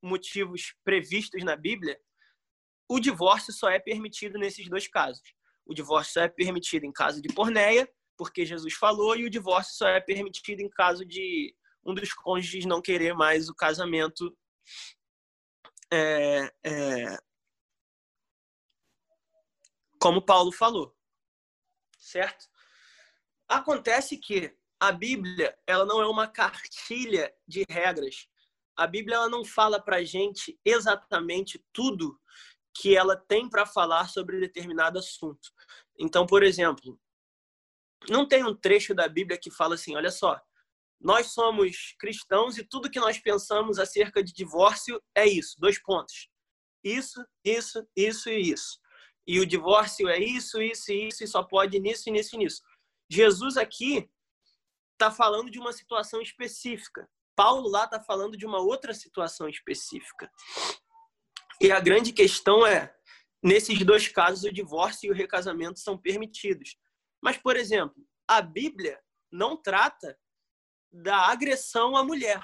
motivos 0.06 0.74
previstos 0.84 1.42
na 1.44 1.56
Bíblia, 1.56 2.00
o 2.88 3.00
divórcio 3.00 3.52
só 3.52 3.68
é 3.68 3.78
permitido 3.78 4.38
nesses 4.38 4.68
dois 4.68 4.86
casos. 4.86 5.34
O 5.64 5.74
divórcio 5.74 6.14
só 6.14 6.20
é 6.20 6.28
permitido 6.28 6.84
em 6.84 6.92
caso 6.92 7.20
de 7.20 7.28
porneia, 7.34 7.90
porque 8.16 8.46
Jesus 8.46 8.74
falou, 8.74 9.16
e 9.16 9.24
o 9.24 9.30
divórcio 9.30 9.76
só 9.76 9.88
é 9.88 10.00
permitido 10.00 10.60
em 10.60 10.70
caso 10.70 11.04
de 11.04 11.54
um 11.84 11.94
dos 11.94 12.12
cônjuges 12.12 12.64
não 12.64 12.80
querer 12.80 13.14
mais 13.14 13.48
o 13.48 13.54
casamento. 13.54 14.36
É, 15.92 16.52
é, 16.64 17.18
como 20.00 20.22
Paulo 20.22 20.52
falou, 20.52 20.96
certo? 21.98 22.46
Acontece 23.48 24.16
que 24.16 24.56
a 24.78 24.92
Bíblia 24.92 25.56
ela 25.66 25.84
não 25.84 26.00
é 26.00 26.06
uma 26.06 26.28
cartilha 26.28 27.32
de 27.46 27.64
regras 27.68 28.28
a 28.76 28.86
Bíblia 28.86 29.16
ela 29.16 29.28
não 29.28 29.44
fala 29.44 29.80
para 29.80 30.04
gente 30.04 30.58
exatamente 30.64 31.64
tudo 31.72 32.18
que 32.74 32.96
ela 32.96 33.16
tem 33.16 33.48
para 33.48 33.64
falar 33.64 34.08
sobre 34.08 34.38
determinado 34.38 34.98
assunto. 34.98 35.48
Então, 35.98 36.26
por 36.26 36.42
exemplo, 36.42 37.00
não 38.08 38.28
tem 38.28 38.44
um 38.44 38.54
trecho 38.54 38.94
da 38.94 39.08
Bíblia 39.08 39.38
que 39.38 39.50
fala 39.50 39.74
assim: 39.74 39.96
olha 39.96 40.10
só, 40.10 40.40
nós 41.00 41.32
somos 41.32 41.94
cristãos 41.98 42.58
e 42.58 42.64
tudo 42.64 42.90
que 42.90 43.00
nós 43.00 43.18
pensamos 43.18 43.78
acerca 43.78 44.22
de 44.22 44.32
divórcio 44.32 45.02
é 45.14 45.26
isso, 45.26 45.56
dois 45.58 45.80
pontos. 45.82 46.28
Isso, 46.84 47.24
isso, 47.44 47.86
isso 47.96 48.28
e 48.28 48.52
isso. 48.52 48.78
E 49.26 49.40
o 49.40 49.46
divórcio 49.46 50.08
é 50.08 50.18
isso, 50.18 50.62
isso 50.62 50.92
e 50.92 51.08
isso, 51.08 51.24
e 51.24 51.26
só 51.26 51.42
pode 51.42 51.80
nisso, 51.80 52.10
nisso 52.10 52.36
e 52.36 52.38
nisso. 52.38 52.62
Jesus 53.10 53.56
aqui 53.56 54.08
está 54.92 55.10
falando 55.10 55.50
de 55.50 55.58
uma 55.58 55.72
situação 55.72 56.20
específica. 56.20 57.08
Paulo 57.36 57.68
lá 57.68 57.84
está 57.84 58.00
falando 58.00 58.36
de 58.36 58.46
uma 58.46 58.58
outra 58.58 58.94
situação 58.94 59.48
específica. 59.48 60.32
E 61.60 61.70
a 61.70 61.78
grande 61.78 62.12
questão 62.12 62.66
é, 62.66 62.92
nesses 63.42 63.84
dois 63.84 64.08
casos, 64.08 64.44
o 64.44 64.52
divórcio 64.52 65.08
e 65.08 65.10
o 65.10 65.14
recasamento 65.14 65.78
são 65.78 65.96
permitidos. 65.96 66.76
Mas, 67.22 67.36
por 67.36 67.56
exemplo, 67.56 68.02
a 68.26 68.40
Bíblia 68.40 69.00
não 69.30 69.56
trata 69.56 70.18
da 70.90 71.30
agressão 71.30 71.96
à 71.96 72.02
mulher. 72.02 72.40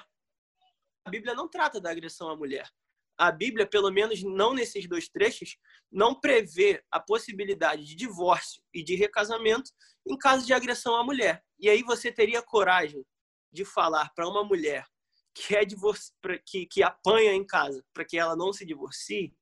A 1.05 1.11
Bíblia 1.11 1.35
não 1.35 1.48
trata 1.48 1.81
da 1.81 1.90
agressão 1.90 2.28
à 2.28 2.37
mulher. 2.37 2.70
A 3.18 3.31
Bíblia, 3.31 3.66
pelo 3.66 3.90
menos 3.90 4.22
não 4.22 4.55
nesses 4.55 4.87
dois 4.88 5.09
trechos, 5.09 5.57
não 5.90 6.18
prevê 6.18 6.83
a 6.90 7.00
possibilidade 7.00 7.85
de 7.85 7.94
divórcio 7.94 8.62
e 8.74 8.83
de 8.83 8.94
recasamento 8.94 9.70
em 10.07 10.16
caso 10.16 10.46
de 10.46 10.52
agressão 10.52 10.96
à 10.96 11.05
mulher. 11.05 11.42
E 11.59 11.68
aí 11.68 11.83
você 11.83 12.11
teria 12.11 12.42
coragem 12.42 13.05
de 13.52 13.64
falar 13.64 14.12
para 14.14 14.28
uma 14.28 14.44
mulher 14.44 14.86
que 15.34 15.56
é 15.56 15.64
divorci... 15.64 16.12
que, 16.46 16.66
que 16.66 16.82
apanha 16.82 17.32
em 17.32 17.44
casa 17.44 17.84
para 17.92 18.04
que 18.04 18.18
ela 18.18 18.36
não 18.36 18.52
se 18.52 18.64
divorcie, 18.64 19.34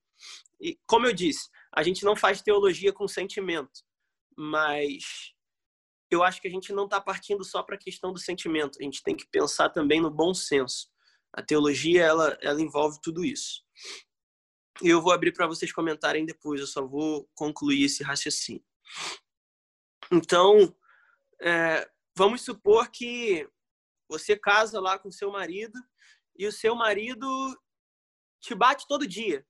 e 0.61 0.79
como 0.87 1.07
eu 1.07 1.13
disse, 1.13 1.49
a 1.73 1.83
gente 1.83 2.05
não 2.05 2.15
faz 2.15 2.43
teologia 2.43 2.93
com 2.93 3.09
sentimento, 3.09 3.81
mas 4.37 5.35
eu 6.11 6.23
acho 6.23 6.41
que 6.41 6.49
a 6.49 6.51
gente 6.51 6.73
não 6.73 6.85
está 6.85 7.01
partindo 7.01 7.45
só 7.45 7.63
para 7.63 7.77
a 7.77 7.79
questão 7.79 8.13
do 8.13 8.19
sentimento, 8.19 8.79
a 8.81 8.83
gente 8.83 9.03
tem 9.03 9.17
que 9.17 9.27
pensar 9.29 9.71
também 9.71 10.01
no 10.01 10.11
bom 10.11 10.35
senso. 10.35 10.91
A 11.33 11.43
teologia 11.43 12.05
ela, 12.05 12.37
ela 12.43 12.61
envolve 12.61 12.99
tudo 13.01 13.25
isso. 13.25 13.65
E 14.83 14.89
eu 14.89 15.01
vou 15.01 15.13
abrir 15.13 15.33
para 15.33 15.47
vocês 15.47 15.73
comentarem 15.73 16.27
depois, 16.27 16.61
eu 16.61 16.67
só 16.67 16.85
vou 16.85 17.29
concluir 17.35 17.85
esse 17.85 18.03
raciocínio. 18.03 18.65
Então, 20.11 20.77
é, 21.41 21.89
vamos 22.17 22.43
supor 22.43 22.91
que 22.91 23.49
você 24.11 24.37
casa 24.37 24.81
lá 24.81 24.99
com 24.99 25.11
seu 25.11 25.31
marido 25.31 25.79
e 26.37 26.47
o 26.47 26.53
seu 26.53 26.75
marido 26.75 27.27
te 28.41 28.55
bate 28.55 28.87
todo 28.89 29.07
dia. 29.07 29.47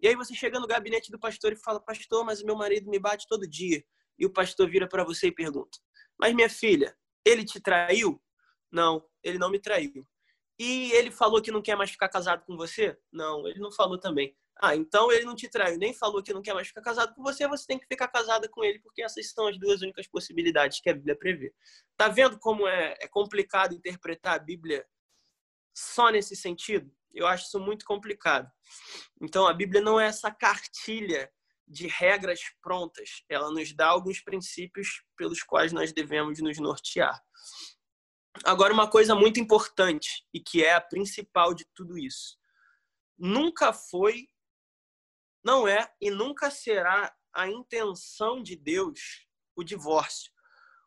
E 0.00 0.08
aí 0.08 0.16
você 0.16 0.34
chega 0.34 0.58
no 0.58 0.66
gabinete 0.66 1.12
do 1.12 1.18
pastor 1.18 1.52
e 1.52 1.56
fala: 1.56 1.80
Pastor, 1.80 2.24
mas 2.24 2.42
meu 2.42 2.56
marido 2.56 2.90
me 2.90 2.98
bate 2.98 3.26
todo 3.28 3.48
dia. 3.48 3.82
E 4.18 4.26
o 4.26 4.32
pastor 4.32 4.68
vira 4.68 4.88
para 4.88 5.04
você 5.04 5.28
e 5.28 5.32
pergunta: 5.32 5.78
Mas 6.18 6.34
minha 6.34 6.50
filha, 6.50 6.96
ele 7.24 7.44
te 7.44 7.60
traiu? 7.60 8.20
Não, 8.70 9.08
ele 9.22 9.38
não 9.38 9.48
me 9.48 9.60
traiu. 9.60 10.06
E 10.58 10.90
ele 10.92 11.10
falou 11.10 11.40
que 11.40 11.52
não 11.52 11.62
quer 11.62 11.76
mais 11.76 11.90
ficar 11.90 12.08
casado 12.08 12.44
com 12.44 12.56
você? 12.56 12.98
Não, 13.12 13.46
ele 13.46 13.60
não 13.60 13.70
falou 13.70 13.98
também. 13.98 14.36
Ah, 14.60 14.76
então 14.76 15.10
ele 15.10 15.24
não 15.24 15.34
te 15.34 15.48
traiu, 15.48 15.78
nem 15.78 15.92
falou 15.92 16.22
que 16.22 16.32
não 16.32 16.40
quer 16.40 16.54
mais 16.54 16.68
ficar 16.68 16.82
casado 16.82 17.14
com 17.14 17.22
você, 17.22 17.46
você 17.48 17.66
tem 17.66 17.78
que 17.78 17.86
ficar 17.86 18.08
casada 18.08 18.48
com 18.48 18.62
ele, 18.62 18.78
porque 18.78 19.02
essas 19.02 19.30
são 19.30 19.48
as 19.48 19.58
duas 19.58 19.82
únicas 19.82 20.06
possibilidades 20.06 20.80
que 20.80 20.88
a 20.88 20.94
Bíblia 20.94 21.16
prevê. 21.16 21.52
Tá 21.96 22.08
vendo 22.08 22.38
como 22.38 22.66
é, 22.66 22.96
é 23.00 23.08
complicado 23.08 23.74
interpretar 23.74 24.34
a 24.34 24.38
Bíblia 24.38 24.86
só 25.74 26.08
nesse 26.10 26.36
sentido? 26.36 26.90
Eu 27.12 27.26
acho 27.26 27.46
isso 27.46 27.60
muito 27.60 27.84
complicado. 27.84 28.50
Então, 29.20 29.46
a 29.46 29.52
Bíblia 29.52 29.80
não 29.80 30.00
é 30.00 30.06
essa 30.06 30.30
cartilha 30.30 31.30
de 31.66 31.86
regras 31.86 32.40
prontas, 32.60 33.24
ela 33.28 33.50
nos 33.50 33.74
dá 33.74 33.86
alguns 33.86 34.20
princípios 34.20 35.02
pelos 35.16 35.42
quais 35.42 35.72
nós 35.72 35.92
devemos 35.92 36.38
nos 36.40 36.58
nortear. 36.58 37.18
Agora, 38.44 38.72
uma 38.72 38.90
coisa 38.90 39.14
muito 39.14 39.40
importante 39.40 40.26
e 40.32 40.40
que 40.40 40.62
é 40.62 40.74
a 40.74 40.80
principal 40.80 41.54
de 41.54 41.64
tudo 41.74 41.96
isso: 41.96 42.36
nunca 43.16 43.72
foi 43.72 44.28
não 45.44 45.68
é 45.68 45.92
e 46.00 46.10
nunca 46.10 46.50
será 46.50 47.14
a 47.32 47.48
intenção 47.48 48.42
de 48.42 48.56
Deus 48.56 49.26
o 49.54 49.62
divórcio. 49.62 50.32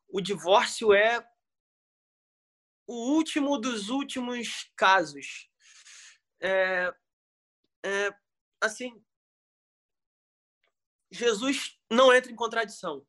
O 0.09 0.19
divórcio 0.19 0.93
é 0.93 1.25
o 2.87 3.13
último 3.13 3.57
dos 3.57 3.89
últimos 3.89 4.71
casos. 4.75 5.49
É, 6.41 6.93
é, 7.85 8.15
assim, 8.61 9.03
Jesus 11.11 11.77
não 11.91 12.13
entra 12.13 12.31
em 12.31 12.35
contradição. 12.35 13.05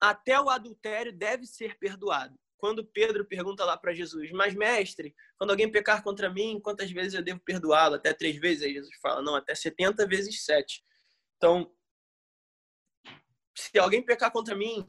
Até 0.00 0.40
o 0.40 0.48
adultério 0.48 1.12
deve 1.12 1.46
ser 1.46 1.78
perdoado. 1.78 2.38
Quando 2.58 2.84
Pedro 2.84 3.24
pergunta 3.24 3.64
lá 3.64 3.76
para 3.76 3.94
Jesus, 3.94 4.30
mas 4.32 4.54
mestre, 4.54 5.14
quando 5.38 5.50
alguém 5.50 5.70
pecar 5.70 6.02
contra 6.02 6.28
mim, 6.28 6.60
quantas 6.60 6.90
vezes 6.90 7.14
eu 7.14 7.22
devo 7.22 7.40
perdoá-lo? 7.40 7.94
Até 7.94 8.12
três 8.12 8.36
vezes? 8.36 8.64
Aí 8.64 8.74
Jesus 8.74 8.94
fala, 9.00 9.22
não, 9.22 9.34
até 9.34 9.54
70 9.54 10.06
vezes 10.06 10.44
sete. 10.44 10.84
Então, 11.36 11.72
se 13.56 13.78
alguém 13.78 14.04
pecar 14.04 14.30
contra 14.30 14.54
mim, 14.54 14.86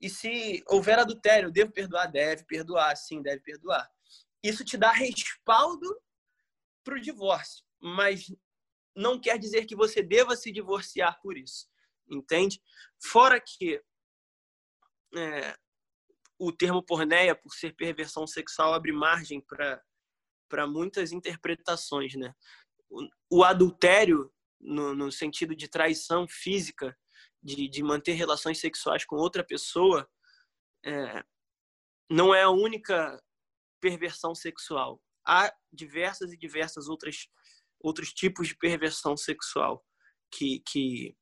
e 0.00 0.08
se 0.08 0.62
houver 0.68 0.98
adultério, 0.98 1.50
devo 1.50 1.72
perdoar? 1.72 2.06
Deve 2.06 2.44
perdoar, 2.44 2.96
sim, 2.96 3.20
deve 3.20 3.40
perdoar. 3.40 3.90
Isso 4.42 4.64
te 4.64 4.76
dá 4.76 4.92
respaldo 4.92 6.00
para 6.84 6.94
o 6.94 7.00
divórcio, 7.00 7.64
mas 7.80 8.32
não 8.94 9.20
quer 9.20 9.38
dizer 9.38 9.66
que 9.66 9.74
você 9.74 10.02
deva 10.02 10.36
se 10.36 10.52
divorciar 10.52 11.20
por 11.20 11.36
isso, 11.36 11.68
entende? 12.08 12.60
Fora 13.02 13.40
que 13.40 13.82
é, 15.16 15.56
o 16.38 16.52
termo 16.52 16.82
porneia, 16.82 17.34
por 17.34 17.52
ser 17.54 17.74
perversão 17.74 18.26
sexual, 18.26 18.72
abre 18.72 18.92
margem 18.92 19.40
para 19.40 20.66
muitas 20.66 21.12
interpretações, 21.12 22.14
né? 22.14 22.32
O, 22.88 23.38
o 23.38 23.44
adultério, 23.44 24.32
no, 24.60 24.94
no, 24.94 25.12
sentido 25.12 25.54
de 25.54 25.68
traição 25.68 26.26
física, 26.28 26.96
de, 27.42 27.68
de 27.68 27.82
manter 27.82 28.12
relações 28.12 28.60
sexuais 28.60 29.04
com 29.04 29.16
outra 29.16 29.44
pessoa, 29.44 30.08
é, 30.84 31.22
não 32.10 32.34
é 32.34 32.42
a 32.42 32.50
única 32.50 33.20
perversão 33.80 34.34
sexual. 34.34 35.00
Há 35.26 35.52
diversas 35.72 36.32
e 36.32 36.38
diversas 36.38 36.88
outras 36.88 37.28
outros 37.80 38.12
tipos 38.12 38.48
de 38.48 38.56
perversão 38.56 39.16
sexual 39.16 39.84
que, 40.32 40.60
que 40.66 41.16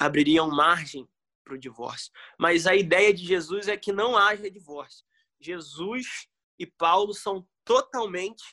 abririam 0.00 0.48
margem 0.50 1.08
para 1.44 1.54
o 1.54 1.58
divórcio. 1.58 2.12
Mas 2.38 2.66
a 2.66 2.74
ideia 2.74 3.12
de 3.12 3.24
Jesus 3.24 3.68
é 3.68 3.76
que 3.76 3.92
não 3.92 4.16
haja 4.16 4.50
divórcio. 4.50 5.04
Jesus 5.40 6.28
e 6.58 6.66
Paulo 6.66 7.14
são 7.14 7.46
totalmente 7.64 8.44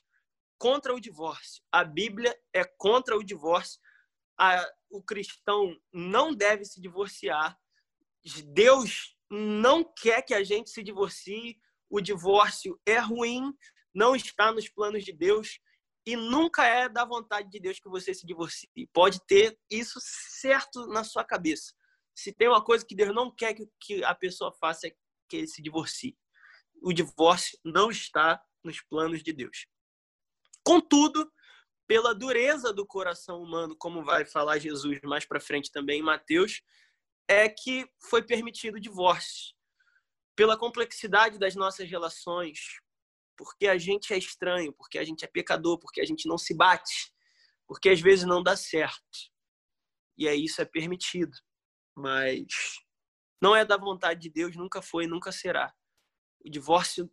contra 0.57 0.93
o 0.93 0.99
divórcio. 0.99 1.63
A 1.71 1.83
Bíblia 1.83 2.35
é 2.53 2.63
contra 2.63 3.17
o 3.17 3.23
divórcio. 3.23 3.79
A, 4.39 4.65
o 4.89 5.03
cristão 5.03 5.75
não 5.91 6.33
deve 6.33 6.65
se 6.65 6.81
divorciar. 6.81 7.57
Deus 8.45 9.15
não 9.29 9.83
quer 9.83 10.21
que 10.21 10.33
a 10.33 10.43
gente 10.43 10.69
se 10.69 10.83
divorcie. 10.83 11.59
O 11.89 12.01
divórcio 12.01 12.79
é 12.85 12.97
ruim, 12.97 13.53
não 13.93 14.15
está 14.15 14.51
nos 14.51 14.67
planos 14.69 15.03
de 15.03 15.13
Deus 15.13 15.59
e 16.05 16.15
nunca 16.15 16.65
é 16.65 16.87
da 16.87 17.03
vontade 17.03 17.49
de 17.49 17.59
Deus 17.59 17.79
que 17.79 17.89
você 17.89 18.13
se 18.13 18.25
divorcie. 18.25 18.69
Pode 18.93 19.19
ter 19.27 19.59
isso 19.69 19.99
certo 20.01 20.87
na 20.87 21.03
sua 21.03 21.25
cabeça. 21.25 21.73
Se 22.17 22.33
tem 22.33 22.47
uma 22.47 22.63
coisa 22.63 22.83
que 22.83 22.95
Deus 22.95 23.13
não 23.13 23.29
quer 23.29 23.55
que 23.79 24.03
a 24.03 24.15
pessoa 24.15 24.51
faça 24.51 24.87
é 24.87 24.95
que 25.29 25.37
ele 25.37 25.47
se 25.47 25.61
divorcie. 25.61 26.17
O 26.81 26.91
divórcio 26.91 27.59
não 27.63 27.91
está 27.91 28.43
nos 28.63 28.81
planos 28.81 29.21
de 29.21 29.31
Deus. 29.31 29.67
Contudo, 30.63 31.31
pela 31.85 32.15
dureza 32.15 32.73
do 32.73 32.87
coração 32.87 33.39
humano, 33.43 33.77
como 33.77 34.03
vai 34.03 34.25
falar 34.25 34.57
Jesus 34.57 34.99
mais 35.03 35.25
para 35.25 35.39
frente 35.39 35.71
também 35.71 35.99
em 35.99 36.03
Mateus, 36.03 36.63
é 37.27 37.47
que 37.47 37.87
foi 38.09 38.23
permitido 38.23 38.77
o 38.77 38.81
divórcio. 38.81 39.55
Pela 40.35 40.57
complexidade 40.57 41.37
das 41.37 41.53
nossas 41.53 41.87
relações, 41.87 42.79
porque 43.37 43.67
a 43.67 43.77
gente 43.77 44.11
é 44.11 44.17
estranho, 44.17 44.73
porque 44.73 44.97
a 44.97 45.03
gente 45.03 45.23
é 45.23 45.27
pecador, 45.27 45.77
porque 45.77 46.01
a 46.01 46.05
gente 46.05 46.27
não 46.27 46.37
se 46.37 46.55
bate, 46.55 47.13
porque 47.67 47.89
às 47.89 48.01
vezes 48.01 48.25
não 48.25 48.41
dá 48.41 48.57
certo. 48.57 49.31
E 50.17 50.27
aí 50.27 50.45
isso 50.45 50.59
é 50.59 50.65
permitido, 50.65 51.37
mas 51.97 52.45
não 53.41 53.55
é 53.55 53.65
da 53.65 53.75
vontade 53.75 54.21
de 54.21 54.29
Deus, 54.29 54.55
nunca 54.55 54.83
foi, 54.83 55.07
nunca 55.07 55.31
será. 55.31 55.73
O 56.45 56.49
divórcio 56.49 57.11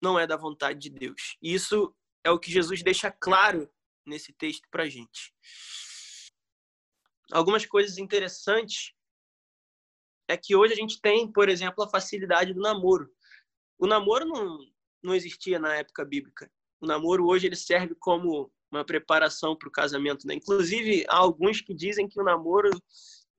não 0.00 0.16
é 0.16 0.24
da 0.24 0.36
vontade 0.36 0.78
de 0.78 0.88
Deus. 0.88 1.36
E 1.42 1.52
isso 1.52 1.92
é 2.22 2.30
o 2.30 2.38
que 2.38 2.50
Jesus 2.50 2.80
deixa 2.80 3.10
claro 3.10 3.68
nesse 4.06 4.32
texto 4.32 4.68
para 4.70 4.88
gente. 4.88 5.34
Algumas 7.32 7.66
coisas 7.66 7.98
interessantes 7.98 8.94
é 10.28 10.36
que 10.36 10.54
hoje 10.54 10.74
a 10.74 10.76
gente 10.76 11.00
tem, 11.00 11.30
por 11.30 11.48
exemplo, 11.48 11.82
a 11.82 11.90
facilidade 11.90 12.54
do 12.54 12.60
namoro. 12.60 13.12
O 13.78 13.86
namoro 13.86 14.24
não, 14.24 14.58
não 15.02 15.14
existia 15.14 15.58
na 15.58 15.74
época 15.74 16.04
bíblica. 16.04 16.48
O 16.80 16.86
namoro 16.86 17.26
hoje 17.26 17.48
ele 17.48 17.56
serve 17.56 17.96
como 17.96 18.52
uma 18.70 18.84
preparação 18.84 19.56
para 19.56 19.68
o 19.68 19.72
casamento, 19.72 20.26
né? 20.26 20.34
Inclusive 20.34 21.04
há 21.08 21.16
alguns 21.16 21.60
que 21.60 21.74
dizem 21.74 22.08
que 22.08 22.20
o 22.20 22.24
namoro 22.24 22.70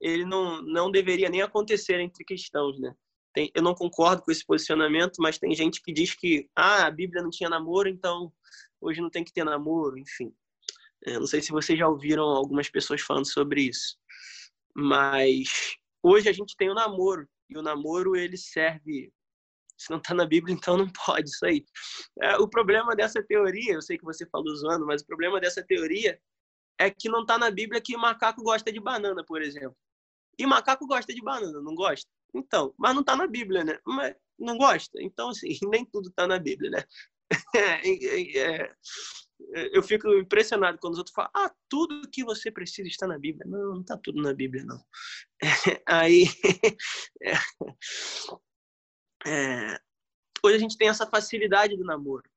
ele 0.02 0.26
não 0.26 0.62
não 0.62 0.92
deveria 0.92 1.30
nem 1.30 1.42
acontecer 1.42 2.00
entre 2.00 2.24
cristãos, 2.24 2.80
né? 2.80 2.94
Tem, 3.34 3.52
eu 3.54 3.62
não 3.62 3.76
concordo 3.76 4.24
com 4.24 4.32
esse 4.32 4.46
posicionamento, 4.46 5.18
mas 5.20 5.38
tem 5.38 5.54
gente 5.54 5.82
que 5.82 5.94
diz 5.94 6.16
que 6.16 6.50
ah, 6.56 6.86
a 6.86 6.92
Bíblia 6.92 7.22
não 7.22 7.30
tinha 7.30 7.50
namoro, 7.50 7.88
então 7.88 8.32
hoje 8.82 9.02
não 9.02 9.10
tem 9.10 9.24
que 9.24 9.34
ter 9.34 9.44
namoro, 9.44 9.98
enfim. 9.98 10.34
É, 11.06 11.20
não 11.20 11.28
sei 11.28 11.42
se 11.42 11.52
vocês 11.52 11.78
já 11.78 11.88
ouviram 11.88 12.24
algumas 12.24 12.70
pessoas 12.70 13.02
falando 13.02 13.32
sobre 13.32 13.62
isso, 13.62 13.98
mas 14.76 15.78
hoje 16.04 16.28
a 16.28 16.34
gente 16.34 16.56
tem 16.58 16.70
o 16.70 16.74
namoro 16.74 17.28
e 17.50 17.58
o 17.58 17.62
namoro 17.62 18.16
ele 18.16 18.38
serve 18.38 19.12
se 19.80 19.90
não 19.90 19.98
está 19.98 20.14
na 20.14 20.26
Bíblia, 20.26 20.54
então 20.54 20.78
não 20.78 20.90
pode 20.90 21.30
isso 21.30 21.46
aí. 21.46 21.66
É, 22.22 22.38
o 22.38 22.48
problema 22.48 22.96
dessa 22.96 23.24
teoria, 23.24 23.74
eu 23.74 23.82
sei 23.82 23.98
que 23.98 24.04
você 24.04 24.26
falou 24.28 24.54
zoando, 24.56 24.86
mas 24.86 25.02
o 25.02 25.06
problema 25.06 25.40
dessa 25.40 25.64
teoria 25.64 26.20
é 26.78 26.90
que 26.90 27.10
não 27.10 27.22
está 27.22 27.38
na 27.38 27.50
Bíblia 27.50 27.82
que 27.82 27.96
macaco 27.98 28.44
gosta 28.44 28.72
de 28.72 28.80
banana, 28.80 29.24
por 29.26 29.42
exemplo. 29.42 29.76
E 30.40 30.46
macaco 30.46 30.88
gosta 30.88 31.14
de 31.14 31.22
banana, 31.22 31.62
não 31.62 31.76
gosta? 31.76 32.10
Então, 32.34 32.74
mas 32.78 32.94
não 32.94 33.02
está 33.02 33.16
na 33.16 33.28
Bíblia, 33.28 33.64
né? 33.64 33.78
Mas 33.86 34.16
não 34.40 34.58
gosta? 34.58 35.02
Então, 35.02 35.30
assim, 35.30 35.50
nem 35.70 35.86
tudo 35.86 36.08
está 36.08 36.26
na 36.26 36.40
Bíblia, 36.40 36.72
né? 36.72 36.84
É, 39.54 39.78
eu 39.78 39.82
fico 39.82 40.10
impressionado 40.16 40.78
quando 40.80 40.94
os 40.94 41.00
outros 41.00 41.16
falam, 41.16 41.32
ah, 41.34 41.50
tudo 41.70 42.10
que 42.10 42.26
você 42.26 42.52
precisa 42.52 42.90
está 42.90 43.08
na 43.08 43.18
Bíblia. 43.18 43.46
Não, 43.48 43.76
não 43.76 43.82
está 43.82 43.98
tudo 43.98 44.22
na 44.22 44.34
Bíblia, 44.34 44.66
não. 44.66 44.84
Aí, 45.88 46.26
é, 49.26 49.80
hoje 50.44 50.56
a 50.58 50.60
gente 50.60 50.78
tem 50.78 50.90
essa 50.90 51.08
facilidade 51.08 51.78
do 51.78 51.86
namoro. 51.86 52.30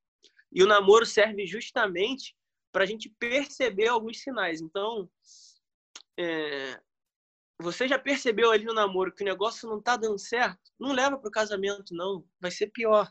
E 0.53 0.63
o 0.63 0.67
namoro 0.67 1.05
serve 1.05 1.45
justamente 1.45 2.37
para 2.71 2.85
a 2.85 2.87
gente 2.87 3.09
perceber 3.19 3.89
alguns 3.89 4.23
sinais. 4.23 4.61
Então, 4.61 5.11
é, 6.17 6.81
você 7.63 7.89
já 7.89 7.99
percebeu 7.99 8.51
ali 8.51 8.65
no 8.65 8.75
namoro 8.75 9.13
que 9.13 9.23
o 9.23 9.27
negócio 9.27 9.69
não 9.69 9.79
está 9.79 9.97
dando 9.97 10.19
certo? 10.19 10.61
Não 10.79 10.93
leva 10.93 11.17
para 11.17 11.29
o 11.29 11.33
casamento, 11.33 11.95
não. 11.95 12.27
Vai 12.41 12.51
ser 12.51 12.69
pior. 12.69 13.11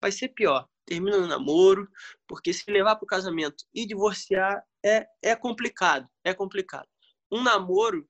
Vai 0.00 0.10
ser 0.10 0.28
pior. 0.28 0.68
Termina 0.84 1.18
no 1.18 1.26
namoro, 1.28 1.88
porque 2.26 2.52
se 2.52 2.68
levar 2.70 2.96
para 2.96 3.04
o 3.04 3.08
casamento 3.08 3.64
e 3.72 3.86
divorciar 3.86 4.64
é, 4.84 5.06
é 5.22 5.36
complicado. 5.36 6.08
É 6.24 6.34
complicado. 6.34 6.88
Um 7.30 7.42
namoro, 7.42 8.08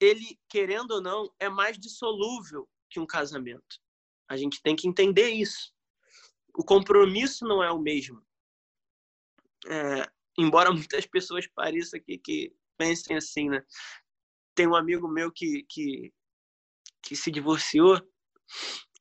ele, 0.00 0.38
querendo 0.48 0.92
ou 0.92 1.00
não, 1.00 1.34
é 1.38 1.48
mais 1.48 1.78
dissolúvel 1.78 2.68
que 2.88 3.00
um 3.00 3.06
casamento. 3.06 3.80
A 4.28 4.36
gente 4.36 4.62
tem 4.62 4.76
que 4.76 4.88
entender 4.88 5.30
isso. 5.30 5.72
O 6.56 6.64
compromisso 6.64 7.44
não 7.44 7.62
é 7.62 7.70
o 7.70 7.78
mesmo. 7.78 8.24
É, 9.66 10.08
embora 10.38 10.70
muitas 10.72 11.06
pessoas 11.06 11.46
pareçam 11.48 12.00
que, 12.00 12.18
que 12.18 12.56
pensem 12.76 13.16
assim, 13.16 13.50
né? 13.50 13.64
Tem 14.54 14.66
um 14.66 14.76
amigo 14.76 15.08
meu 15.08 15.32
que, 15.32 15.64
que, 15.68 16.12
que 17.02 17.16
se 17.16 17.30
divorciou 17.30 18.00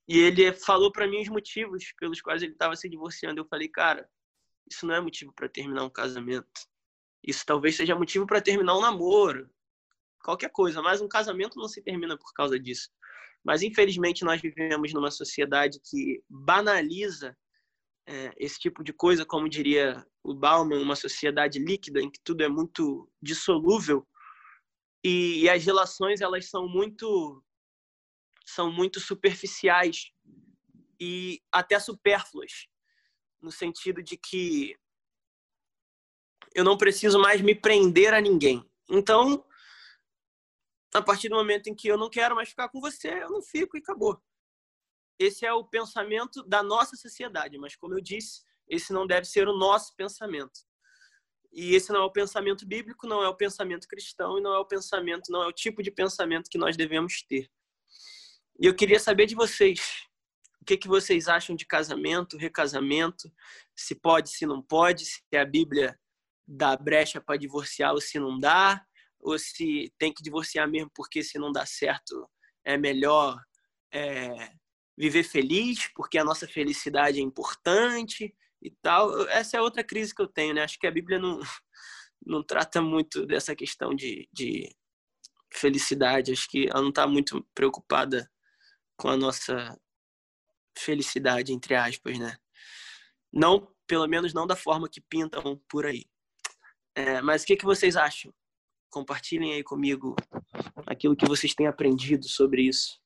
e 0.08 0.20
ele 0.20 0.52
falou 0.54 0.92
para 0.92 1.08
mim 1.08 1.22
os 1.22 1.30
motivos 1.30 1.94
pelos 1.98 2.22
quais 2.22 2.42
ele 2.42 2.54
estava 2.54 2.76
se 2.76 2.89
divorciando. 2.89 3.39
Eu 3.39 3.48
falei, 3.48 3.70
cara, 3.70 4.08
isso 4.70 4.86
não 4.86 4.96
é 4.96 5.02
motivo 5.02 5.32
para 5.34 5.48
terminar 5.48 5.84
um 5.84 5.89
casamento. 5.89 6.48
Isso 7.24 7.46
talvez 7.46 7.76
seja 7.76 7.96
motivo 7.96 8.26
para 8.28 8.42
terminar 8.42 8.78
um 8.78 8.82
namoro, 8.82 9.50
qualquer 10.22 10.50
coisa, 10.50 10.82
mas 10.82 11.02
um 11.02 11.08
casamento 11.08 11.58
não 11.58 11.70
se 11.70 11.82
termina 11.82 12.18
por 12.18 12.34
causa 12.34 12.60
disso. 12.60 12.89
Mas, 13.44 13.62
infelizmente, 13.62 14.26
nós 14.26 14.42
vivemos 14.42 14.94
numa 14.94 15.12
sociedade 15.12 15.80
que 15.89 16.22
banaliza 16.30 17.36
é, 18.08 18.34
esse 18.38 18.60
tipo 18.60 18.84
de 18.84 18.92
coisa, 18.92 19.26
como 19.26 19.50
diria 19.50 20.06
o 20.22 20.34
Bauman, 20.34 20.82
uma 20.82 20.96
sociedade 20.96 21.60
líquida 21.60 22.02
em 22.02 22.10
que 22.10 22.20
tudo 22.24 22.44
é 22.44 22.50
muito 22.50 23.10
dissolúvel 23.22 24.06
e, 25.04 25.42
e 25.42 25.50
as 25.50 25.63
relações 25.66 26.22
elas 26.22 26.50
são 26.50 26.68
muito 26.68 27.44
são 28.46 28.72
muito 28.72 29.00
superficiais 29.00 30.12
e 31.00 31.42
até 31.52 31.80
supérfluas, 31.80 32.68
no 33.42 33.52
sentido 33.52 34.02
de 34.04 34.18
que 34.18 34.78
eu 36.54 36.63
não 36.63 36.78
preciso 36.78 37.20
mais 37.20 37.42
me 37.42 37.56
prender 37.56 38.13
a 38.13 38.22
ninguém. 38.22 38.63
Então, 38.89 39.46
a 40.94 41.02
partir 41.02 41.30
do 41.30 41.36
momento 41.36 41.68
em 41.68 41.76
que 41.76 41.88
eu 41.88 41.98
não 41.98 42.10
quero 42.10 42.36
mais 42.36 42.50
ficar 42.50 42.70
com 42.70 42.80
você, 42.80 43.24
eu 43.24 43.30
não 43.30 43.42
fico 43.42 43.76
e 43.76 43.80
acabou. 43.80 44.22
Esse 45.18 45.46
é 45.46 45.54
o 45.54 45.66
pensamento 45.66 46.44
da 46.44 46.62
nossa 46.62 46.96
sociedade, 46.96 47.58
mas 47.58 47.76
como 47.76 47.96
eu 47.96 48.02
disse, 48.02 48.44
esse 48.68 48.94
não 48.94 49.08
deve 49.08 49.26
ser 49.26 49.48
o 49.48 49.58
nosso 49.58 49.96
pensamento. 49.96 50.62
E 51.54 51.76
esse 51.76 51.92
não 51.92 52.02
é 52.02 52.04
o 52.04 52.12
pensamento 52.12 52.66
bíblico, 52.66 53.08
não 53.08 53.24
é 53.24 53.30
o 53.30 53.36
pensamento 53.36 53.88
cristão 53.88 54.39
e 54.39 54.42
não 54.42 54.54
é 54.54 54.58
o 54.58 54.66
pensamento, 54.66 55.32
não 55.32 55.44
é 55.44 55.48
o 55.48 55.52
tipo 55.52 55.84
de 55.84 55.92
pensamento 55.92 56.50
que 56.50 56.58
nós 56.58 56.76
devemos 56.76 57.22
ter. 57.22 57.48
E 58.60 58.66
eu 58.66 58.76
queria 58.76 59.00
saber 59.00 59.28
de 59.28 59.36
vocês, 59.36 59.80
o 60.60 60.66
que, 60.66 60.78
que 60.78 60.88
vocês 60.88 61.28
acham 61.28 61.56
de 61.56 61.66
casamento, 61.66 62.38
recasamento, 62.38 63.32
se 63.76 63.94
pode, 63.94 64.30
se 64.30 64.46
não 64.46 64.62
pode, 64.62 65.06
se 65.06 65.22
a 65.36 65.46
Bíblia 65.46 66.00
dá 66.48 66.76
brecha 66.76 67.22
para 67.22 67.38
divorciar 67.38 67.94
ou 67.94 68.02
se 68.02 68.20
não 68.20 68.39
dá, 68.39 68.84
ou 69.20 69.38
se 69.38 69.94
tem 69.98 70.12
que 70.12 70.24
divorciar 70.24 70.68
mesmo 70.68 70.92
porque 70.94 71.24
se 71.24 71.39
não 71.39 71.52
dá 71.52 71.66
certo 71.66 72.30
é 72.66 72.78
melhor 72.78 73.39
é, 73.94 74.52
viver 74.98 75.24
feliz, 75.24 75.89
porque 75.94 76.18
a 76.18 76.24
nossa 76.24 76.48
felicidade 76.48 77.20
é 77.20 77.22
importante 77.22 78.34
e 78.63 78.71
tal. 78.82 79.28
Essa 79.28 79.58
é 79.58 79.62
outra 79.62 79.84
crise 79.84 80.15
que 80.15 80.21
eu 80.21 80.28
tenho, 80.28 80.54
né? 80.54 80.63
Acho 80.63 80.80
que 80.80 80.88
a 80.88 80.91
Bíblia 80.91 81.19
não, 81.19 81.39
não 82.26 82.41
trata 82.41 82.82
muito 82.82 83.26
dessa 83.26 83.54
questão 83.56 83.93
de, 83.93 84.28
de 84.32 84.73
felicidade. 85.54 86.32
Acho 86.32 86.47
que 86.47 86.67
ela 86.69 86.82
não 86.82 86.89
está 86.89 87.06
muito 87.06 87.45
preocupada 87.54 88.30
com 88.95 89.10
a 89.10 89.17
nossa 89.17 89.78
felicidade, 90.78 91.52
entre 91.52 91.76
aspas, 91.76 92.17
né? 92.17 92.38
Não, 93.32 93.67
pelo 93.86 94.08
menos 94.08 94.34
não 94.34 94.47
da 94.47 94.56
forma 94.56 94.89
que 94.89 95.02
pintam 95.02 95.62
por 95.69 95.86
aí. 95.86 96.06
É, 96.95 97.21
mas 97.21 97.43
o 97.43 97.45
que, 97.45 97.58
que 97.58 97.65
vocês 97.65 97.97
acham? 97.97 98.34
Compartilhem 98.89 99.54
aí 99.54 99.63
comigo 99.63 100.15
aquilo 100.86 101.15
que 101.15 101.28
vocês 101.28 101.54
têm 101.54 101.67
aprendido 101.67 102.28
sobre 102.28 102.62
isso. 102.63 103.03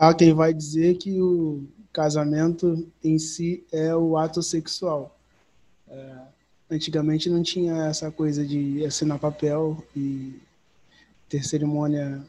Há 0.00 0.14
quem 0.14 0.32
vai 0.32 0.54
dizer 0.54 0.96
que 0.96 1.20
o 1.20 1.68
casamento 1.92 2.90
em 3.04 3.18
si 3.18 3.62
é 3.70 3.94
o 3.94 4.16
ato 4.16 4.42
sexual. 4.42 5.14
É, 5.86 6.16
antigamente 6.70 7.28
não 7.28 7.42
tinha 7.42 7.84
essa 7.84 8.10
coisa 8.10 8.42
de 8.42 8.82
assinar 8.82 9.18
papel 9.18 9.84
e 9.94 10.40
ter 11.28 11.44
cerimônia 11.44 12.24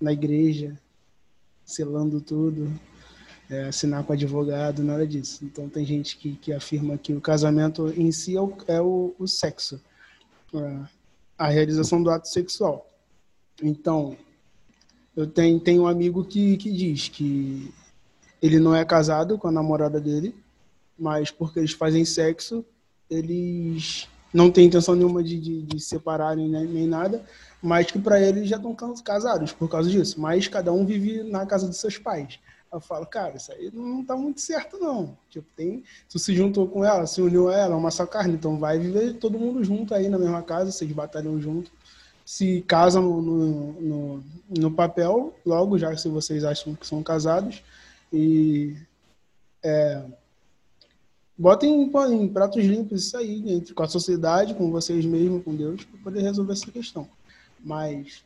na 0.00 0.12
igreja, 0.12 0.76
selando 1.64 2.20
tudo, 2.20 2.68
é, 3.48 3.68
assinar 3.68 4.02
com 4.02 4.12
advogado, 4.12 4.82
nada 4.82 5.06
disso. 5.06 5.44
Então 5.44 5.68
tem 5.68 5.86
gente 5.86 6.16
que, 6.16 6.34
que 6.34 6.52
afirma 6.52 6.98
que 6.98 7.12
o 7.12 7.20
casamento 7.20 7.88
em 7.96 8.10
si 8.10 8.36
é 8.36 8.40
o, 8.40 8.52
é 8.66 8.80
o, 8.80 9.14
o 9.16 9.28
sexo, 9.28 9.80
é, 10.56 10.80
a 11.38 11.46
realização 11.46 12.02
do 12.02 12.10
ato 12.10 12.26
sexual. 12.26 12.84
Então, 13.62 14.16
eu 15.16 15.26
tenho, 15.26 15.60
tenho 15.60 15.82
um 15.82 15.86
amigo 15.86 16.24
que, 16.24 16.56
que 16.56 16.70
diz 16.70 17.08
que 17.08 17.72
ele 18.40 18.58
não 18.58 18.74
é 18.74 18.84
casado 18.84 19.38
com 19.38 19.48
a 19.48 19.52
namorada 19.52 20.00
dele, 20.00 20.34
mas 20.98 21.30
porque 21.30 21.58
eles 21.58 21.72
fazem 21.72 22.04
sexo, 22.04 22.64
eles 23.08 24.08
não 24.32 24.50
têm 24.50 24.66
intenção 24.66 24.94
nenhuma 24.94 25.22
de, 25.22 25.38
de, 25.38 25.62
de 25.62 25.80
separarem 25.80 26.48
né, 26.48 26.64
nem 26.64 26.86
nada, 26.86 27.22
mas 27.62 27.90
que 27.90 27.98
para 27.98 28.20
eles 28.20 28.48
já 28.48 28.56
estão 28.56 28.74
casados 29.04 29.52
por 29.52 29.68
causa 29.68 29.90
disso. 29.90 30.20
Mas 30.20 30.48
cada 30.48 30.72
um 30.72 30.86
vive 30.86 31.22
na 31.22 31.44
casa 31.46 31.68
dos 31.68 31.76
seus 31.76 31.98
pais. 31.98 32.38
Eu 32.72 32.80
falo, 32.80 33.04
cara, 33.04 33.36
isso 33.36 33.52
aí 33.52 33.70
não 33.70 34.02
tá 34.02 34.16
muito 34.16 34.40
certo, 34.40 34.78
não. 34.78 35.16
Tipo, 35.28 35.46
tem. 35.54 35.84
Tu 36.08 36.18
se 36.18 36.34
juntou 36.34 36.66
com 36.66 36.82
ela, 36.82 37.06
se 37.06 37.20
uniu 37.20 37.50
a 37.50 37.54
ela, 37.54 37.76
uma 37.76 37.90
só 37.90 38.06
carne, 38.06 38.32
então 38.34 38.58
vai 38.58 38.78
viver 38.78 39.14
todo 39.18 39.38
mundo 39.38 39.62
junto 39.62 39.94
aí 39.94 40.08
na 40.08 40.18
mesma 40.18 40.42
casa, 40.42 40.72
vocês 40.72 40.90
batalham 40.90 41.38
junto. 41.38 41.70
Se 42.32 42.62
casam 42.62 43.20
no, 43.20 43.72
no, 43.74 44.24
no, 44.58 44.70
papel, 44.70 45.34
logo, 45.44 45.76
já 45.76 45.94
se 45.98 46.08
vocês 46.08 46.44
acham 46.44 46.74
que 46.74 46.86
são 46.86 47.02
casados. 47.02 47.62
E. 48.10 48.74
É, 49.62 50.02
botem 51.36 51.82
em, 51.82 52.28
pratos 52.28 52.64
limpos 52.64 53.04
isso 53.04 53.18
aí, 53.18 53.52
entre, 53.52 53.74
com 53.74 53.82
a 53.82 53.86
sociedade, 53.86 54.54
com 54.54 54.70
vocês 54.70 55.04
mesmos, 55.04 55.44
com 55.44 55.54
Deus, 55.54 55.84
para 55.84 56.00
poder 56.04 56.22
resolver 56.22 56.54
essa 56.54 56.70
questão. 56.70 57.06
Mas 57.60 58.24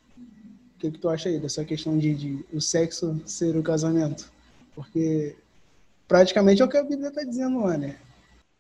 o 0.76 0.78
que, 0.78 0.92
que 0.92 0.98
tu 1.00 1.08
acha 1.08 1.28
aí 1.28 1.40
dessa 1.40 1.64
questão 1.64 1.98
de, 1.98 2.14
de 2.14 2.44
o 2.52 2.60
sexo 2.60 3.20
ser 3.26 3.56
o 3.56 3.62
casamento? 3.62 4.30
Porque 4.72 5.34
praticamente 6.06 6.62
é 6.62 6.64
o 6.64 6.68
que 6.68 6.76
a 6.76 6.84
Bíblia 6.84 7.08
está 7.08 7.24
dizendo 7.24 7.58
lá, 7.58 7.76
né? 7.76 7.98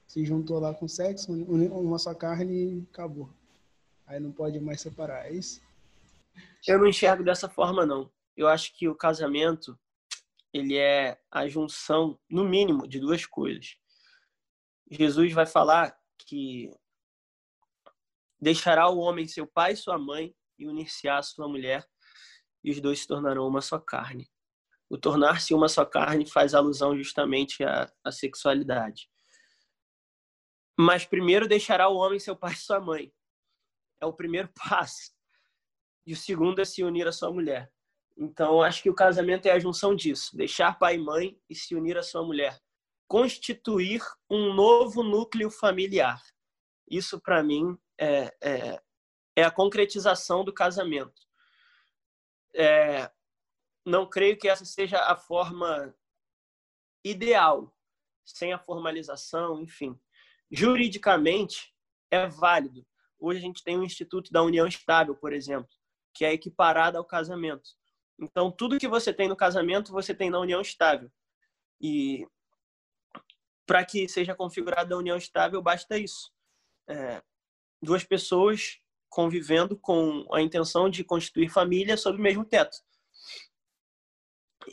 Se 0.08 0.24
juntou 0.24 0.58
lá 0.58 0.74
com 0.74 0.88
sexo, 0.88 1.32
uma 1.32 2.00
só 2.00 2.12
carne 2.12 2.52
e 2.52 2.84
acabou. 2.92 3.28
Aí 4.06 4.20
não 4.20 4.32
pode 4.32 4.60
mais 4.60 4.80
separar, 4.80 5.26
é 5.26 5.32
isso? 5.32 5.60
Eu 6.66 6.78
não 6.78 6.86
enxergo 6.86 7.24
dessa 7.24 7.48
forma, 7.48 7.84
não. 7.84 8.10
Eu 8.36 8.48
acho 8.48 8.72
que 8.76 8.88
o 8.88 8.94
casamento, 8.94 9.78
ele 10.52 10.76
é 10.76 11.18
a 11.30 11.48
junção, 11.48 12.18
no 12.28 12.44
mínimo, 12.44 12.86
de 12.86 13.00
duas 13.00 13.26
coisas. 13.26 13.76
Jesus 14.90 15.32
vai 15.32 15.46
falar 15.46 15.96
que 16.18 16.70
deixará 18.40 18.88
o 18.88 18.98
homem 18.98 19.26
seu 19.26 19.46
pai 19.46 19.72
e 19.72 19.76
sua 19.76 19.98
mãe 19.98 20.34
e 20.58 20.66
unir-se 20.66 21.08
à 21.08 21.22
sua 21.22 21.48
mulher, 21.48 21.86
e 22.62 22.70
os 22.70 22.80
dois 22.80 23.00
se 23.00 23.06
tornarão 23.06 23.46
uma 23.46 23.60
só 23.60 23.78
carne. 23.78 24.30
O 24.88 24.96
tornar-se 24.96 25.52
uma 25.52 25.68
só 25.68 25.84
carne 25.84 26.28
faz 26.28 26.54
alusão 26.54 26.96
justamente 26.96 27.64
à, 27.64 27.92
à 28.04 28.12
sexualidade. 28.12 29.08
Mas 30.78 31.04
primeiro 31.04 31.48
deixará 31.48 31.88
o 31.88 31.96
homem 31.96 32.18
seu 32.18 32.36
pai 32.36 32.52
e 32.52 32.56
sua 32.56 32.80
mãe. 32.80 33.12
É 34.00 34.06
o 34.06 34.12
primeiro 34.12 34.48
passo. 34.54 35.14
E 36.06 36.12
o 36.12 36.16
segundo 36.16 36.60
é 36.60 36.64
se 36.64 36.84
unir 36.84 37.06
à 37.06 37.12
sua 37.12 37.32
mulher. 37.32 37.72
Então, 38.16 38.62
acho 38.62 38.82
que 38.82 38.88
o 38.88 38.94
casamento 38.94 39.46
é 39.46 39.50
a 39.50 39.58
junção 39.58 39.94
disso: 39.94 40.36
deixar 40.36 40.78
pai 40.78 40.94
e 40.94 40.98
mãe 40.98 41.38
e 41.50 41.54
se 41.54 41.74
unir 41.74 41.98
à 41.98 42.02
sua 42.02 42.24
mulher. 42.24 42.58
Constituir 43.06 44.02
um 44.30 44.54
novo 44.54 45.02
núcleo 45.02 45.50
familiar. 45.50 46.20
Isso, 46.88 47.20
para 47.20 47.42
mim, 47.42 47.76
é, 47.98 48.34
é, 48.40 48.82
é, 49.36 49.44
a 49.44 49.50
concretização 49.50 50.44
do 50.44 50.52
casamento. 50.52 51.22
É, 52.54 53.10
não 53.84 54.08
creio 54.08 54.38
que 54.38 54.48
essa 54.48 54.64
seja 54.64 54.98
a 55.04 55.14
forma 55.14 55.94
ideal, 57.04 57.72
sem 58.24 58.52
a 58.52 58.58
formalização, 58.58 59.60
enfim. 59.60 59.98
Juridicamente, 60.50 61.74
é 62.10 62.26
válido. 62.26 62.86
Hoje 63.18 63.38
a 63.38 63.42
gente 63.42 63.62
tem 63.62 63.78
o 63.78 63.84
Instituto 63.84 64.30
da 64.30 64.42
União 64.42 64.66
Estável, 64.66 65.14
por 65.14 65.32
exemplo, 65.32 65.68
que 66.14 66.24
é 66.24 66.32
equiparado 66.32 66.98
ao 66.98 67.04
casamento. 67.04 67.70
Então, 68.18 68.50
tudo 68.50 68.78
que 68.78 68.88
você 68.88 69.12
tem 69.12 69.28
no 69.28 69.36
casamento, 69.36 69.92
você 69.92 70.14
tem 70.14 70.30
na 70.30 70.40
união 70.40 70.60
estável. 70.60 71.10
E 71.80 72.26
para 73.66 73.84
que 73.84 74.08
seja 74.08 74.34
configurada 74.34 74.94
a 74.94 74.98
união 74.98 75.16
estável, 75.16 75.60
basta 75.60 75.98
isso. 75.98 76.32
É, 76.88 77.22
duas 77.82 78.04
pessoas 78.04 78.78
convivendo 79.08 79.76
com 79.76 80.26
a 80.32 80.40
intenção 80.40 80.88
de 80.88 81.04
constituir 81.04 81.50
família 81.50 81.96
sob 81.96 82.18
o 82.18 82.22
mesmo 82.22 82.44
teto 82.44 82.78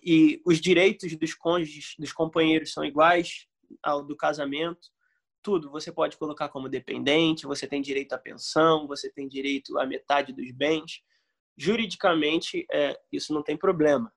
e 0.01 0.41
os 0.45 0.59
direitos 0.59 1.15
dos 1.15 1.33
cônjuges, 1.33 1.95
dos 1.99 2.13
companheiros 2.13 2.71
são 2.71 2.83
iguais 2.83 3.47
ao 3.81 4.03
do 4.03 4.15
casamento. 4.15 4.89
Tudo 5.43 5.69
você 5.69 5.91
pode 5.91 6.17
colocar 6.17 6.49
como 6.49 6.69
dependente, 6.69 7.45
você 7.45 7.67
tem 7.67 7.81
direito 7.81 8.13
à 8.13 8.17
pensão, 8.17 8.87
você 8.87 9.11
tem 9.11 9.27
direito 9.27 9.77
à 9.77 9.85
metade 9.85 10.33
dos 10.33 10.49
bens. 10.51 11.03
Juridicamente, 11.57 12.65
é, 12.71 12.99
isso 13.11 13.33
não 13.33 13.43
tem 13.43 13.57
problema. 13.57 14.11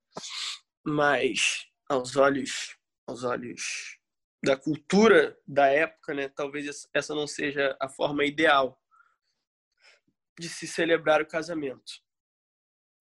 Mas 0.85 1.67
aos 1.89 2.17
olhos, 2.17 2.79
aos 3.07 3.25
olhos 3.25 3.99
da 4.45 4.57
cultura 4.57 5.37
da 5.47 5.67
época, 5.67 6.15
né, 6.15 6.29
talvez 6.29 6.89
essa 6.95 7.15
não 7.15 7.27
seja 7.27 7.77
a 7.81 7.89
forma 7.89 8.25
ideal 8.25 8.81
de 10.39 10.49
se 10.49 10.67
celebrar 10.67 11.21
o 11.21 11.27
casamento 11.27 12.07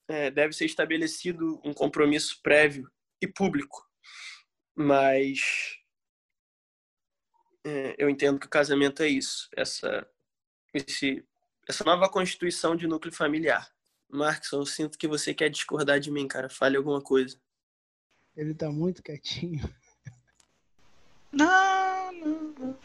é, 0.07 0.29
deve 0.29 0.53
ser 0.53 0.65
estabelecido 0.65 1.59
um 1.63 1.73
compromisso 1.73 2.39
prévio 2.41 2.89
e 3.21 3.27
público. 3.27 3.83
Mas 4.75 5.39
é, 7.65 7.95
eu 7.97 8.07
entendo 8.07 8.39
que 8.39 8.45
o 8.45 8.49
casamento 8.49 9.01
é 9.01 9.07
isso, 9.07 9.49
essa, 9.55 10.07
esse, 10.71 11.25
essa 11.67 11.83
nova 11.83 12.07
constituição 12.07 12.75
de 12.75 12.85
núcleo 12.85 13.11
familiar. 13.11 13.73
Marcos, 14.07 14.51
eu 14.51 14.63
sinto 14.67 14.99
que 14.99 15.07
você 15.07 15.33
quer 15.33 15.49
discordar 15.49 15.99
de 15.99 16.11
mim, 16.11 16.27
cara. 16.27 16.47
Fale 16.47 16.77
alguma 16.77 17.01
coisa. 17.01 17.41
Ele 18.37 18.53
tá 18.53 18.69
muito 18.69 19.01
quietinho. 19.01 19.67
Não, 21.31 22.11
não, 22.13 22.53
não. 22.57 22.79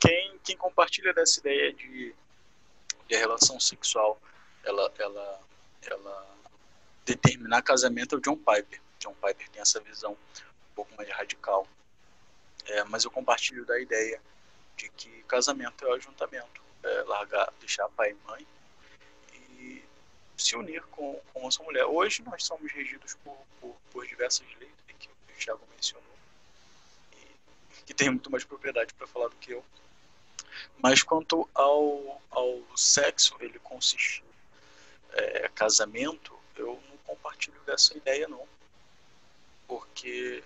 Quem, 0.00 0.38
quem 0.42 0.56
compartilha 0.56 1.12
dessa 1.12 1.40
ideia 1.40 1.72
de, 1.72 2.14
de 3.08 3.16
relação 3.16 3.58
sexual, 3.58 4.18
ela, 4.62 4.90
ela, 4.98 5.40
ela 5.82 6.36
determinar 7.04 7.60
casamento 7.62 8.14
é 8.14 8.18
o 8.18 8.20
John 8.22 8.36
Piper. 8.36 8.80
John 9.00 9.14
Piper 9.14 9.48
tem 9.50 9.60
essa 9.60 9.80
visão 9.80 10.12
um 10.12 10.74
pouco 10.74 10.96
mais 10.96 11.10
radical. 11.10 11.66
É, 12.66 12.84
mas 12.84 13.04
eu 13.04 13.10
compartilho 13.10 13.64
da 13.64 13.78
ideia 13.78 14.20
de 14.76 14.88
que 14.90 15.22
casamento 15.24 15.84
é 15.84 15.88
o 15.88 15.94
ajuntamento, 15.94 16.62
é 16.82 17.02
largar, 17.02 17.52
deixar 17.60 17.88
pai 17.90 18.10
e 18.10 18.26
mãe 18.26 18.46
e 19.32 19.84
se 20.36 20.56
unir 20.56 20.82
com, 20.84 21.20
com 21.32 21.46
essa 21.46 21.62
mulher. 21.62 21.84
Hoje 21.84 22.22
nós 22.22 22.44
somos 22.44 22.72
regidos 22.72 23.14
por, 23.22 23.36
por, 23.60 23.76
por 23.92 24.06
diversas 24.06 24.46
leis 24.58 24.72
que 24.98 25.08
o 25.08 25.36
Thiago 25.38 25.66
mencionou, 25.74 26.16
e, 27.12 27.82
que 27.84 27.94
tem 27.94 28.10
muito 28.10 28.30
mais 28.30 28.44
propriedade 28.44 28.94
para 28.94 29.06
falar 29.06 29.28
do 29.28 29.36
que 29.36 29.52
eu. 29.52 29.64
Mas 30.78 31.02
quanto 31.02 31.48
ao, 31.54 32.22
ao 32.30 32.62
sexo, 32.76 33.36
ele 33.40 33.58
consiste 33.58 34.24
é, 35.12 35.48
casamento, 35.54 36.36
eu 36.56 36.80
não 36.88 36.96
compartilho 36.98 37.60
dessa 37.66 37.96
ideia, 37.96 38.28
não. 38.28 38.46
Porque 39.66 40.44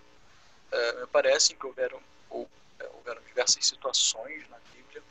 me 1.00 1.06
parece 1.06 1.54
que 1.54 1.66
houveram, 1.66 2.00
ou, 2.30 2.48
é, 2.78 2.86
houveram 2.94 3.22
diversas 3.22 3.66
situações 3.66 4.48
na 4.48 4.58
Bíblia 4.74 5.02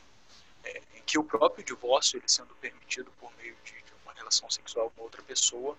é, 0.64 0.82
em 0.94 1.02
que 1.02 1.18
o 1.18 1.24
próprio 1.24 1.64
divórcio, 1.64 2.18
ele 2.18 2.28
sendo 2.28 2.54
permitido 2.56 3.10
por 3.20 3.34
meio 3.36 3.56
de, 3.64 3.72
de 3.72 3.92
uma 4.04 4.12
relação 4.12 4.48
sexual 4.50 4.90
com 4.96 5.02
outra 5.02 5.22
pessoa, 5.22 5.76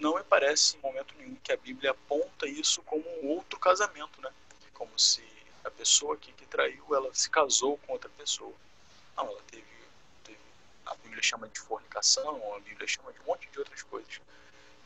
não 0.00 0.14
me 0.14 0.24
parece 0.24 0.76
em 0.76 0.80
momento 0.80 1.14
nenhum 1.18 1.36
que 1.36 1.52
a 1.52 1.56
Bíblia 1.56 1.90
aponta 1.90 2.46
isso 2.46 2.82
como 2.82 3.04
um 3.22 3.28
outro 3.28 3.58
casamento, 3.58 4.20
né? 4.22 4.32
Como 4.72 4.98
se 4.98 5.22
a 5.62 5.70
pessoa 5.70 6.16
que, 6.16 6.32
que 6.32 6.46
traiu, 6.46 6.82
ela 6.94 7.12
se 7.14 7.28
casou 7.28 7.76
com 7.78 7.92
outra 7.92 8.10
pessoa. 8.16 8.54
Não, 9.16 9.26
ela 9.26 9.42
teve, 9.50 9.66
teve, 10.24 10.38
a 10.86 10.94
Bíblia 10.94 11.22
chama 11.22 11.48
de 11.48 11.60
fornicação, 11.60 12.54
a 12.54 12.60
Bíblia 12.60 12.88
chama 12.88 13.12
de 13.12 13.20
um 13.20 13.24
monte 13.24 13.48
de 13.50 13.58
outras 13.58 13.82
coisas 13.82 14.20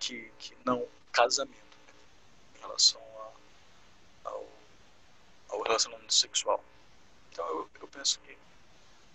que, 0.01 0.31
que 0.39 0.57
não 0.65 0.87
casamento 1.13 1.55
né? 1.87 1.95
em 2.57 2.61
relação 2.61 3.04
ao 5.55 5.63
relacionamento 5.63 6.13
sexual. 6.13 6.63
Então 7.31 7.47
eu, 7.49 7.71
eu 7.81 7.89
penso 7.89 8.21
que 8.21 8.37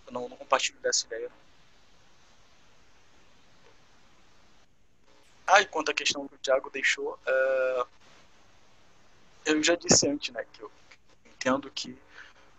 eu 0.08 0.14
não, 0.14 0.28
não 0.28 0.38
compartilho 0.38 0.80
dessa 0.80 1.06
ideia. 1.06 1.30
Ah, 5.46 5.62
e 5.62 5.66
quanto 5.66 5.92
à 5.92 5.94
questão 5.94 6.28
que 6.28 6.36
o 6.36 6.38
Thiago 6.38 6.70
deixou, 6.70 7.14
uh, 7.14 7.88
eu 9.46 9.64
já 9.64 9.76
disse 9.76 10.08
antes, 10.08 10.32
né, 10.32 10.46
que 10.54 10.62
eu 10.62 10.72
entendo 11.26 11.72
que 11.72 11.98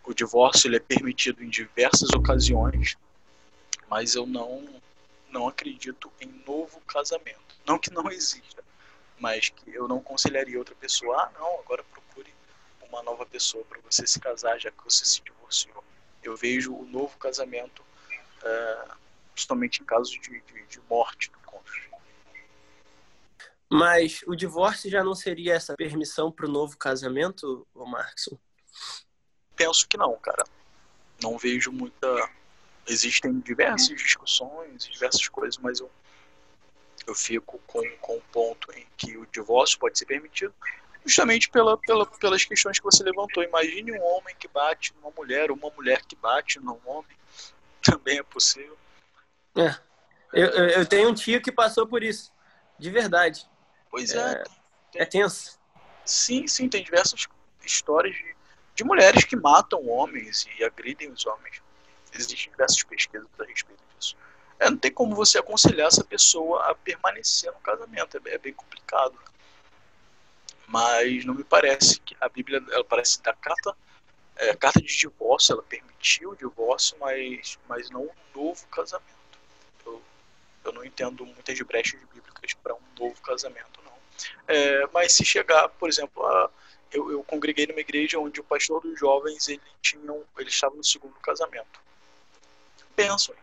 o 0.05 0.12
divórcio 0.12 0.66
ele 0.66 0.76
é 0.76 0.81
permitido 0.81 1.45
em 1.45 1.49
diversas 1.49 2.11
ocasiões, 2.11 2.97
mas 3.89 4.14
eu 4.14 4.26
não 4.26 4.81
não 5.31 5.47
acredito 5.47 6.11
em 6.20 6.43
novo 6.45 6.81
casamento. 6.81 7.39
Não 7.64 7.78
que 7.78 7.93
não 7.93 8.11
exista, 8.11 8.64
mas 9.20 9.49
que 9.49 9.70
eu 9.70 9.87
não 9.87 9.99
aconselharia 9.99 10.59
outra 10.59 10.74
pessoa, 10.74 11.16
ah, 11.16 11.31
não, 11.39 11.61
agora 11.61 11.85
uma 12.91 13.03
nova 13.03 13.24
pessoa 13.24 13.64
para 13.64 13.80
você 13.80 14.07
se 14.07 14.20
casar 14.20 14.59
já 14.59 14.70
que 14.70 14.84
você 14.84 15.05
se 15.05 15.22
divorciou. 15.22 15.82
Eu 16.22 16.36
vejo 16.36 16.74
o 16.74 16.84
novo 16.84 17.16
casamento 17.18 17.80
uh, 17.80 18.95
justamente 19.34 19.80
em 19.80 19.84
caso 19.84 20.11
de, 20.20 20.41
de, 20.41 20.66
de 20.66 20.80
morte 20.88 21.30
mas 23.72 24.20
o 24.26 24.34
divórcio 24.34 24.91
já 24.91 25.05
não 25.05 25.14
seria 25.14 25.55
essa 25.55 25.76
permissão 25.76 26.32
para 26.32 26.45
o 26.45 26.51
novo 26.51 26.76
casamento, 26.76 27.64
o 27.72 27.86
Markson? 27.86 28.36
Penso 29.55 29.86
que 29.86 29.97
não, 29.97 30.16
cara. 30.16 30.43
Não 31.22 31.38
vejo 31.38 31.70
muita. 31.70 32.09
Existem 32.88 33.38
diversas 33.38 33.97
discussões, 33.97 34.88
diversas 34.88 35.28
coisas, 35.28 35.57
mas 35.59 35.78
eu, 35.78 35.88
eu 37.07 37.14
fico 37.14 37.61
com, 37.68 37.80
com 38.01 38.16
o 38.16 38.22
ponto 38.32 38.72
em 38.72 38.84
que 38.97 39.16
o 39.16 39.24
divórcio 39.26 39.78
pode 39.78 39.97
ser 39.97 40.07
permitido 40.07 40.53
justamente 41.05 41.49
pela, 41.49 41.77
pela, 41.77 42.07
pelas 42.07 42.45
questões 42.45 42.79
que 42.79 42.85
você 42.85 43.03
levantou. 43.03 43.43
Imagine 43.43 43.93
um 43.93 44.03
homem 44.03 44.35
que 44.39 44.49
bate 44.49 44.95
numa 44.97 45.11
mulher, 45.17 45.51
ou 45.51 45.57
uma 45.57 45.71
mulher 45.71 46.03
que 46.05 46.17
bate 46.17 46.59
num 46.61 46.79
homem. 46.85 47.17
Também 47.83 48.19
é 48.19 48.23
possível. 48.23 48.77
É. 49.57 49.75
Eu, 50.33 50.47
eu 50.47 50.87
tenho 50.87 51.09
um 51.09 51.15
tio 51.15 51.41
que 51.41 51.51
passou 51.51 51.87
por 51.87 52.03
isso. 52.03 52.33
De 52.79 52.91
verdade. 52.91 53.49
Pois 53.91 54.13
é. 54.13 54.43
É, 54.95 55.03
é 55.03 55.05
tenso. 55.05 55.59
Sim, 56.05 56.47
sim, 56.47 56.69
tem 56.69 56.83
diversas 56.83 57.27
histórias 57.65 58.15
de, 58.15 58.37
de 58.75 58.85
mulheres 58.85 59.25
que 59.25 59.37
matam 59.37 59.89
homens 59.89 60.47
e 60.59 60.65
agridem 60.65 61.11
os 61.11 61.27
homens. 61.27 61.63
Existem 62.13 62.51
diversas 62.51 62.83
pesquisas 62.83 63.29
a 63.39 63.45
respeito 63.45 63.83
disso. 63.97 64.17
É, 64.59 64.69
não 64.69 64.77
tem 64.77 64.93
como 64.93 65.15
você 65.15 65.39
aconselhar 65.39 65.89
essa 65.89 66.05
pessoa 66.05 66.71
a 66.71 66.75
permanecer 66.75 67.53
no 67.53 67.61
casamento, 67.61 68.17
é, 68.25 68.35
é 68.35 68.39
bem 68.39 68.53
complicado. 68.53 69.17
Mas 70.71 71.25
não 71.25 71.35
me 71.35 71.43
parece 71.43 72.01
que 72.01 72.16
a 72.21 72.29
Bíblia, 72.29 72.62
ela 72.71 72.85
parece 72.85 73.21
da 73.23 73.35
carta, 73.35 73.77
é, 74.37 74.55
carta 74.55 74.81
de 74.81 74.97
divórcio, 74.97 75.55
ela 75.55 75.62
permitiu 75.62 76.31
o 76.31 76.37
divórcio, 76.37 76.97
mas, 77.01 77.59
mas 77.68 77.91
não 77.91 78.05
um 78.05 78.11
novo 78.35 78.66
casamento. 78.68 79.11
Eu, 79.85 80.01
eu 80.64 80.73
não 80.73 80.85
entendo 80.85 81.27
muitas 81.27 81.61
brechas 81.62 82.01
bíblicas 82.12 82.55
para 82.55 82.75
um 82.75 82.81
novo 82.99 83.21
casamento. 83.21 83.81
É, 84.47 84.87
mas 84.93 85.12
se 85.12 85.25
chegar, 85.25 85.68
por 85.68 85.89
exemplo, 85.89 86.25
a, 86.27 86.51
eu, 86.93 87.11
eu, 87.11 87.23
congreguei 87.25 87.66
numa 87.66 87.81
igreja 87.81 88.18
onde 88.18 88.41
o 88.41 88.45
pastor 88.45 88.81
dos 88.83 88.99
jovens 88.99 89.49
ele 89.49 89.62
tinha 89.81 90.12
um, 90.12 90.25
ele 90.39 90.49
estava 90.49 90.75
no 90.75 90.85
segundo 90.85 91.14
casamento. 91.21 91.81
Pensam, 92.97 93.35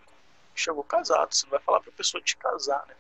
chegou 0.55 0.84
casado, 0.84 1.34
você 1.34 1.45
não 1.45 1.51
vai 1.51 1.59
falar 1.59 1.80
para 1.80 1.89
a 1.89 1.95
pessoa 1.95 2.21
te 2.21 2.36
casar, 2.38 2.86
né? 2.88 2.95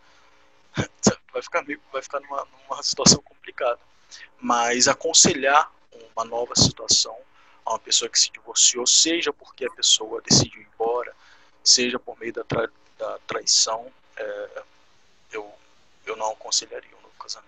vai 1.33 1.41
ficar 1.41 1.63
meio, 1.63 1.81
vai 1.91 2.01
ficar 2.01 2.19
numa, 2.21 2.45
numa 2.45 2.81
situação 2.81 3.21
complicada. 3.21 3.79
Mas 4.39 4.87
aconselhar 4.87 5.71
uma 6.15 6.25
nova 6.25 6.53
situação 6.55 7.15
a 7.65 7.71
uma 7.71 7.79
pessoa 7.79 8.09
que 8.09 8.19
se 8.19 8.31
divorciou, 8.31 8.87
seja 8.87 9.33
porque 9.33 9.65
a 9.65 9.71
pessoa 9.71 10.21
decidiu 10.21 10.61
ir 10.61 10.67
embora, 10.73 11.13
seja 11.63 11.99
por 11.99 12.17
meio 12.17 12.33
da, 12.33 12.43
tra, 12.43 12.69
da 12.97 13.19
traição, 13.27 13.87
é, 14.15 14.63
eu, 15.31 15.51
eu 16.05 16.15
não 16.15 16.31
aconselharia 16.31 16.89
um 16.97 17.01
novo 17.01 17.15
casamento. 17.19 17.47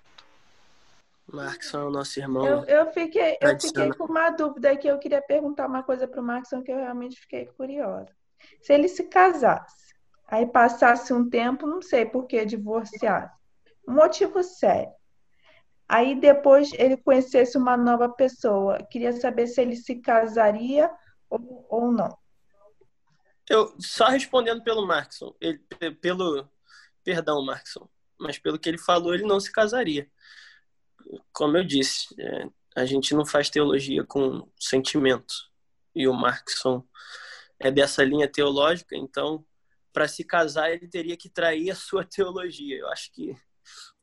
Markson 1.32 1.80
é 1.80 1.84
o 1.84 1.89
nosso 1.89 2.20
irmão. 2.20 2.45
Eu, 2.45 2.64
eu, 2.66 2.91
fiquei, 2.91 3.38
eu 3.39 3.60
fiquei 3.60 3.93
com 3.93 4.05
uma 4.05 4.30
dúvida 4.32 4.76
que 4.76 4.88
eu 4.88 4.97
queria 4.99 5.22
perguntar 5.22 5.68
uma 5.68 5.84
coisa 5.84 6.07
para 6.07 6.20
o 6.20 6.24
Markson 6.24 6.62
que 6.62 6.72
eu 6.72 6.78
realmente 6.78 7.20
fiquei 7.20 7.45
curiosa. 7.45 8.10
Se 8.62 8.74
ele 8.74 8.88
se 8.88 9.03
casasse, 9.03 9.93
aí 10.28 10.45
passasse 10.45 11.14
um 11.14 11.30
tempo, 11.30 11.68
não 11.68 11.82
sei 11.82 12.05
por 12.05 12.26
que 12.26 12.43
divorciasse, 12.45 13.39
um 13.88 13.93
motivo 13.93 14.43
sério. 14.43 14.91
Aí 15.89 16.19
depois 16.19 16.71
ele 16.73 16.95
conhecesse 16.97 17.57
uma 17.57 17.75
nova 17.75 18.07
pessoa, 18.07 18.77
queria 18.91 19.11
saber 19.11 19.47
se 19.47 19.59
ele 19.59 19.75
se 19.75 19.95
casaria 19.95 20.89
ou, 21.29 21.65
ou 21.67 21.91
não. 21.91 22.15
Eu 23.49 23.75
só 23.79 24.05
respondendo 24.05 24.63
pelo 24.63 24.85
Markson, 24.85 25.35
ele, 25.41 25.57
pelo 25.99 26.47
perdão, 27.03 27.43
Markson, 27.43 27.89
mas 28.19 28.37
pelo 28.37 28.59
que 28.59 28.69
ele 28.69 28.77
falou, 28.77 29.15
ele 29.15 29.25
não 29.25 29.39
se 29.39 29.51
casaria 29.51 30.07
como 31.31 31.57
eu 31.57 31.63
disse, 31.63 32.07
é, 32.19 32.49
a 32.75 32.85
gente 32.85 33.13
não 33.13 33.25
faz 33.25 33.49
teologia 33.49 34.03
com 34.03 34.49
sentimento. 34.59 35.33
E 35.95 36.07
o 36.07 36.13
Markson 36.13 36.85
é 37.59 37.71
dessa 37.71 38.03
linha 38.03 38.27
teológica, 38.27 38.95
então, 38.95 39.45
para 39.91 40.07
se 40.07 40.23
casar, 40.23 40.71
ele 40.71 40.87
teria 40.87 41.17
que 41.17 41.29
trair 41.29 41.71
a 41.71 41.75
sua 41.75 42.03
teologia. 42.05 42.77
Eu 42.77 42.87
acho 42.89 43.11
que 43.11 43.35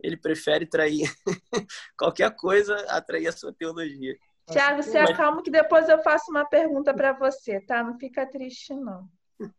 ele 0.01 0.17
prefere 0.17 0.67
trair 0.67 1.11
qualquer 1.99 2.35
coisa 2.37 2.77
a 2.89 3.01
trair 3.01 3.29
a 3.29 3.33
sua 3.33 3.53
teologia. 3.53 4.17
Tiago, 4.51 4.83
se 4.83 4.99
Mas... 4.99 5.11
acalma 5.11 5.43
que 5.43 5.51
depois 5.51 5.89
eu 5.89 6.03
faço 6.03 6.31
uma 6.31 6.45
pergunta 6.45 6.95
para 6.95 7.13
você, 7.13 7.61
tá? 7.61 7.83
Não 7.83 7.99
fica 7.99 8.25
triste, 8.27 8.75
não. 8.75 9.09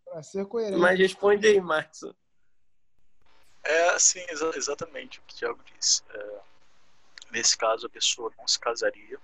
Para 0.06 0.24
ser 0.24 0.46
coerente. 0.46 0.80
Mas 0.80 0.98
responde 0.98 1.48
aí, 1.48 1.60
Marcos. 1.60 2.02
É, 3.64 4.00
sim, 4.00 4.26
exa 4.30 4.52
exatamente 4.56 5.20
o 5.20 5.24
que 5.24 5.34
o 5.34 5.38
Tiago 5.38 5.60
disse. 5.78 6.02
É, 6.10 6.40
Nesse 7.32 7.58
caso, 7.58 7.88
a 7.88 7.90
pessoa 7.90 8.32
não 8.38 8.48
se 8.48 8.60
casaria, 8.60 9.20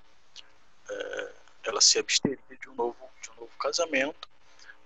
é, 0.90 1.34
ela 1.64 1.80
se 1.80 1.98
absteria 1.98 2.38
de 2.60 2.70
um 2.70 2.76
novo, 2.76 2.98
de 3.22 3.32
um 3.32 3.36
novo 3.36 3.52
casamento, 3.58 4.30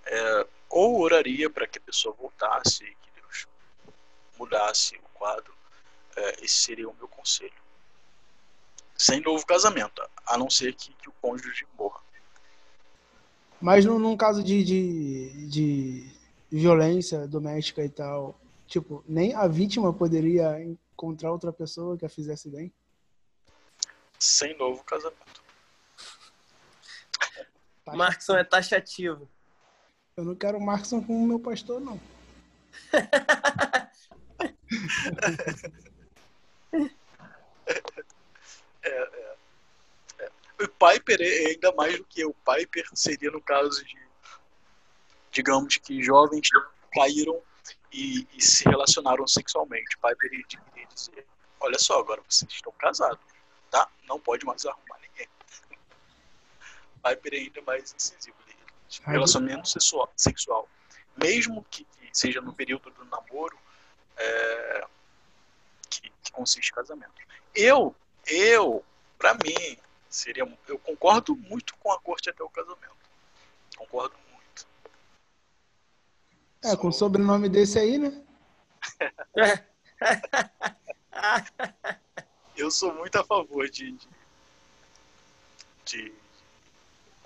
é, 0.05 0.47
ou 0.69 1.01
oraria 1.01 1.49
para 1.49 1.67
que 1.67 1.80
a 1.80 1.82
pessoa 1.82 2.13
voltasse 2.13 2.84
e 2.84 2.95
que 2.95 3.11
Deus 3.19 3.47
mudasse 4.38 4.95
o 4.97 5.09
quadro. 5.17 5.55
É, 6.18 6.43
esse 6.43 6.55
seria 6.55 6.89
o 6.89 6.95
meu 6.95 7.07
conselho. 7.07 7.53
Sem 8.97 9.22
novo 9.22 9.45
casamento, 9.45 10.01
a 10.26 10.38
não 10.38 10.49
ser 10.49 10.74
que, 10.74 10.91
que 10.93 11.07
o 11.07 11.13
cônjuge 11.22 11.65
morra. 11.78 12.01
Mas 13.61 13.86
num, 13.86 13.97
num 13.97 14.18
caso 14.18 14.43
de, 14.43 14.63
de, 14.63 15.47
de 15.47 16.11
violência 16.51 17.28
doméstica 17.28 17.84
e 17.84 17.89
tal, 17.89 18.39
tipo, 18.68 19.03
nem 19.07 19.34
a 19.34 19.47
vítima 19.47 19.93
poderia 19.93 20.59
encontrar 20.61 21.32
outra 21.32 21.53
pessoa 21.53 21.97
que 21.97 22.05
a 22.05 22.09
fizesse 22.09 22.49
bem? 22.49 22.74
sem 24.20 24.57
novo 24.57 24.84
casamento. 24.84 25.43
Markson 27.86 28.36
é 28.38 28.43
taxativo. 28.43 29.30
Eu 30.15 30.26
não 30.26 30.36
quero 30.36 30.59
Markson 30.59 31.01
como 31.01 31.26
meu 31.26 31.39
pastor, 31.39 31.80
não. 31.80 31.97
é, 38.84 38.89
é, 38.89 39.36
é. 40.20 40.28
O 40.28 40.47
Piper 40.58 41.22
é 41.22 41.49
ainda 41.51 41.72
mais 41.74 41.97
do 41.97 42.05
que 42.05 42.22
eu. 42.22 42.30
O 42.30 42.53
Piper 42.53 42.86
seria 42.93 43.30
no 43.30 43.41
caso 43.41 43.84
de, 43.86 43.97
digamos 45.32 45.78
que 45.78 46.01
jovens 46.01 46.49
caíram 46.93 47.39
e, 47.91 48.28
e 48.34 48.41
se 48.41 48.64
relacionaram 48.68 49.28
sexualmente. 49.28 49.95
O 49.97 50.08
Piper 50.08 50.34
iria 50.34 50.88
dizer: 50.93 51.26
Olha 51.60 51.78
só, 51.78 51.99
agora 51.99 52.22
vocês 52.28 52.51
estão 52.51 52.74
casados 52.74 53.20
tá? 53.70 53.88
Não 54.08 54.20
pode 54.20 54.45
mais 54.45 54.66
arrumar 54.66 54.99
ninguém. 55.01 55.28
Piper 57.03 57.34
é 57.34 57.38
ainda 57.38 57.62
mais 57.62 57.93
incisivo. 57.93 58.36
Relacionamento 59.05 59.68
sexual, 59.68 60.12
sexual. 60.16 60.70
Mesmo 61.22 61.66
que, 61.70 61.84
que, 61.84 62.10
seja 62.14 62.41
no 62.41 62.53
período 62.53 62.89
do 62.91 63.05
namoro, 63.05 63.58
é, 64.16 64.88
que, 65.89 66.10
que 66.24 66.32
consiste 66.32 66.70
em 66.70 66.74
casamento. 66.74 67.12
Eu, 67.53 67.95
eu, 68.26 68.84
para 69.18 69.34
mim, 69.34 69.78
Seria, 70.18 70.45
eu 70.68 70.80
concordo 70.80 71.36
muito 71.36 71.78
com 71.78 71.91
a 71.91 71.99
corte 71.99 72.28
até 72.28 72.43
o 72.43 72.49
casamento. 72.49 72.97
Concordo 73.78 74.15
muito. 74.34 74.68
É, 76.63 76.76
com 76.76 76.88
o 76.88 76.91
sobrenome 76.91 77.47
desse 77.47 77.78
aí, 77.78 77.99
né? 77.99 78.20
eu 82.57 82.72
sou 82.72 82.95
muito 82.95 83.15
a 83.15 83.24
favor 83.24 83.70
de, 83.70 83.91
de, 83.91 84.07
de, 85.86 86.11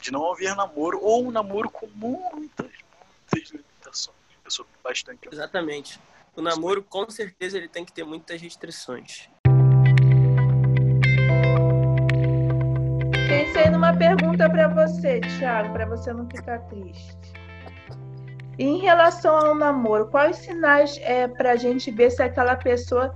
de 0.02 0.12
não 0.12 0.30
haver 0.30 0.54
namoro 0.54 1.00
ou 1.02 1.26
um 1.26 1.32
namoro 1.32 1.70
com 1.70 1.88
muitas, 1.88 2.70
muitas 3.32 3.52
limitações. 3.52 4.18
Eu 4.44 4.52
sou 4.52 4.68
bastante. 4.84 5.30
Exatamente. 5.32 5.98
O 6.36 6.42
namoro, 6.42 6.84
com 6.84 7.10
certeza, 7.10 7.58
ele 7.58 7.70
tem 7.70 7.86
que 7.86 7.94
ter 7.94 8.04
muitas 8.04 8.42
restrições. 8.42 9.30
Numa 13.92 13.98
pergunta 14.00 14.50
para 14.50 14.70
você, 14.70 15.20
Thiago, 15.20 15.74
para 15.74 15.86
você 15.86 16.14
não 16.14 16.26
ficar 16.30 16.60
triste. 16.70 17.34
Em 18.58 18.80
relação 18.80 19.36
ao 19.36 19.54
namoro, 19.54 20.08
quais 20.08 20.38
sinais 20.38 20.98
é 21.02 21.28
para 21.28 21.52
a 21.52 21.56
gente 21.58 21.92
ver 21.92 22.10
se 22.10 22.24
aquela 22.24 22.56
pessoa, 22.56 23.14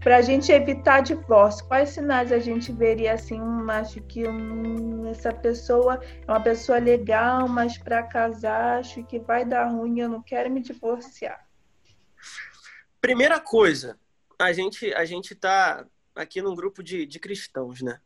para 0.00 0.18
a 0.18 0.20
gente 0.20 0.52
evitar 0.52 1.00
divórcio, 1.00 1.66
quais 1.66 1.90
sinais 1.90 2.30
a 2.30 2.38
gente 2.38 2.70
veria 2.72 3.14
assim, 3.14 3.40
acho 3.70 4.02
que 4.02 4.28
hum, 4.28 5.08
essa 5.08 5.32
pessoa 5.32 5.98
é 6.26 6.30
uma 6.30 6.40
pessoa 6.40 6.78
legal, 6.78 7.48
mas 7.48 7.78
para 7.78 8.02
casar 8.02 8.80
acho 8.80 9.02
que 9.04 9.18
vai 9.18 9.46
dar 9.46 9.68
ruim, 9.68 10.00
eu 10.00 10.10
não 10.10 10.22
quero 10.22 10.50
me 10.50 10.60
divorciar. 10.60 11.48
Primeira 13.00 13.40
coisa, 13.40 13.98
a 14.38 14.52
gente 14.52 14.92
a 14.92 15.06
gente 15.06 15.32
está 15.32 15.86
aqui 16.14 16.42
num 16.42 16.54
grupo 16.54 16.82
de, 16.82 17.06
de 17.06 17.18
cristãos, 17.18 17.80
né? 17.80 17.98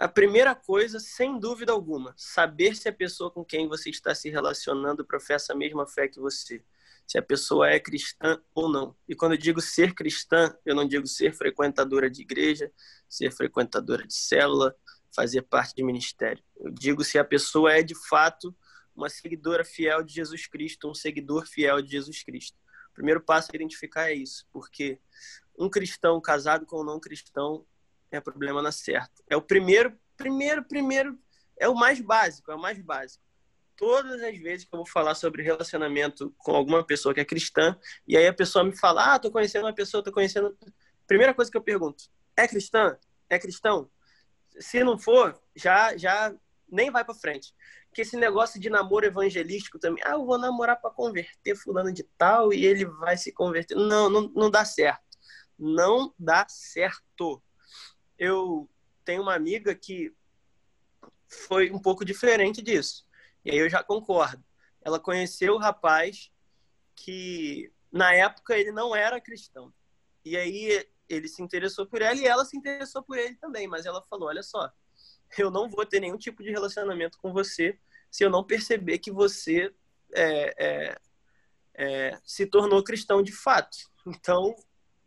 A 0.00 0.08
primeira 0.08 0.54
coisa, 0.54 0.98
sem 0.98 1.38
dúvida 1.38 1.72
alguma, 1.72 2.14
saber 2.16 2.74
se 2.74 2.88
a 2.88 2.92
pessoa 2.92 3.30
com 3.30 3.44
quem 3.44 3.68
você 3.68 3.90
está 3.90 4.14
se 4.14 4.30
relacionando 4.30 5.04
professa 5.04 5.52
a 5.52 5.54
mesma 5.54 5.86
fé 5.86 6.08
que 6.08 6.18
você. 6.18 6.64
Se 7.06 7.18
a 7.18 7.22
pessoa 7.22 7.68
é 7.68 7.78
cristã 7.78 8.40
ou 8.54 8.66
não. 8.66 8.96
E 9.06 9.14
quando 9.14 9.32
eu 9.32 9.38
digo 9.38 9.60
ser 9.60 9.92
cristã, 9.92 10.56
eu 10.64 10.74
não 10.74 10.88
digo 10.88 11.06
ser 11.06 11.34
frequentadora 11.34 12.08
de 12.08 12.22
igreja, 12.22 12.72
ser 13.06 13.30
frequentadora 13.30 14.06
de 14.06 14.14
célula, 14.14 14.74
fazer 15.14 15.42
parte 15.42 15.74
de 15.74 15.84
ministério. 15.84 16.42
Eu 16.56 16.70
digo 16.70 17.04
se 17.04 17.18
a 17.18 17.24
pessoa 17.24 17.70
é 17.74 17.82
de 17.82 17.94
fato 18.08 18.56
uma 18.96 19.10
seguidora 19.10 19.66
fiel 19.66 20.02
de 20.02 20.14
Jesus 20.14 20.46
Cristo, 20.46 20.88
um 20.88 20.94
seguidor 20.94 21.46
fiel 21.46 21.82
de 21.82 21.90
Jesus 21.90 22.22
Cristo. 22.22 22.56
O 22.90 22.94
primeiro 22.94 23.20
passo 23.20 23.50
a 23.52 23.54
identificar 23.54 24.08
é 24.08 24.14
isso, 24.14 24.46
porque 24.50 24.98
um 25.58 25.68
cristão 25.68 26.18
casado 26.22 26.64
com 26.64 26.80
um 26.80 26.84
não 26.84 26.98
cristão 26.98 27.66
é 28.10 28.20
problema 28.20 28.60
na 28.62 28.72
certa. 28.72 29.22
É 29.28 29.36
o 29.36 29.42
primeiro, 29.42 29.96
primeiro, 30.16 30.64
primeiro, 30.64 31.18
é 31.58 31.68
o 31.68 31.74
mais 31.74 32.00
básico, 32.00 32.50
é 32.50 32.54
o 32.54 32.60
mais 32.60 32.78
básico. 32.80 33.22
Todas 33.76 34.22
as 34.22 34.36
vezes 34.38 34.66
que 34.66 34.74
eu 34.74 34.78
vou 34.78 34.86
falar 34.86 35.14
sobre 35.14 35.42
relacionamento 35.42 36.34
com 36.38 36.54
alguma 36.54 36.84
pessoa 36.84 37.14
que 37.14 37.20
é 37.20 37.24
cristã, 37.24 37.78
e 38.06 38.16
aí 38.16 38.26
a 38.26 38.32
pessoa 38.32 38.64
me 38.64 38.76
fala, 38.76 39.14
ah, 39.14 39.18
tô 39.18 39.30
conhecendo 39.30 39.64
uma 39.64 39.74
pessoa, 39.74 40.02
tô 40.02 40.12
conhecendo. 40.12 40.56
Primeira 41.06 41.32
coisa 41.32 41.50
que 41.50 41.56
eu 41.56 41.62
pergunto, 41.62 42.04
é 42.36 42.46
cristã? 42.46 42.98
É 43.28 43.38
cristão? 43.38 43.90
Se 44.58 44.82
não 44.84 44.98
for, 44.98 45.40
já, 45.54 45.96
já 45.96 46.34
nem 46.70 46.90
vai 46.90 47.04
para 47.04 47.14
frente. 47.14 47.54
Que 47.92 48.02
esse 48.02 48.16
negócio 48.16 48.60
de 48.60 48.70
namoro 48.70 49.06
evangelístico 49.06 49.78
também, 49.78 50.02
ah, 50.04 50.12
eu 50.12 50.24
vou 50.24 50.38
namorar 50.38 50.80
para 50.80 50.90
converter 50.90 51.56
fulano 51.56 51.92
de 51.92 52.04
tal 52.18 52.52
e 52.52 52.64
ele 52.64 52.84
vai 52.84 53.16
se 53.16 53.32
converter. 53.32 53.76
Não, 53.76 54.08
não, 54.08 54.28
não 54.34 54.50
dá 54.50 54.64
certo. 54.64 55.18
Não 55.58 56.14
dá 56.18 56.46
certo 56.48 57.42
eu 58.20 58.68
tenho 59.02 59.22
uma 59.22 59.34
amiga 59.34 59.74
que 59.74 60.14
foi 61.26 61.70
um 61.70 61.78
pouco 61.78 62.04
diferente 62.04 62.60
disso. 62.60 63.06
E 63.42 63.50
aí 63.50 63.56
eu 63.56 63.70
já 63.70 63.82
concordo. 63.82 64.44
Ela 64.82 65.00
conheceu 65.00 65.54
o 65.54 65.58
rapaz 65.58 66.30
que 66.94 67.72
na 67.90 68.14
época 68.14 68.56
ele 68.56 68.72
não 68.72 68.94
era 68.94 69.20
cristão. 69.20 69.72
E 70.22 70.36
aí 70.36 70.86
ele 71.08 71.28
se 71.28 71.42
interessou 71.42 71.86
por 71.86 72.02
ela 72.02 72.14
e 72.14 72.26
ela 72.26 72.44
se 72.44 72.56
interessou 72.56 73.02
por 73.02 73.16
ele 73.16 73.36
também, 73.36 73.66
mas 73.66 73.86
ela 73.86 74.02
falou: 74.02 74.28
"Olha 74.28 74.42
só, 74.42 74.70
eu 75.38 75.50
não 75.50 75.68
vou 75.68 75.86
ter 75.86 75.98
nenhum 76.00 76.18
tipo 76.18 76.42
de 76.42 76.50
relacionamento 76.50 77.16
com 77.18 77.32
você 77.32 77.78
se 78.10 78.22
eu 78.22 78.28
não 78.28 78.44
perceber 78.44 78.98
que 78.98 79.10
você 79.10 79.74
é, 80.12 80.54
é, 80.58 81.00
é, 81.74 82.20
se 82.22 82.44
tornou 82.44 82.84
cristão 82.84 83.22
de 83.22 83.32
fato. 83.32 83.78
Então, 84.06 84.54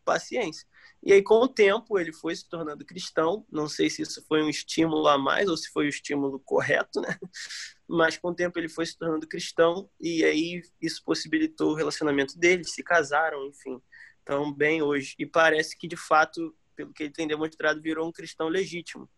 paciência. 0.04 0.68
E 1.06 1.12
aí, 1.12 1.22
com 1.22 1.36
o 1.36 1.48
tempo, 1.50 2.00
ele 2.00 2.14
foi 2.14 2.34
se 2.34 2.48
tornando 2.48 2.86
cristão. 2.86 3.46
Não 3.52 3.68
sei 3.68 3.90
se 3.90 4.02
isso 4.02 4.24
foi 4.26 4.42
um 4.42 4.48
estímulo 4.48 5.06
a 5.10 5.18
mais 5.18 5.50
ou 5.50 5.58
se 5.58 5.70
foi 5.70 5.86
o 5.86 5.90
estímulo 5.90 6.40
correto, 6.40 7.02
né? 7.02 7.20
Mas 7.86 8.18
com 8.18 8.30
o 8.30 8.36
tempo 8.36 8.58
ele 8.58 8.70
foi 8.70 8.86
se 8.86 8.98
tornando 8.98 9.28
cristão 9.28 9.90
e 10.00 10.24
aí 10.24 10.62
isso 10.82 11.04
possibilitou 11.04 11.72
o 11.72 11.76
relacionamento 11.76 12.40
deles, 12.40 12.74
se 12.74 12.82
casaram, 12.82 13.46
enfim. 13.48 13.82
Então, 14.22 14.54
bem 14.54 14.82
hoje. 14.82 15.14
E 15.20 15.26
parece 15.26 15.78
que, 15.78 15.90
de 15.90 15.98
fato, 15.98 16.56
pelo 16.74 16.94
que 16.94 17.04
ele 17.04 17.14
tem 17.14 17.28
demonstrado, 17.28 17.82
virou 17.82 18.08
um 18.08 18.12
cristão 18.12 18.48
legítimo. 18.48 19.10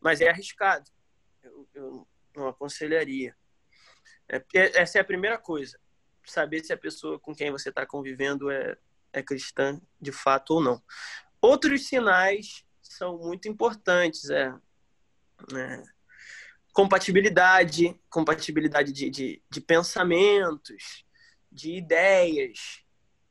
Mas 0.00 0.20
é 0.20 0.28
arriscado. 0.28 0.88
Eu, 1.42 1.68
eu 1.74 2.08
não 2.36 2.46
aconselharia. 2.46 3.34
É, 4.28 4.44
essa 4.80 4.98
é 4.98 5.00
a 5.00 5.04
primeira 5.04 5.38
coisa. 5.38 5.76
Saber 6.24 6.64
se 6.64 6.72
a 6.72 6.78
pessoa 6.78 7.18
com 7.18 7.34
quem 7.34 7.50
você 7.50 7.70
está 7.70 7.84
convivendo 7.84 8.48
é 8.48 8.78
é 9.12 9.22
cristã 9.22 9.80
de 10.00 10.12
fato 10.12 10.54
ou 10.54 10.62
não. 10.62 10.82
Outros 11.40 11.86
sinais 11.86 12.64
são 12.82 13.18
muito 13.18 13.48
importantes, 13.48 14.28
é, 14.30 14.54
é 15.54 15.82
compatibilidade, 16.72 17.98
compatibilidade 18.08 18.92
de, 18.92 19.10
de, 19.10 19.42
de, 19.50 19.60
pensamentos, 19.60 21.04
de 21.50 21.76
ideias, 21.76 22.84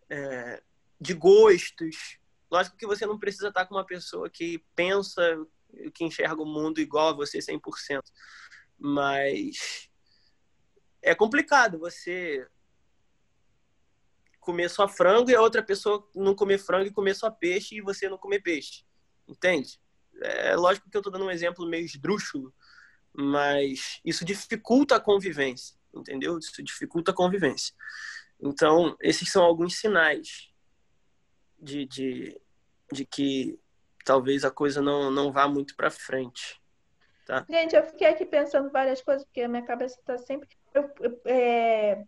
é, 0.10 0.62
de 1.00 1.14
gostos. 1.14 2.20
Lógico 2.52 2.78
que 2.78 2.88
você 2.88 3.06
não 3.06 3.18
precisa 3.18 3.50
estar 3.50 3.66
com 3.66 3.76
uma 3.76 3.86
pessoa 3.86 4.30
que 4.30 4.64
pensa, 4.76 5.22
que 5.94 6.04
enxerga 6.04 6.42
o 6.42 6.46
mundo 6.46 6.80
igual 6.80 7.10
a 7.10 7.14
você 7.14 7.40
100%, 7.40 8.02
mas 8.78 9.90
é 11.02 11.16
complicado 11.16 11.80
você 11.80 12.46
comer 14.50 14.68
só 14.68 14.88
frango 14.88 15.30
e 15.30 15.36
a 15.36 15.42
outra 15.42 15.62
pessoa 15.62 16.10
não 16.16 16.34
comer 16.34 16.58
frango 16.58 16.88
e 16.88 16.92
comer 16.92 17.14
só 17.14 17.30
peixe 17.30 17.76
e 17.76 17.82
você 17.82 18.10
não 18.10 18.18
comer 18.18 18.40
peixe. 18.40 18.84
Entende? 19.28 19.80
É 20.24 20.56
lógico 20.56 20.90
que 20.90 20.98
eu 20.98 21.02
estou 21.02 21.14
dando 21.14 21.26
um 21.26 21.30
exemplo 21.30 21.70
meio 21.70 21.86
esdrúxulo, 21.86 22.52
mas 23.14 24.02
isso 24.04 24.26
dificulta 24.26 24.96
a 24.96 25.00
convivência, 25.00 25.78
entendeu? 25.94 26.40
Isso 26.40 26.64
dificulta 26.64 27.12
a 27.12 27.14
convivência. 27.14 27.76
Então, 28.42 28.98
esses 29.02 29.32
são 29.32 29.44
alguns 29.44 29.76
sinais 29.76 30.50
de, 31.60 31.86
de, 31.86 32.42
de 32.92 33.06
que 33.06 33.60
talvez 34.04 34.44
a 34.44 34.50
coisa 34.50 34.82
não, 34.82 35.12
não 35.12 35.32
vá 35.32 35.48
muito 35.48 35.76
para 35.76 35.92
frente. 35.92 36.60
Tá? 37.28 37.46
Gente, 37.48 37.76
eu 37.76 37.84
fiquei 37.84 38.08
aqui 38.08 38.26
pensando 38.26 38.72
várias 38.72 39.00
coisas, 39.00 39.24
porque 39.26 39.42
a 39.42 39.48
minha 39.48 39.64
cabeça 39.64 40.00
está 40.00 40.18
sempre. 40.18 40.50
Eu, 40.74 40.90
eu, 41.02 41.22
é 41.26 42.04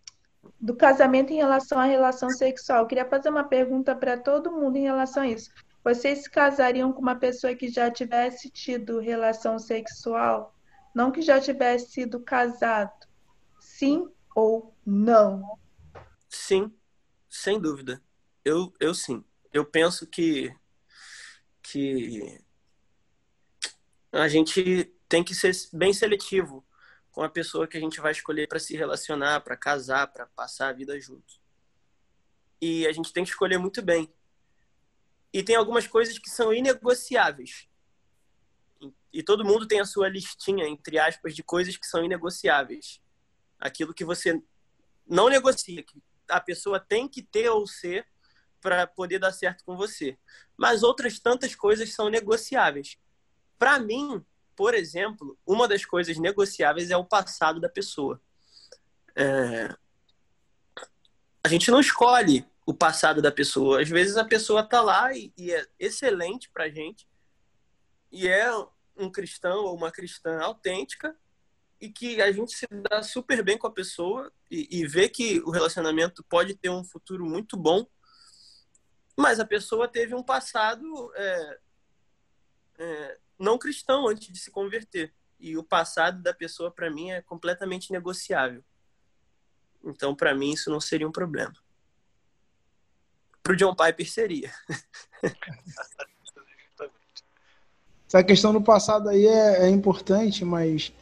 do 0.59 0.75
casamento 0.75 1.31
em 1.31 1.37
relação 1.37 1.79
à 1.79 1.85
relação 1.85 2.29
sexual. 2.29 2.79
Eu 2.79 2.87
queria 2.87 3.09
fazer 3.09 3.29
uma 3.29 3.43
pergunta 3.43 3.95
para 3.95 4.17
todo 4.17 4.51
mundo 4.51 4.77
em 4.77 4.83
relação 4.83 5.23
a 5.23 5.27
isso. 5.27 5.51
Vocês 5.83 6.23
se 6.23 6.29
casariam 6.29 6.93
com 6.93 7.01
uma 7.01 7.15
pessoa 7.15 7.55
que 7.55 7.67
já 7.67 7.89
tivesse 7.89 8.49
tido 8.49 8.99
relação 8.99 9.57
sexual? 9.57 10.55
Não 10.93 11.11
que 11.11 11.21
já 11.21 11.39
tivesse 11.39 11.91
sido 11.91 12.19
casado? 12.19 13.07
Sim 13.59 14.07
ou 14.35 14.75
não? 14.85 15.57
Sim, 16.29 16.71
sem 17.29 17.59
dúvida. 17.59 18.01
Eu, 18.45 18.71
eu 18.79 18.93
sim. 18.93 19.23
Eu 19.51 19.65
penso 19.65 20.05
que, 20.05 20.53
que 21.61 22.39
a 24.11 24.27
gente 24.27 24.93
tem 25.09 25.23
que 25.23 25.33
ser 25.33 25.51
bem 25.73 25.93
seletivo 25.93 26.63
com 27.12 27.24
a 27.24 27.30
pessoa 27.30 27.68
que 27.68 27.78
a 27.78 27.80
gente 27.80 27.99
vai 27.99 28.12
escolher 28.12 28.47
para 28.47 28.59
se 28.59 28.76
relacionar, 28.76 29.41
para 29.41 29.57
casar, 29.57 30.07
para 30.07 30.26
passar 30.28 30.70
a 30.70 30.74
vida 30.74 30.99
junto. 30.99 31.39
E 32.62 32.88
a 32.88 32.91
gente 32.91 33.12
tem 33.12 33.24
que 33.24 33.30
escolher 33.32 33.57
muito 33.57 33.82
bem. 33.82 34.12
E 35.34 35.43
tem 35.43 35.55
algumas 35.55 35.88
coisas 35.88 36.18
que 36.18 36.30
são 36.30 36.53
inegociáveis. 36.53 37.68
E 39.12 39.22
todo 39.22 39.45
mundo 39.45 39.68
tem 39.68 39.80
a 39.80 39.86
sua 39.86 40.07
listinha, 40.07 40.66
entre 40.68 40.97
aspas, 40.97 41.36
de 41.36 41.43
coisas 41.43 41.76
que 41.76 41.86
são 41.86 42.03
inegociáveis. 42.03 43.01
Aquilo 43.59 43.93
que 43.93 44.05
você 44.05 44.41
não 45.05 45.30
negocia, 45.30 45.84
que 45.84 46.01
a 46.30 46.39
pessoa 46.39 46.80
tem 46.80 47.07
que 47.07 47.22
ter 47.22 47.49
ou 47.49 47.68
ser 47.68 48.07
para 48.62 48.88
poder 48.88 49.20
dar 49.20 49.34
certo 49.34 49.66
com 49.66 49.76
você. 49.76 50.18
Mas 50.55 50.84
outras 50.84 51.20
tantas 51.20 51.55
coisas 51.55 51.93
são 51.93 52.09
negociáveis. 52.09 52.97
Para 53.57 53.80
mim, 53.80 54.24
por 54.56 54.74
exemplo, 54.74 55.38
uma 55.45 55.68
das 55.68 55.86
coisas 55.86 56.18
negociáveis 56.18 56.89
é 56.89 56.97
o 56.97 57.06
passado 57.06 57.60
da 57.60 57.70
pessoa. 57.70 58.22
É... 59.16 59.70
A 61.43 61.47
gente 61.47 61.72
não 61.72 61.80
escolhe 61.80 62.45
o 62.66 62.74
passado 62.74 63.22
da 63.22 63.32
pessoa. 63.32 63.82
Às 63.82 63.89
vezes 63.89 64.18
a 64.18 64.24
pessoa 64.24 64.64
tá 64.64 64.82
lá 64.82 65.14
e, 65.14 65.34
e 65.38 65.52
é 65.52 65.66
excelente 65.80 66.49
pra 66.49 66.70
gente 66.70 67.08
e 68.12 68.28
é 68.28 68.52
um 68.97 69.10
cristão 69.10 69.66
ou 69.66 69.76
uma 69.76 69.91
cristã 69.91 70.39
autêntica 70.41 71.16
e 71.80 71.89
que 71.89 72.22
a 72.22 72.32
gente 72.32 72.54
se 72.54 72.68
dá 72.89 73.02
super 73.02 73.43
bem 73.43 73.58
com 73.58 73.66
a 73.66 73.72
pessoa 73.72 74.32
e, 74.49 74.80
e 74.80 74.86
vê 74.86 75.10
que 75.10 75.39
o 75.39 75.49
relacionamento 75.49 76.24
pode 76.30 76.56
ter 76.56 76.70
um 76.70 76.84
futuro 76.84 77.26
muito 77.26 77.58
bom, 77.58 77.88
mas 79.18 79.39
a 79.39 79.45
pessoa 79.45 79.88
teve 79.88 80.14
um 80.14 80.22
passado 80.22 81.12
é, 81.16 81.60
é, 82.78 83.20
não 83.41 83.57
cristão 83.57 84.07
antes 84.07 84.31
de 84.31 84.39
se 84.39 84.51
converter. 84.51 85.13
E 85.39 85.57
o 85.57 85.63
passado 85.63 86.21
da 86.21 86.33
pessoa, 86.33 86.69
para 86.69 86.91
mim, 86.91 87.09
é 87.09 87.21
completamente 87.21 87.91
negociável. 87.91 88.63
Então, 89.83 90.15
para 90.15 90.35
mim, 90.35 90.51
isso 90.51 90.69
não 90.69 90.79
seria 90.79 91.07
um 91.07 91.11
problema. 91.11 91.53
Para 93.41 93.53
o 93.53 93.55
John 93.55 93.75
Piper 93.75 94.09
seria. 94.09 94.53
Essa 98.07 98.23
questão 98.23 98.53
do 98.53 98.61
passado 98.61 99.09
aí 99.09 99.25
é, 99.25 99.63
é, 99.63 99.69
importante, 99.69 100.43
mas, 100.43 100.93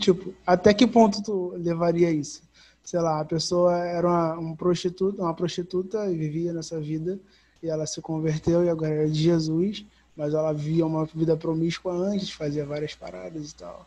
tipo, 0.00 0.34
até 0.44 0.74
que 0.74 0.88
ponto 0.88 1.22
tu 1.22 1.54
levaria 1.56 2.10
isso? 2.10 2.42
Sei 2.82 2.98
lá, 3.00 3.20
a 3.20 3.24
pessoa 3.24 3.78
era 3.78 4.06
uma, 4.06 4.38
um 4.38 4.56
prostituta, 4.56 5.22
uma 5.22 5.34
prostituta 5.34 6.10
e 6.10 6.16
vivia 6.16 6.52
nessa 6.52 6.80
vida 6.80 7.18
e 7.62 7.68
ela 7.68 7.86
se 7.86 8.02
converteu 8.02 8.64
e 8.64 8.68
agora 8.68 9.04
é 9.04 9.06
de 9.06 9.22
Jesus, 9.22 9.86
mas 10.18 10.34
ela 10.34 10.52
vivia 10.52 10.84
uma 10.84 11.04
vida 11.04 11.36
promíscua 11.36 11.92
antes, 11.92 12.32
fazia 12.32 12.66
várias 12.66 12.92
paradas 12.92 13.52
e 13.52 13.54
tal. 13.54 13.86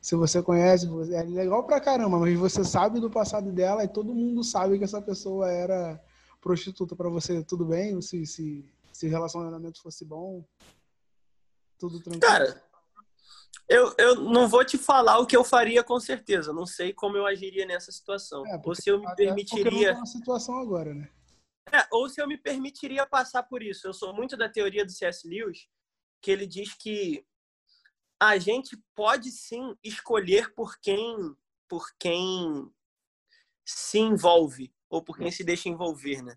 Se 0.00 0.16
você 0.16 0.42
conhece, 0.42 0.88
é 1.12 1.22
legal 1.22 1.62
pra 1.62 1.80
caramba, 1.80 2.18
mas 2.18 2.36
você 2.36 2.64
sabe 2.64 2.98
do 2.98 3.08
passado 3.08 3.52
dela 3.52 3.84
e 3.84 3.88
todo 3.88 4.12
mundo 4.12 4.42
sabe 4.42 4.76
que 4.76 4.82
essa 4.82 5.00
pessoa 5.00 5.48
era 5.48 6.02
prostituta 6.40 6.96
para 6.96 7.08
você. 7.08 7.44
Tudo 7.44 7.64
bem? 7.64 8.00
Se, 8.02 8.26
se, 8.26 8.64
se 8.92 9.06
o 9.06 9.10
relacionamento 9.10 9.80
fosse 9.80 10.04
bom? 10.04 10.44
Tudo 11.78 12.00
tranquilo? 12.00 12.20
Cara, 12.20 12.60
eu, 13.68 13.94
eu 13.98 14.16
não 14.16 14.48
vou 14.48 14.64
te 14.64 14.76
falar 14.76 15.18
o 15.18 15.26
que 15.26 15.36
eu 15.36 15.44
faria 15.44 15.84
com 15.84 16.00
certeza. 16.00 16.52
Não 16.52 16.66
sei 16.66 16.92
como 16.92 17.16
eu 17.16 17.24
agiria 17.24 17.64
nessa 17.66 17.92
situação. 17.92 18.44
É, 18.46 18.60
ou 18.64 18.74
se 18.74 18.88
eu 18.88 18.98
me 19.00 19.14
permitiria. 19.14 19.94
Não 19.94 20.06
situação 20.06 20.58
agora, 20.58 20.92
né? 20.92 21.08
É, 21.72 21.86
ou 21.90 22.08
se 22.08 22.20
eu 22.20 22.26
me 22.26 22.36
permitiria 22.36 23.06
passar 23.06 23.42
por 23.42 23.62
isso. 23.62 23.86
Eu 23.86 23.92
sou 23.92 24.14
muito 24.14 24.36
da 24.36 24.48
teoria 24.48 24.84
do 24.84 24.92
C.S. 24.92 25.26
Lewis, 25.28 25.68
que 26.20 26.30
ele 26.30 26.46
diz 26.46 26.74
que 26.74 27.24
a 28.20 28.38
gente 28.38 28.76
pode 28.94 29.30
sim 29.30 29.76
escolher 29.82 30.52
por 30.54 30.78
quem 30.80 31.36
por 31.68 31.86
quem 31.98 32.72
se 33.64 33.98
envolve 33.98 34.72
ou 34.88 35.02
por 35.02 35.18
quem 35.18 35.30
se 35.30 35.44
deixa 35.44 35.68
envolver, 35.68 36.22
né? 36.22 36.34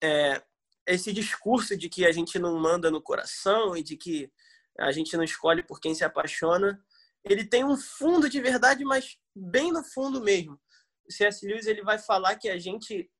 É, 0.00 0.42
esse 0.86 1.12
discurso 1.12 1.76
de 1.76 1.88
que 1.88 2.06
a 2.06 2.12
gente 2.12 2.38
não 2.38 2.58
manda 2.58 2.90
no 2.90 3.02
coração 3.02 3.76
e 3.76 3.82
de 3.82 3.96
que 3.96 4.30
a 4.78 4.92
gente 4.92 5.16
não 5.16 5.24
escolhe 5.24 5.62
por 5.62 5.80
quem 5.80 5.94
se 5.94 6.04
apaixona, 6.04 6.82
ele 7.24 7.44
tem 7.44 7.64
um 7.64 7.76
fundo 7.76 8.28
de 8.30 8.40
verdade, 8.40 8.84
mas 8.84 9.18
bem 9.34 9.72
no 9.72 9.84
fundo 9.84 10.22
mesmo. 10.22 10.58
O 11.06 11.12
C.S. 11.12 11.46
Lewis 11.46 11.66
ele 11.66 11.82
vai 11.82 11.98
falar 11.98 12.36
que 12.36 12.48
a 12.48 12.58
gente, 12.58 13.10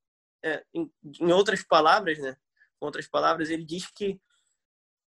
é, 0.42 0.64
em, 0.74 0.90
em 1.20 1.32
outras 1.32 1.62
palavras, 1.62 2.18
né? 2.18 2.36
Com 2.78 2.86
outras 2.86 3.06
palavras, 3.06 3.50
ele 3.50 3.64
diz 3.64 3.90
que 3.90 4.20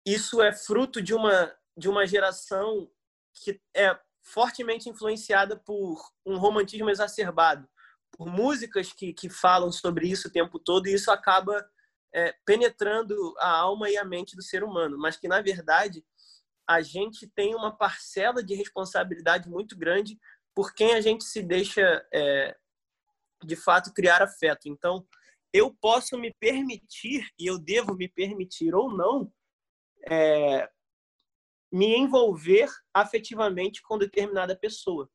isso 0.07 0.43
é 0.43 0.53
fruto 0.53 1.01
de 1.01 1.15
uma 1.15 1.55
de 1.75 1.89
uma 1.89 2.07
geração 2.07 2.91
que 3.33 3.59
é 3.75 3.99
fortemente 4.21 4.89
influenciada 4.89 5.57
por 5.57 5.99
um 6.25 6.37
romantismo 6.37 6.91
exacerbado, 6.91 7.69
por 8.11 8.27
músicas 8.27 8.93
que, 8.93 9.13
que 9.13 9.29
falam 9.29 9.73
sobre 9.73 10.07
isso 10.07 10.29
o 10.29 10.31
tempo 10.31 10.59
todo, 10.59 10.87
e 10.87 10.93
isso 10.93 11.11
acaba 11.11 11.67
é, 12.15 12.35
penetrando 12.45 13.35
a 13.39 13.49
alma 13.49 13.91
e 13.91 13.97
a 13.97 14.05
mente 14.05 14.37
do 14.37 14.43
ser 14.43 14.63
humano, 14.63 14.99
mas 14.99 15.17
que, 15.17 15.27
na 15.27 15.41
verdade, 15.41 16.05
a 16.69 16.83
gente 16.83 17.27
tem 17.27 17.55
uma 17.55 17.77
parcela 17.77 18.43
de 18.43 18.55
responsabilidade 18.55 19.49
muito 19.49 19.77
grande 19.77 20.19
por 20.55 20.75
quem 20.75 20.95
a 20.95 21.01
gente 21.01 21.25
se 21.25 21.43
deixa, 21.43 22.07
é, 22.13 22.55
de 23.43 23.57
fato, 23.57 23.93
criar 23.93 24.23
afeto. 24.23 24.69
Então, 24.69 25.07
eu 25.53 25.75
posso 25.75 26.17
me 26.19 26.33
permitir, 26.35 27.29
e 27.39 27.47
eu 27.47 27.59
devo 27.59 27.95
me 27.95 28.09
permitir 28.09 28.75
ou 28.75 28.91
não, 28.91 29.33
é, 30.09 30.71
me 31.71 31.97
envolver 31.97 32.69
afetivamente 32.93 33.83
com 33.83 33.99
determinada 33.99 34.57
pessoa. 34.57 35.11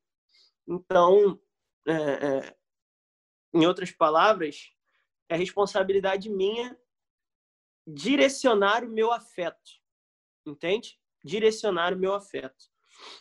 Então, 0.66 1.40
é, 1.86 1.92
é, 1.92 2.56
em 3.54 3.66
outras 3.66 3.90
palavras, 3.90 4.70
é 5.28 5.36
responsabilidade 5.36 6.30
minha 6.30 6.78
direcionar 7.86 8.84
o 8.84 8.90
meu 8.90 9.12
afeto, 9.12 9.70
entende? 10.46 10.98
direcionar 11.24 11.94
o 11.94 11.98
meu 11.98 12.14
afeto. 12.14 12.66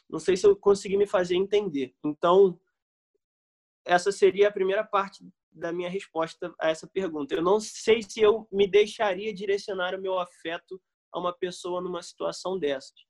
Não 0.10 0.20
sei 0.20 0.36
se 0.36 0.46
eu 0.46 0.56
consegui 0.56 0.98
me 0.98 1.08
fazer 1.08 1.36
entender. 1.36 1.96
Então, 2.04 2.60
essa 3.86 4.12
seria 4.12 4.48
a 4.48 4.52
primeira 4.52 4.84
parte 4.84 5.24
da 5.58 5.72
minha 5.72 5.90
resposta 5.90 6.54
a 6.60 6.70
essa 6.70 6.88
pergunta. 6.88 7.34
Eu 7.34 7.42
não 7.42 7.60
sei 7.60 8.02
se 8.02 8.22
eu 8.22 8.48
me 8.52 8.68
deixaria 8.68 9.34
direcionar 9.34 9.96
o 9.96 10.02
meu 10.02 10.20
afeto 10.20 10.82
a 11.12 11.20
uma 11.20 11.34
pessoa 11.34 11.82
numa 11.82 12.02
situação 12.02 12.58
dessas. 12.58 13.06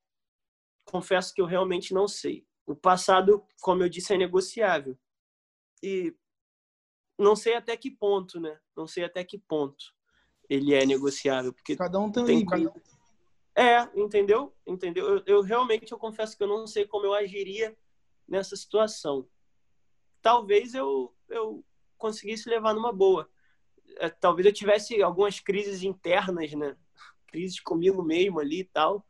Confesso 0.86 1.34
que 1.34 1.41
eu 1.41 1.45
realmente 1.45 1.93
não 1.93 2.08
sei. 2.08 2.45
O 2.66 2.76
passado, 2.76 3.45
como 3.62 3.84
eu 3.84 3.89
disse, 3.89 4.14
é 4.14 4.18
negociável. 4.18 4.98
E 5.84 6.16
não 7.18 7.36
sei 7.36 7.56
até 7.56 7.76
que 7.76 7.91
ponto, 7.91 8.39
né? 8.39 8.60
Não 8.76 8.88
sei 8.88 9.04
até 9.04 9.24
que 9.24 9.38
ponto 9.38 9.95
ele 10.50 10.74
é 10.74 10.86
negociável, 10.86 11.52
porque 11.52 11.76
cada 11.76 12.00
um 12.00 12.10
tem, 12.10 12.26
tem 12.26 12.45
cada, 12.45 12.74
é, 13.56 13.82
entendeu? 14.00 14.56
Entendeu? 14.66 15.18
Eu, 15.18 15.24
eu, 15.26 15.41
realmente 15.41 15.91
eu 15.91 15.98
confesso 15.98 16.38
que 16.38 16.43
eu 16.43 16.48
não 16.48 16.66
sei 16.66 16.86
como 16.86 17.06
eu 17.06 17.14
agiria 17.14 17.78
nessa 18.28 18.56
situação. 18.56 19.28
Talvez 20.22 20.74
eu 20.74 21.14
eu 21.30 21.66
conseguisse 21.98 22.50
levar 22.50 22.74
numa 22.74 22.91
boa. 22.91 23.30
É, 23.98 24.10
talvez 24.10 24.45
eu 24.45 24.54
tivesse 24.54 25.02
algumas 25.02 25.39
crises 25.39 25.84
internas, 25.84 26.52
né? 26.54 26.76
Crises 27.28 27.60
comigo 27.60 28.04
mesmo 28.04 28.39
ali 28.39 28.62
e 28.62 28.66
tal. 28.66 29.06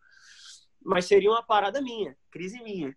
Mas 0.81 1.05
seria 1.05 1.29
uma 1.29 1.43
parada 1.43 1.81
minha, 1.81 2.17
crise 2.31 2.61
minha. 2.61 2.95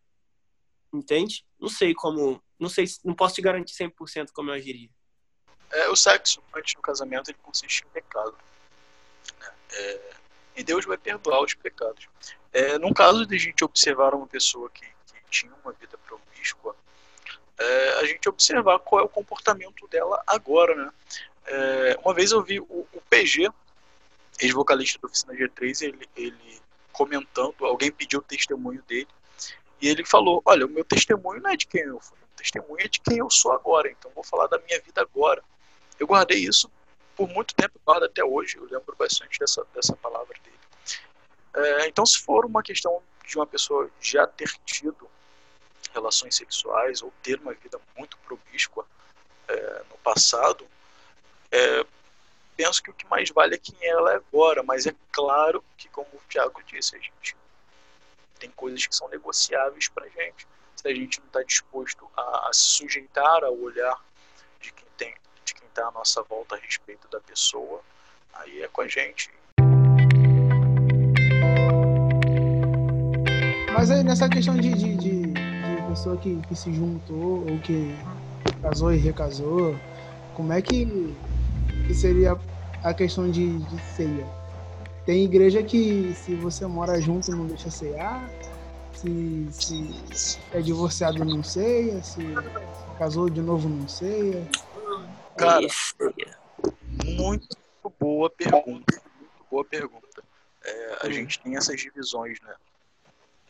Entende? 0.92 1.44
Não 1.58 1.68
sei 1.68 1.94
como, 1.94 2.42
não 2.58 2.68
sei, 2.68 2.84
não 3.04 3.14
posso 3.14 3.34
te 3.34 3.42
garantir 3.42 3.74
100% 3.74 4.30
como 4.32 4.50
eu 4.50 4.54
agiria. 4.54 4.90
É, 5.72 5.88
o 5.88 5.96
sexo 5.96 6.42
antes 6.54 6.74
do 6.74 6.82
casamento 6.82 7.30
ele 7.30 7.38
consiste 7.42 7.84
em 7.84 7.88
pecado. 7.90 8.36
É, 9.72 10.14
e 10.56 10.64
Deus 10.64 10.84
vai 10.84 10.98
perdoar 10.98 11.42
os 11.42 11.54
pecados. 11.54 12.08
É, 12.52 12.78
num 12.78 12.92
caso 12.92 13.24
de 13.24 13.36
a 13.36 13.38
gente 13.38 13.64
observar 13.64 14.14
uma 14.14 14.26
pessoa 14.26 14.68
que, 14.70 14.84
que 14.84 15.30
tinha 15.30 15.54
uma 15.64 15.72
vida 15.72 15.96
promíscua, 15.98 16.76
é, 17.60 18.00
a 18.00 18.04
gente 18.06 18.26
observar 18.28 18.78
qual 18.78 19.02
é 19.02 19.04
o 19.04 19.08
comportamento 19.08 19.86
dela 19.88 20.22
agora, 20.26 20.74
né? 20.74 20.90
É, 21.46 21.98
uma 22.02 22.14
vez 22.14 22.32
eu 22.32 22.42
vi 22.42 22.58
o, 22.58 22.64
o 22.92 23.02
PG, 23.10 23.50
ex-vocalista 24.40 24.98
do 24.98 25.06
Oficina 25.06 25.34
G3, 25.34 25.82
ele, 25.82 26.08
ele 26.16 26.60
comentando, 26.90 27.54
alguém 27.60 27.92
pediu 27.92 28.20
o 28.20 28.22
testemunho 28.22 28.82
dele, 28.88 29.08
e 29.80 29.88
ele 29.88 30.04
falou, 30.04 30.42
olha, 30.44 30.64
o 30.64 30.68
meu 30.68 30.84
testemunho 30.84 31.42
não 31.42 31.50
é 31.50 31.56
de 31.56 31.66
quem 31.66 31.82
eu 31.82 32.00
fui, 32.00 32.16
o 32.16 32.36
testemunho 32.36 32.80
é 32.80 32.88
de 32.88 33.00
quem 33.00 33.18
eu 33.18 33.30
sou 33.30 33.52
agora, 33.52 33.90
então 33.90 34.10
vou 34.14 34.24
falar 34.24 34.46
da 34.46 34.58
minha 34.58 34.80
vida 34.80 35.02
agora. 35.02 35.42
Eu 35.98 36.06
guardei 36.06 36.38
isso 36.38 36.70
por 37.14 37.28
muito 37.28 37.54
tempo, 37.54 37.78
guardo 37.84 38.04
até 38.04 38.24
hoje, 38.24 38.56
eu 38.56 38.64
lembro 38.64 38.96
bastante 38.98 39.38
dessa, 39.38 39.66
dessa 39.74 39.94
palavra 39.96 40.34
dele. 40.42 40.58
É, 41.54 41.88
então, 41.88 42.06
se 42.06 42.18
for 42.18 42.46
uma 42.46 42.62
questão 42.62 43.02
de 43.26 43.36
uma 43.36 43.46
pessoa 43.46 43.90
já 44.00 44.26
ter 44.26 44.50
tido 44.64 45.10
relações 45.92 46.34
sexuais 46.34 47.02
ou 47.02 47.12
ter 47.22 47.38
uma 47.40 47.54
vida 47.54 47.80
muito 47.96 48.16
promíscua 48.18 48.86
é, 49.48 49.82
no 49.90 49.98
passado, 49.98 50.66
é, 51.50 51.84
penso 52.56 52.82
que 52.82 52.90
o 52.90 52.94
que 52.94 53.06
mais 53.06 53.30
vale 53.30 53.54
é 53.54 53.58
quem 53.58 53.76
ela 53.82 54.12
é 54.12 54.16
agora, 54.16 54.62
mas 54.62 54.86
é 54.86 54.94
claro 55.10 55.64
que, 55.76 55.88
como 55.88 56.08
o 56.12 56.20
Tiago 56.28 56.62
disse, 56.64 56.96
a 56.96 56.98
gente 56.98 57.36
tem 58.38 58.50
coisas 58.50 58.86
que 58.86 58.94
são 58.94 59.08
negociáveis 59.08 59.88
para 59.88 60.08
gente. 60.08 60.46
Se 60.76 60.88
a 60.88 60.94
gente 60.94 61.20
não 61.20 61.26
está 61.26 61.42
disposto 61.42 62.10
a, 62.16 62.48
a 62.48 62.52
se 62.52 62.60
sujeitar 62.60 63.44
ao 63.44 63.56
olhar 63.58 64.02
de 64.60 64.72
quem 64.72 64.86
tem 64.96 65.14
de 65.44 65.54
quem 65.54 65.66
está 65.68 65.88
à 65.88 65.90
nossa 65.90 66.22
volta 66.22 66.54
a 66.54 66.58
respeito 66.58 67.08
da 67.08 67.20
pessoa, 67.20 67.82
aí 68.32 68.62
é 68.62 68.68
com 68.68 68.82
a 68.82 68.88
gente. 68.88 69.30
Mas 73.72 73.90
aí 73.90 74.02
nessa 74.04 74.28
questão 74.28 74.56
de, 74.56 74.74
de, 74.74 74.96
de 74.96 75.29
pessoa 75.90 76.16
que, 76.16 76.40
que 76.42 76.54
se 76.54 76.72
juntou 76.72 77.40
ou 77.40 77.58
que 77.58 77.92
casou 78.62 78.92
e 78.92 78.96
recasou, 78.96 79.76
como 80.34 80.52
é 80.52 80.62
que, 80.62 80.86
que 81.86 81.94
seria 81.94 82.38
a 82.84 82.94
questão 82.94 83.28
de, 83.28 83.58
de 83.58 83.82
ceia? 83.96 84.26
Tem 85.04 85.24
igreja 85.24 85.62
que 85.62 86.14
se 86.14 86.36
você 86.36 86.64
mora 86.66 87.00
junto 87.00 87.32
não 87.32 87.46
deixa 87.46 87.70
ceiar, 87.70 88.30
se, 88.92 89.48
se 89.50 90.38
é 90.52 90.60
divorciado 90.60 91.24
não 91.24 91.42
ceia, 91.42 92.02
se 92.02 92.20
casou 92.96 93.28
de 93.28 93.40
novo 93.40 93.68
não 93.68 93.88
ceia. 93.88 94.46
Cara, 95.36 95.66
muito 97.04 97.56
boa 97.98 98.30
pergunta. 98.30 99.02
Muito 99.18 99.44
boa 99.50 99.64
pergunta. 99.64 100.22
É, 100.62 100.98
a 101.02 101.08
hum. 101.08 101.12
gente 101.12 101.40
tem 101.40 101.56
essas 101.56 101.80
divisões, 101.80 102.38
né? 102.42 102.54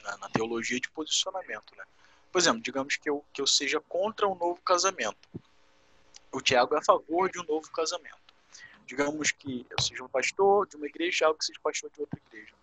na, 0.05 0.17
na, 0.17 0.29
teologia 0.31 0.81
de 0.81 0.89
posicionamento, 0.91 1.77
né? 1.77 1.85
Por 2.31 2.39
exemplo, 2.39 2.61
digamos 2.61 2.97
que 2.97 3.11
eu, 3.11 3.25
que 3.33 3.41
eu 3.41 3.47
seja 3.47 3.81
contra 3.81 4.29
um 4.29 4.35
novo 4.35 4.61
casamento. 4.63 5.29
O 6.33 6.41
Tiago 6.41 6.75
é 6.75 6.79
a 6.79 6.85
favor 6.85 7.31
de 7.31 7.41
um 7.41 7.45
novo 7.45 7.71
casamento. 7.73 8.19
Digamos 8.87 9.33
que 9.33 9.67
eu 9.69 9.81
seja 9.81 10.05
um 10.05 10.09
pastor 10.09 10.67
de 10.67 10.77
uma 10.77 10.87
igreja 10.87 11.11
o 11.11 11.19
Tiago 11.19 11.45
seja 11.45 11.61
pastor 11.63 11.91
de 11.91 12.01
outra 12.01 12.21
igreja. 12.27 12.55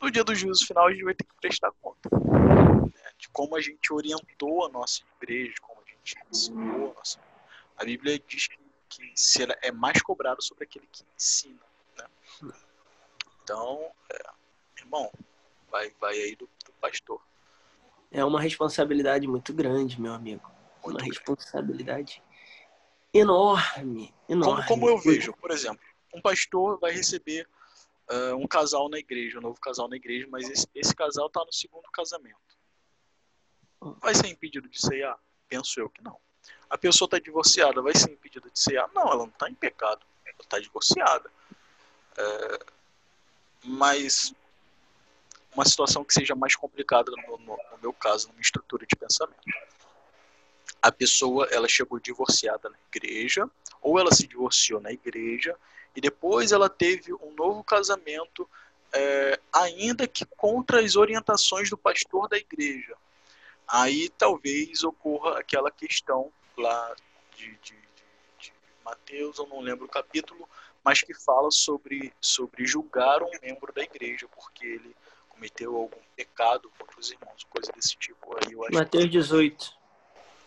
No 0.00 0.10
dia 0.10 0.24
do 0.24 0.34
juízo 0.34 0.66
final, 0.66 0.86
a 0.86 0.92
gente 0.92 1.04
vai 1.04 1.14
ter 1.14 1.24
que 1.24 1.34
prestar 1.40 1.72
conta 1.80 2.08
né? 2.12 3.12
de 3.18 3.28
como 3.30 3.56
a 3.56 3.60
gente 3.60 3.92
orientou 3.92 4.66
a 4.66 4.68
nossa 4.68 5.02
igreja, 5.20 5.54
como 5.62 5.80
a 5.80 5.90
gente 5.90 6.16
ensinou 6.30 6.92
a 6.92 6.94
nossa. 6.94 7.18
A 7.76 7.84
Bíblia 7.84 8.18
diz 8.26 8.46
que, 8.46 8.58
que 8.88 9.14
é 9.62 9.72
mais 9.72 10.00
cobrado 10.02 10.42
sobre 10.42 10.64
aquele 10.64 10.86
que 10.86 11.04
ensina. 11.16 11.60
Né? 11.96 12.52
Então, 13.42 13.90
é, 14.10 14.30
irmão, 14.78 15.10
vai, 15.70 15.92
vai 16.00 16.14
aí 16.14 16.36
do, 16.36 16.48
do, 16.64 16.72
pastor. 16.80 17.20
É 18.10 18.24
uma 18.24 18.40
responsabilidade 18.40 19.26
muito 19.26 19.52
grande, 19.52 20.00
meu 20.00 20.12
amigo. 20.12 20.42
Muito 20.84 20.86
uma 20.86 20.98
grande. 20.98 21.18
responsabilidade 21.18 22.22
enorme, 23.12 24.14
enorme. 24.28 24.66
Como, 24.66 24.80
como 24.80 24.88
eu 24.88 24.98
vejo, 24.98 25.32
por 25.34 25.50
exemplo, 25.50 25.80
um 26.14 26.20
pastor 26.20 26.78
vai 26.78 26.92
receber 26.92 27.48
uh, 28.10 28.36
um 28.36 28.46
casal 28.46 28.88
na 28.88 28.98
igreja, 28.98 29.38
um 29.38 29.42
novo 29.42 29.60
casal 29.60 29.88
na 29.88 29.96
igreja, 29.96 30.26
mas 30.30 30.48
esse, 30.48 30.66
esse 30.74 30.94
casal 30.94 31.26
está 31.26 31.44
no 31.44 31.52
segundo 31.52 31.88
casamento. 31.92 32.36
Vai 34.00 34.14
ser 34.14 34.28
impedido 34.28 34.68
de 34.68 34.80
ceiar? 34.80 35.18
Penso 35.48 35.78
eu 35.80 35.88
que 35.88 36.02
não. 36.02 36.18
A 36.68 36.78
pessoa 36.78 37.06
está 37.06 37.18
divorciada, 37.18 37.82
vai 37.82 37.94
ser 37.94 38.10
impedida 38.10 38.50
de 38.50 38.58
ceiar? 38.58 38.90
Não, 38.94 39.02
ela 39.02 39.18
não 39.18 39.28
está 39.28 39.48
em 39.48 39.54
pecado, 39.54 40.04
ela 40.24 40.36
está 40.40 40.58
divorciada. 40.58 41.30
É, 42.16 42.58
mas 43.64 44.34
uma 45.56 45.64
situação 45.64 46.04
que 46.04 46.12
seja 46.12 46.34
mais 46.34 46.54
complicada 46.54 47.10
no, 47.10 47.38
no, 47.38 47.56
no, 47.56 47.78
meu 47.80 47.92
caso, 47.92 48.28
numa 48.28 48.40
estrutura 48.40 48.86
de 48.86 48.94
pensamento. 48.94 49.40
A 50.82 50.92
pessoa, 50.92 51.48
ela 51.50 51.66
chegou 51.66 51.98
divorciada 51.98 52.68
na 52.68 52.76
igreja, 52.92 53.50
ou 53.80 53.98
ela 53.98 54.14
se 54.14 54.26
divorciou 54.26 54.80
na 54.80 54.92
igreja, 54.92 55.56
e 55.94 56.00
depois 56.00 56.52
ela 56.52 56.68
teve 56.68 57.14
um 57.14 57.32
novo 57.34 57.64
casamento, 57.64 58.48
é, 58.92 59.40
ainda 59.52 60.06
que 60.06 60.26
contra 60.26 60.80
as 60.80 60.94
orientações 60.94 61.70
do 61.70 61.78
pastor 61.78 62.28
da 62.28 62.36
igreja. 62.36 62.94
Aí 63.66 64.10
talvez 64.10 64.84
ocorra 64.84 65.38
aquela 65.38 65.70
questão 65.70 66.30
lá 66.56 66.94
de, 67.34 67.50
de, 67.62 67.74
de, 67.74 68.04
de 68.38 68.52
Mateus, 68.84 69.38
eu 69.38 69.46
não 69.46 69.60
lembro 69.60 69.86
o 69.86 69.88
capítulo, 69.88 70.48
mas 70.84 71.02
que 71.02 71.14
fala 71.14 71.50
sobre, 71.50 72.12
sobre 72.20 72.66
julgar 72.66 73.22
um 73.22 73.30
membro 73.42 73.72
da 73.72 73.82
igreja, 73.82 74.28
porque 74.28 74.64
ele 74.66 74.94
cometeu 75.36 75.76
algum 75.76 76.00
pecado 76.16 76.70
contra 76.78 76.98
os 76.98 77.10
irmãos, 77.10 77.44
coisa 77.44 77.70
desse 77.72 77.96
tipo. 77.96 78.34
Aí 78.36 78.52
eu 78.52 78.64
acho 78.64 78.74
Mateus 78.74 79.04
que... 79.04 79.10
18. 79.10 79.76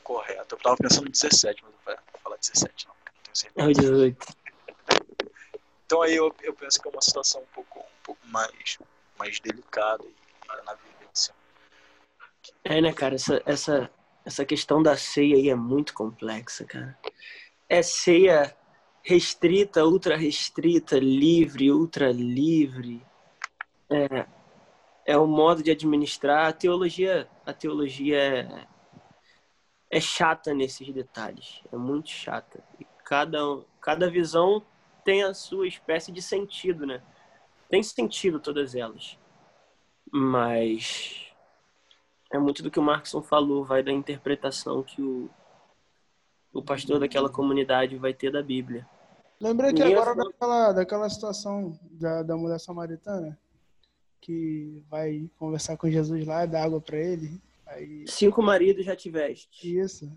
Correto. 0.03 0.55
Eu 0.55 0.57
estava 0.57 0.75
pensando 0.77 1.07
em 1.07 1.11
17, 1.11 1.63
mas 1.63 1.71
não 1.71 1.95
vou 1.95 2.21
falar 2.21 2.37
17 2.37 2.87
não, 2.87 2.95
porque 2.95 3.11
não 3.15 3.23
tenho 3.23 3.35
certeza. 3.35 3.65
É 3.65 3.69
o 3.69 3.73
18. 3.73 4.27
Então 5.85 6.01
aí 6.01 6.15
eu, 6.15 6.35
eu 6.41 6.53
penso 6.53 6.81
que 6.81 6.87
é 6.87 6.91
uma 6.91 7.01
situação 7.01 7.41
um 7.41 7.53
pouco, 7.53 7.79
um 7.79 8.03
pouco 8.03 8.27
mais, 8.27 8.77
mais 9.17 9.39
delicada 9.39 10.03
e, 10.03 10.65
na 10.65 10.73
vivência. 10.73 11.33
É, 12.63 12.81
né, 12.81 12.91
cara? 12.91 13.15
Essa, 13.15 13.41
essa, 13.45 13.91
essa 14.25 14.45
questão 14.45 14.81
da 14.81 14.97
ceia 14.97 15.35
aí 15.35 15.49
é 15.49 15.55
muito 15.55 15.93
complexa, 15.93 16.65
cara. 16.65 16.97
É 17.67 17.83
ceia 17.83 18.55
restrita, 19.03 19.85
ultra 19.85 20.17
restrita, 20.17 20.97
livre, 20.97 21.71
ultra 21.71 22.11
livre. 22.11 23.01
É, 23.89 24.25
é 25.09 25.17
o 25.17 25.25
modo 25.25 25.63
de 25.63 25.71
administrar. 25.71 26.49
A 26.49 26.53
teologia, 26.53 27.27
a 27.43 27.51
teologia 27.51 28.15
é, 28.15 28.67
é 29.89 29.99
chata 29.99 30.53
nesses 30.53 30.93
detalhes. 30.93 31.63
É 31.73 31.75
muito 31.75 32.09
chata. 32.09 32.63
E 32.79 32.85
cada, 33.03 33.39
cada 33.81 34.07
visão 34.07 34.63
tem 35.03 35.23
a 35.23 35.33
sua 35.33 35.67
espécie 35.67 36.11
de 36.11 36.21
sentido, 36.21 36.85
né? 36.85 37.01
Tem 37.67 37.81
sentido 37.81 38.39
todas 38.39 38.75
elas. 38.75 39.17
Mas 40.11 41.33
é 42.31 42.37
muito 42.37 42.61
do 42.61 42.69
que 42.69 42.79
o 42.79 42.83
Markson 42.83 43.23
falou, 43.23 43.65
vai 43.65 43.81
da 43.81 43.91
interpretação 43.91 44.83
que 44.83 45.01
o, 45.01 45.27
o 46.53 46.61
pastor 46.61 46.99
daquela 46.99 47.31
comunidade 47.31 47.97
vai 47.97 48.13
ter 48.13 48.31
da 48.31 48.43
Bíblia. 48.43 48.87
Lembrei 49.41 49.73
que 49.73 49.81
agora 49.81 50.13
daquela, 50.13 50.71
daquela 50.71 51.09
situação 51.09 51.79
da, 51.89 52.21
da 52.21 52.37
mulher 52.37 52.59
samaritana, 52.59 53.35
que 54.21 54.83
vai 54.89 55.29
conversar 55.37 55.77
com 55.77 55.89
Jesus 55.89 56.25
lá, 56.25 56.45
dá 56.45 56.63
água 56.63 56.81
para 56.81 56.97
ele. 56.97 57.39
Aí... 57.65 58.05
Cinco 58.07 58.41
maridos 58.41 58.85
já 58.85 58.95
tiveste. 58.95 59.77
Isso. 59.79 60.11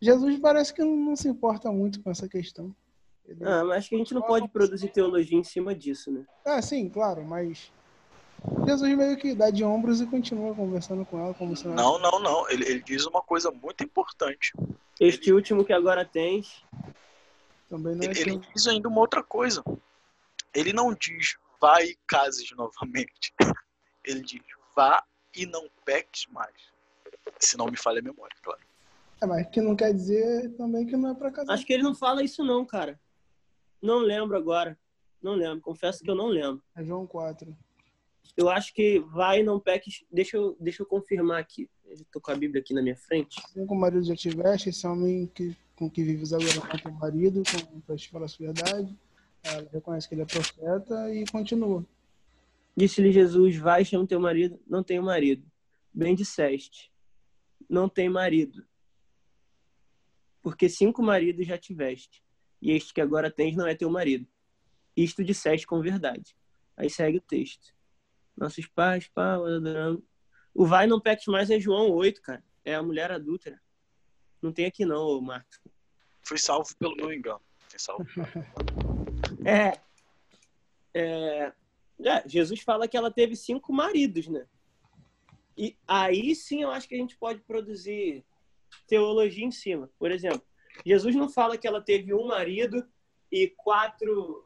Jesus 0.00 0.38
parece 0.38 0.72
que 0.72 0.82
não 0.82 1.16
se 1.16 1.28
importa 1.28 1.70
muito 1.72 2.00
com 2.00 2.10
essa 2.10 2.28
questão. 2.28 2.74
Ele... 3.26 3.44
Ah, 3.44 3.64
mas 3.64 3.78
acho 3.78 3.88
que 3.90 3.94
a 3.94 3.98
gente 3.98 4.14
não 4.14 4.22
pode 4.22 4.48
produzir 4.48 4.88
teologia 4.88 5.38
em 5.38 5.44
cima 5.44 5.74
disso, 5.74 6.10
né? 6.10 6.24
Ah, 6.44 6.62
sim, 6.62 6.88
claro, 6.88 7.24
mas 7.24 7.70
Jesus 8.66 8.96
meio 8.96 9.16
que 9.16 9.34
dá 9.34 9.50
de 9.50 9.64
ombros 9.64 10.00
e 10.00 10.06
continua 10.06 10.54
conversando 10.54 11.04
com 11.04 11.18
ela. 11.18 11.34
Conversando 11.34 11.74
não, 11.74 11.98
não, 11.98 12.20
não. 12.20 12.48
Ele, 12.48 12.64
ele 12.64 12.82
diz 12.82 13.04
uma 13.06 13.20
coisa 13.20 13.50
muito 13.50 13.82
importante. 13.82 14.52
Este 15.00 15.26
ele... 15.26 15.32
último 15.32 15.64
que 15.64 15.72
agora 15.72 16.04
tens. 16.04 16.62
Também 17.68 17.94
não 17.94 18.02
é 18.02 18.06
ele, 18.06 18.20
ele 18.20 18.40
diz 18.54 18.66
ainda 18.66 18.88
uma 18.88 19.00
outra 19.00 19.22
coisa. 19.22 19.62
Ele 20.54 20.72
não 20.72 20.94
diz 20.94 21.36
vá 21.60 21.82
e 21.82 21.96
cases 22.06 22.50
novamente. 22.52 23.32
Ele 24.04 24.20
diz 24.20 24.40
vá 24.74 25.04
e 25.36 25.46
não 25.46 25.68
peques 25.84 26.26
mais. 26.30 26.54
Se 27.38 27.56
não 27.56 27.66
me 27.66 27.76
falha 27.76 28.00
a 28.00 28.02
memória, 28.02 28.36
claro. 28.42 28.60
É, 29.20 29.26
mas 29.26 29.48
que 29.48 29.60
não 29.60 29.74
quer 29.74 29.92
dizer 29.92 30.54
também 30.56 30.86
que 30.86 30.96
não 30.96 31.10
é 31.10 31.14
pra 31.14 31.30
casar. 31.30 31.52
Acho 31.52 31.66
que 31.66 31.72
ele 31.72 31.82
não 31.82 31.94
fala 31.94 32.22
isso 32.22 32.44
não, 32.44 32.64
cara. 32.64 33.00
Não 33.82 33.98
lembro 33.98 34.36
agora. 34.36 34.78
Não 35.20 35.34
lembro. 35.34 35.60
Confesso 35.60 36.02
que 36.02 36.10
eu 36.10 36.14
não 36.14 36.28
lembro. 36.28 36.62
É 36.76 36.84
João 36.84 37.06
4 37.06 37.56
eu 38.38 38.48
acho 38.48 38.72
que 38.72 39.00
vai 39.00 39.42
não 39.42 39.58
peques. 39.58 40.04
Deixa 40.10 40.36
eu, 40.36 40.56
deixa 40.60 40.82
eu 40.82 40.86
confirmar 40.86 41.40
aqui. 41.40 41.68
Estou 41.90 42.22
com 42.22 42.30
a 42.30 42.36
Bíblia 42.36 42.62
aqui 42.62 42.72
na 42.72 42.80
minha 42.80 42.96
frente. 42.96 43.42
Com 43.52 43.74
o 43.74 43.78
marido 43.78 44.04
já 44.04 44.14
tiveste, 44.14 44.68
esse 44.68 44.86
homem 44.86 45.26
que, 45.34 45.56
com 45.74 45.90
que 45.90 46.04
vives 46.04 46.32
agora 46.32 46.60
com 46.60 46.78
teu 46.78 46.92
marido, 46.92 47.42
para 47.84 47.96
te 47.96 48.08
falar 48.08 48.26
a 48.26 48.28
sua 48.28 48.52
verdade. 48.52 48.96
Ela 49.42 49.68
reconhece 49.72 50.08
que 50.08 50.14
ele 50.14 50.22
é 50.22 50.26
profeta 50.26 51.14
e 51.14 51.24
continua. 51.26 51.84
Disse-lhe 52.76 53.12
Jesus: 53.12 53.56
Vai, 53.56 53.84
chama 53.84 54.06
teu 54.06 54.20
marido. 54.20 54.60
Não 54.66 54.82
tenho 54.82 55.02
marido. 55.02 55.44
Bem 55.92 56.14
disseste. 56.14 56.92
Não 57.68 57.88
tem 57.88 58.08
marido. 58.08 58.64
Porque 60.42 60.68
cinco 60.68 61.02
maridos 61.02 61.46
já 61.46 61.58
tiveste. 61.58 62.22
E 62.60 62.72
este 62.72 62.92
que 62.92 63.00
agora 63.00 63.30
tens 63.30 63.56
não 63.56 63.66
é 63.66 63.74
teu 63.74 63.90
marido. 63.90 64.26
Isto 64.96 65.24
disseste 65.24 65.66
com 65.66 65.80
verdade. 65.80 66.36
Aí 66.76 66.88
segue 66.88 67.18
o 67.18 67.20
texto. 67.20 67.74
Nossos 68.36 68.66
pais, 68.66 69.10
adorando. 69.16 70.04
O 70.54 70.66
vai 70.66 70.86
não 70.86 71.00
peques 71.00 71.26
mais 71.26 71.50
é 71.50 71.58
João 71.58 71.90
8, 71.90 72.22
cara. 72.22 72.44
É 72.64 72.74
a 72.74 72.82
mulher 72.82 73.10
adúltera. 73.10 73.60
Não 74.40 74.52
tem 74.52 74.66
aqui 74.66 74.84
não, 74.84 75.20
Marcos. 75.20 75.60
Fui 76.22 76.38
salvo 76.38 76.68
pelo 76.78 76.96
meu 76.96 77.12
engano. 77.12 77.40
Fui 77.68 77.78
salvo. 77.78 78.06
é, 79.48 79.80
é, 80.94 81.52
é, 82.04 82.28
Jesus 82.28 82.60
fala 82.60 82.86
que 82.86 82.96
ela 82.96 83.10
teve 83.10 83.34
cinco 83.36 83.72
maridos, 83.72 84.28
né? 84.28 84.46
E 85.56 85.76
aí 85.86 86.34
sim 86.34 86.62
eu 86.62 86.70
acho 86.70 86.88
que 86.88 86.94
a 86.94 86.98
gente 86.98 87.16
pode 87.16 87.40
produzir 87.40 88.24
teologia 88.86 89.44
em 89.44 89.50
cima. 89.50 89.90
Por 89.98 90.10
exemplo, 90.10 90.42
Jesus 90.84 91.16
não 91.16 91.28
fala 91.28 91.56
que 91.56 91.66
ela 91.66 91.80
teve 91.80 92.14
um 92.14 92.26
marido 92.26 92.86
e 93.30 93.48
quatro, 93.48 94.44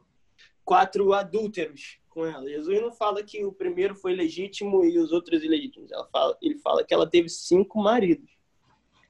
quatro 0.65 1.13
adúlteros 1.13 1.99
com 2.09 2.25
ela. 2.25 2.47
Jesus 2.47 2.81
não 2.81 2.91
fala 2.91 3.23
que 3.23 3.43
o 3.43 3.51
primeiro 3.51 3.95
foi 3.95 4.15
legítimo 4.15 4.83
e 4.85 4.97
os 4.97 5.11
outros 5.11 5.43
ilegítimos. 5.43 5.91
Fala, 6.11 6.37
ele 6.41 6.57
fala 6.59 6.83
que 6.83 6.93
ela 6.93 7.09
teve 7.09 7.29
cinco 7.29 7.81
maridos. 7.81 8.31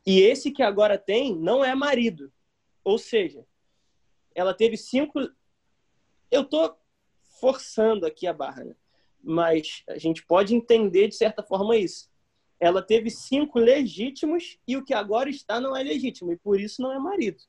E 0.05 0.19
esse 0.21 0.51
que 0.51 0.63
agora 0.63 0.97
tem 0.97 1.35
não 1.35 1.63
é 1.63 1.73
marido. 1.75 2.31
Ou 2.83 2.97
seja, 2.97 3.45
ela 4.35 4.53
teve 4.53 4.75
cinco. 4.77 5.19
Eu 6.33 6.43
tô 6.43 6.75
forçando 7.39 8.05
aqui 8.05 8.25
a 8.27 8.33
barra, 8.33 8.63
né? 8.63 8.75
mas 9.21 9.83
a 9.87 9.97
gente 9.97 10.25
pode 10.25 10.53
entender 10.53 11.07
de 11.07 11.15
certa 11.15 11.41
forma 11.41 11.77
isso. 11.77 12.09
Ela 12.59 12.81
teve 12.81 13.09
cinco 13.09 13.59
legítimos 13.59 14.57
e 14.67 14.75
o 14.75 14.83
que 14.83 14.93
agora 14.93 15.29
está 15.29 15.59
não 15.59 15.75
é 15.75 15.83
legítimo 15.83 16.31
e 16.31 16.37
por 16.37 16.59
isso 16.59 16.81
não 16.81 16.91
é 16.91 16.99
marido 16.99 17.41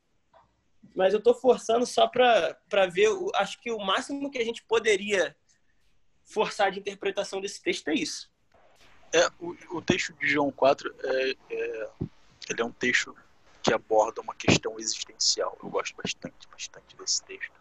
mas 0.95 1.13
eu 1.13 1.19
estou 1.19 1.33
forçando 1.33 1.85
só 1.85 2.07
para 2.07 2.57
ver, 2.91 3.09
acho 3.35 3.59
que 3.61 3.69
o 3.69 3.77
máximo 3.79 4.31
que 4.31 4.37
a 4.37 4.45
gente 4.45 4.63
poderia 4.63 5.35
forçar 6.23 6.71
de 6.71 6.79
interpretação 6.79 7.41
desse 7.41 7.61
texto 7.61 7.89
é 7.89 7.93
isso. 7.93 8.31
É, 9.13 9.27
o, 9.39 9.77
o 9.77 9.81
texto 9.81 10.13
de 10.13 10.27
João 10.27 10.51
4 10.51 10.93
é, 11.03 11.35
é, 11.51 11.89
ele 12.49 12.61
é 12.61 12.65
um 12.65 12.71
texto 12.71 13.15
que 13.61 13.73
aborda 13.73 14.21
uma 14.21 14.33
questão 14.33 14.79
existencial. 14.79 15.57
Eu 15.61 15.69
gosto 15.69 15.95
bastante, 15.95 16.47
bastante 16.49 16.95
desse 16.95 17.23
texto. 17.23 17.53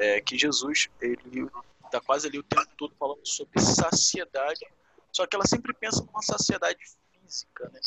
É 0.00 0.20
que 0.20 0.38
Jesus, 0.38 0.88
ele 1.00 1.50
está 1.84 2.00
quase 2.00 2.28
ali 2.28 2.38
o 2.38 2.42
tempo 2.42 2.68
todo 2.76 2.94
falando 2.98 3.26
sobre 3.26 3.60
saciedade, 3.60 4.64
Só 5.12 5.26
que 5.26 5.34
ela 5.34 5.46
sempre 5.46 5.74
pensa 5.74 6.04
numa 6.04 6.22
saciedade 6.22 6.78
física, 7.12 7.68
né? 7.72 7.80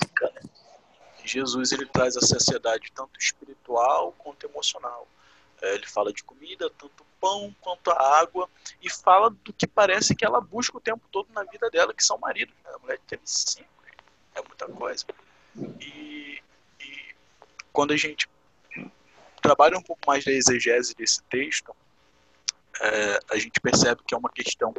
Jesus 1.24 1.72
ele 1.72 1.86
traz 1.86 2.18
a 2.18 2.22
saciedade 2.22 2.91
tanto 2.93 3.20
espiritual 3.20 4.12
quanto 4.18 4.45
emocional. 4.45 5.07
É, 5.62 5.76
ele 5.76 5.88
fala 5.88 6.12
de 6.12 6.24
comida, 6.24 6.70
tanto 6.72 7.05
pão 7.20 7.55
quanto 7.62 7.91
a 7.91 8.20
água, 8.20 8.49
e 8.82 8.89
fala 8.89 9.30
do 9.30 9.53
que 9.53 9.68
parece 9.68 10.16
que 10.16 10.26
ela 10.26 10.41
busca 10.41 10.78
o 10.78 10.82
tempo 10.82 11.07
todo 11.12 11.32
na 11.34 11.43
vida 11.43 11.70
dela, 11.70 11.93
que 11.93 12.03
são 12.03 12.18
maridos. 12.18 12.55
A 12.66 12.80
mulher 12.80 12.99
teve 13.07 13.22
cinco, 13.26 13.70
é 14.34 14.41
muita 14.41 14.68
coisa. 14.68 15.05
E, 15.80 16.41
e 16.80 17.16
quando 17.72 17.93
a 17.93 17.97
gente 17.97 18.28
trabalha 19.41 19.78
um 19.78 19.84
pouco 19.84 20.01
mais 20.07 20.26
da 20.26 20.32
exegese 20.32 20.95
desse 20.95 21.22
texto, 21.24 21.76
é, 22.82 23.19
a 23.32 23.38
gente 23.38 23.59
percebe 23.61 24.01
que 24.07 24.15
é 24.15 24.17
uma 24.17 24.29
questão 24.29 24.73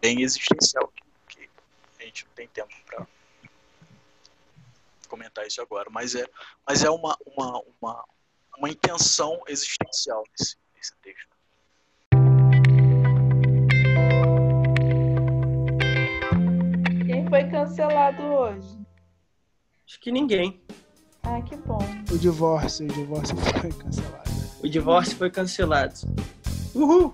bem 0.00 0.22
existencial, 0.22 0.92
que, 1.28 1.40
que 1.40 1.50
a 2.00 2.04
gente 2.04 2.24
não 2.24 2.32
tem 2.34 2.46
tempo 2.48 2.72
para 2.86 3.06
comentar 5.08 5.46
isso 5.46 5.60
agora, 5.60 5.90
mas 5.90 6.14
é, 6.14 6.24
mas 6.66 6.84
é 6.84 6.90
uma, 6.90 7.16
uma, 7.26 7.62
uma, 7.80 8.04
uma 8.58 8.70
intenção 8.70 9.42
existencial 9.48 10.22
nesse, 10.38 10.56
nesse 10.74 10.94
texto. 11.02 11.36
Quem 17.06 17.28
foi 17.28 17.50
cancelado 17.50 18.22
hoje? 18.22 18.78
Acho 19.86 20.00
que 20.00 20.12
ninguém. 20.12 20.60
Ah, 21.22 21.42
que 21.42 21.56
bom. 21.56 21.78
O 22.12 22.18
divórcio, 22.18 22.86
o 22.86 22.92
divórcio 22.92 23.36
foi 23.36 23.72
cancelado. 23.72 24.30
O 24.62 24.68
divórcio 24.68 25.16
foi 25.16 25.30
cancelado. 25.30 25.94
Uhul! 26.76 27.10